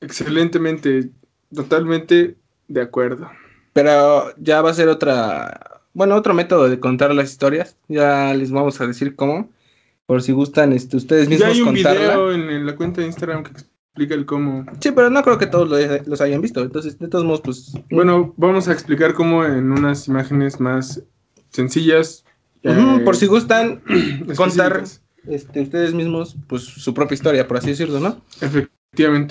Excelentemente, 0.00 1.10
totalmente 1.54 2.38
de 2.68 2.80
acuerdo. 2.80 3.28
Pero 3.74 4.34
ya 4.38 4.62
va 4.62 4.70
a 4.70 4.74
ser 4.74 4.88
otra, 4.88 5.75
bueno, 5.96 6.14
otro 6.14 6.34
método 6.34 6.68
de 6.68 6.78
contar 6.78 7.14
las 7.14 7.30
historias. 7.30 7.76
Ya 7.88 8.34
les 8.34 8.50
vamos 8.50 8.80
a 8.80 8.86
decir 8.86 9.16
cómo. 9.16 9.48
Por 10.04 10.22
si 10.22 10.32
gustan 10.32 10.72
este, 10.72 10.96
ustedes 10.96 11.24
Ya 11.24 11.30
mismos 11.30 11.48
hay 11.54 11.60
un 11.62 11.66
contarla. 11.74 12.00
video 12.00 12.32
en, 12.32 12.50
en 12.50 12.66
la 12.66 12.76
cuenta 12.76 13.00
de 13.00 13.06
Instagram 13.08 13.42
que 13.42 13.50
explica 13.50 14.14
el 14.14 14.24
cómo. 14.26 14.64
Sí, 14.80 14.90
pero 14.92 15.10
no 15.10 15.22
creo 15.22 15.38
que 15.38 15.46
todos 15.46 15.68
lo- 15.68 16.04
los 16.06 16.20
hayan 16.20 16.40
visto. 16.42 16.60
Entonces, 16.62 16.98
de 16.98 17.08
todos 17.08 17.24
modos, 17.24 17.40
pues. 17.40 17.72
Bueno, 17.90 18.32
vamos 18.36 18.68
a 18.68 18.72
explicar 18.72 19.14
cómo 19.14 19.44
en 19.44 19.72
unas 19.72 20.06
imágenes 20.06 20.60
más 20.60 21.02
sencillas. 21.48 22.24
eh, 22.62 23.00
por 23.04 23.16
si 23.16 23.26
gustan 23.26 23.82
contar 24.36 24.84
este, 25.26 25.60
ustedes 25.62 25.94
mismos, 25.94 26.36
pues 26.46 26.62
su 26.62 26.92
propia 26.94 27.14
historia, 27.14 27.48
por 27.48 27.56
así 27.56 27.70
decirlo, 27.70 27.98
¿no? 28.00 28.20
Efectivamente. 28.40 28.72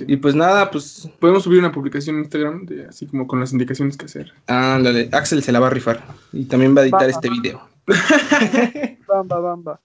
Y 0.08 0.18
pues 0.18 0.36
nada, 0.36 0.70
pues. 0.72 1.10
Podemos 1.20 1.44
subir 1.44 1.60
una 1.60 1.72
publicación 1.72 2.18
en 2.18 2.24
Instagram 2.24 2.66
de, 2.66 2.86
así 2.86 3.08
como 3.08 3.28
con 3.28 3.40
las 3.40 3.52
indicaciones 3.52 3.98
que 3.98 4.06
hacer. 4.06 4.34
Ándale, 4.48 5.10
Axel 5.12 5.42
se 5.42 5.52
la 5.52 5.60
va 5.60 5.68
a 5.68 5.72
rifar. 5.72 6.04
Y 6.34 6.46
también 6.46 6.76
va 6.76 6.82
a 6.82 6.84
editar 6.84 7.10
este 7.10 7.30
video. 7.30 7.68
Bamba, 9.08 9.40
bamba. 9.40 9.82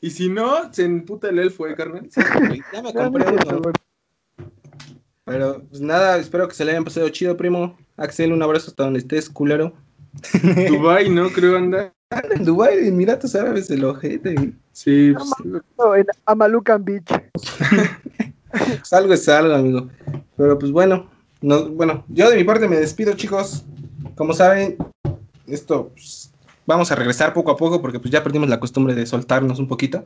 Y 0.00 0.10
si 0.10 0.28
no, 0.28 0.72
se 0.72 0.84
emputa 0.84 1.28
el 1.28 1.38
elfo, 1.38 1.66
¿eh, 1.66 1.74
carnal? 1.74 2.08
Ya 2.72 2.82
me 2.82 2.92
compré 2.92 3.24
uno. 3.30 3.72
Pero 5.24 5.62
pues 5.68 5.80
nada, 5.80 6.16
espero 6.18 6.48
que 6.48 6.54
se 6.54 6.64
le 6.64 6.72
hayan 6.72 6.84
pasado 6.84 7.08
chido, 7.10 7.36
primo. 7.36 7.78
Axel, 7.96 8.32
un 8.32 8.42
abrazo 8.42 8.70
hasta 8.70 8.84
donde 8.84 9.00
estés, 9.00 9.28
culero. 9.28 9.74
Dubai, 10.68 11.08
¿no? 11.10 11.28
Creo 11.30 11.56
anda. 11.56 11.92
Anda 12.12 12.34
en 12.34 12.44
Dubái, 12.44 12.78
en 12.78 12.86
Emiratos 12.86 13.36
Árabes, 13.36 13.70
el 13.70 13.84
ojete. 13.84 14.52
Sí, 14.72 15.12
pues, 15.12 15.30
No, 15.78 15.94
en 15.94 16.06
Amalucan 16.26 16.84
Beach. 16.84 17.06
Pues 18.78 18.92
algo 18.92 19.12
es 19.14 19.28
algo, 19.28 19.54
amigo. 19.54 19.88
Pero 20.36 20.58
pues 20.58 20.72
bueno, 20.72 21.10
no, 21.40 21.68
bueno, 21.68 22.04
yo 22.08 22.30
de 22.30 22.36
mi 22.36 22.44
parte 22.44 22.68
me 22.68 22.76
despido, 22.76 23.14
chicos. 23.14 23.64
Como 24.16 24.34
saben, 24.34 24.76
esto 25.46 25.90
pues, 25.94 26.32
vamos 26.66 26.90
a 26.90 26.94
regresar 26.94 27.32
poco 27.32 27.50
a 27.50 27.56
poco 27.56 27.80
porque 27.80 27.98
pues 27.98 28.10
ya 28.10 28.22
perdimos 28.22 28.48
la 28.48 28.60
costumbre 28.60 28.94
de 28.94 29.06
soltarnos 29.06 29.58
un 29.58 29.68
poquito. 29.68 30.04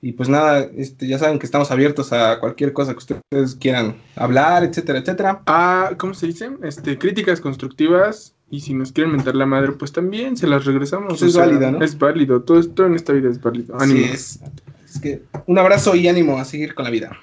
Y 0.00 0.12
pues 0.12 0.28
nada, 0.28 0.68
este, 0.76 1.06
ya 1.06 1.18
saben 1.18 1.38
que 1.38 1.46
estamos 1.46 1.70
abiertos 1.70 2.12
a 2.12 2.38
cualquier 2.38 2.74
cosa 2.74 2.92
que 2.92 2.98
ustedes 2.98 3.54
quieran 3.54 3.96
hablar, 4.16 4.62
etcétera, 4.62 4.98
etcétera. 4.98 5.42
Ah, 5.46 5.92
¿cómo 5.96 6.12
se 6.12 6.26
dice? 6.26 6.50
Este, 6.62 6.98
críticas 6.98 7.40
constructivas. 7.40 8.34
Y 8.50 8.60
si 8.60 8.74
nos 8.74 8.92
quieren 8.92 9.12
mentar 9.12 9.34
la 9.34 9.46
madre, 9.46 9.72
pues 9.72 9.92
también 9.92 10.36
se 10.36 10.46
las 10.46 10.66
regresamos. 10.66 11.20
Pues 11.20 11.22
es 11.22 11.36
válido, 11.36 11.70
¿no? 11.70 11.82
Es 11.82 11.98
válido. 11.98 12.42
Todo 12.42 12.60
esto 12.60 12.84
en 12.84 12.94
esta 12.94 13.14
vida 13.14 13.30
es 13.30 13.40
válido. 13.40 13.80
Ánimo. 13.80 14.04
es. 14.12 14.40
Es 14.84 15.00
que 15.00 15.22
un 15.46 15.58
abrazo 15.58 15.94
y 15.96 16.06
ánimo 16.06 16.38
a 16.38 16.44
seguir 16.44 16.74
con 16.74 16.84
la 16.84 16.90
vida 16.90 17.18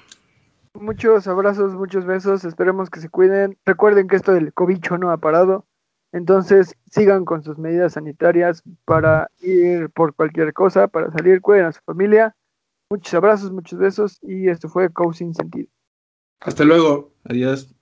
muchos 0.74 1.26
abrazos, 1.26 1.74
muchos 1.74 2.04
besos, 2.04 2.44
esperemos 2.44 2.90
que 2.90 3.00
se 3.00 3.08
cuiden. 3.08 3.58
Recuerden 3.64 4.08
que 4.08 4.16
esto 4.16 4.32
del 4.32 4.52
cobicho 4.52 4.98
no 4.98 5.10
ha 5.10 5.18
parado, 5.18 5.66
entonces 6.12 6.76
sigan 6.90 7.24
con 7.24 7.42
sus 7.42 7.58
medidas 7.58 7.94
sanitarias 7.94 8.62
para 8.84 9.30
ir 9.40 9.90
por 9.90 10.14
cualquier 10.14 10.52
cosa, 10.52 10.88
para 10.88 11.10
salir, 11.10 11.40
cuiden 11.40 11.66
a 11.66 11.72
su 11.72 11.80
familia. 11.84 12.36
Muchos 12.90 13.14
abrazos, 13.14 13.52
muchos 13.52 13.78
besos 13.78 14.18
y 14.22 14.48
esto 14.48 14.68
fue 14.68 14.92
Causing 14.92 15.34
Sentido. 15.34 15.68
Hasta 16.40 16.64
luego, 16.64 17.12
adiós. 17.24 17.74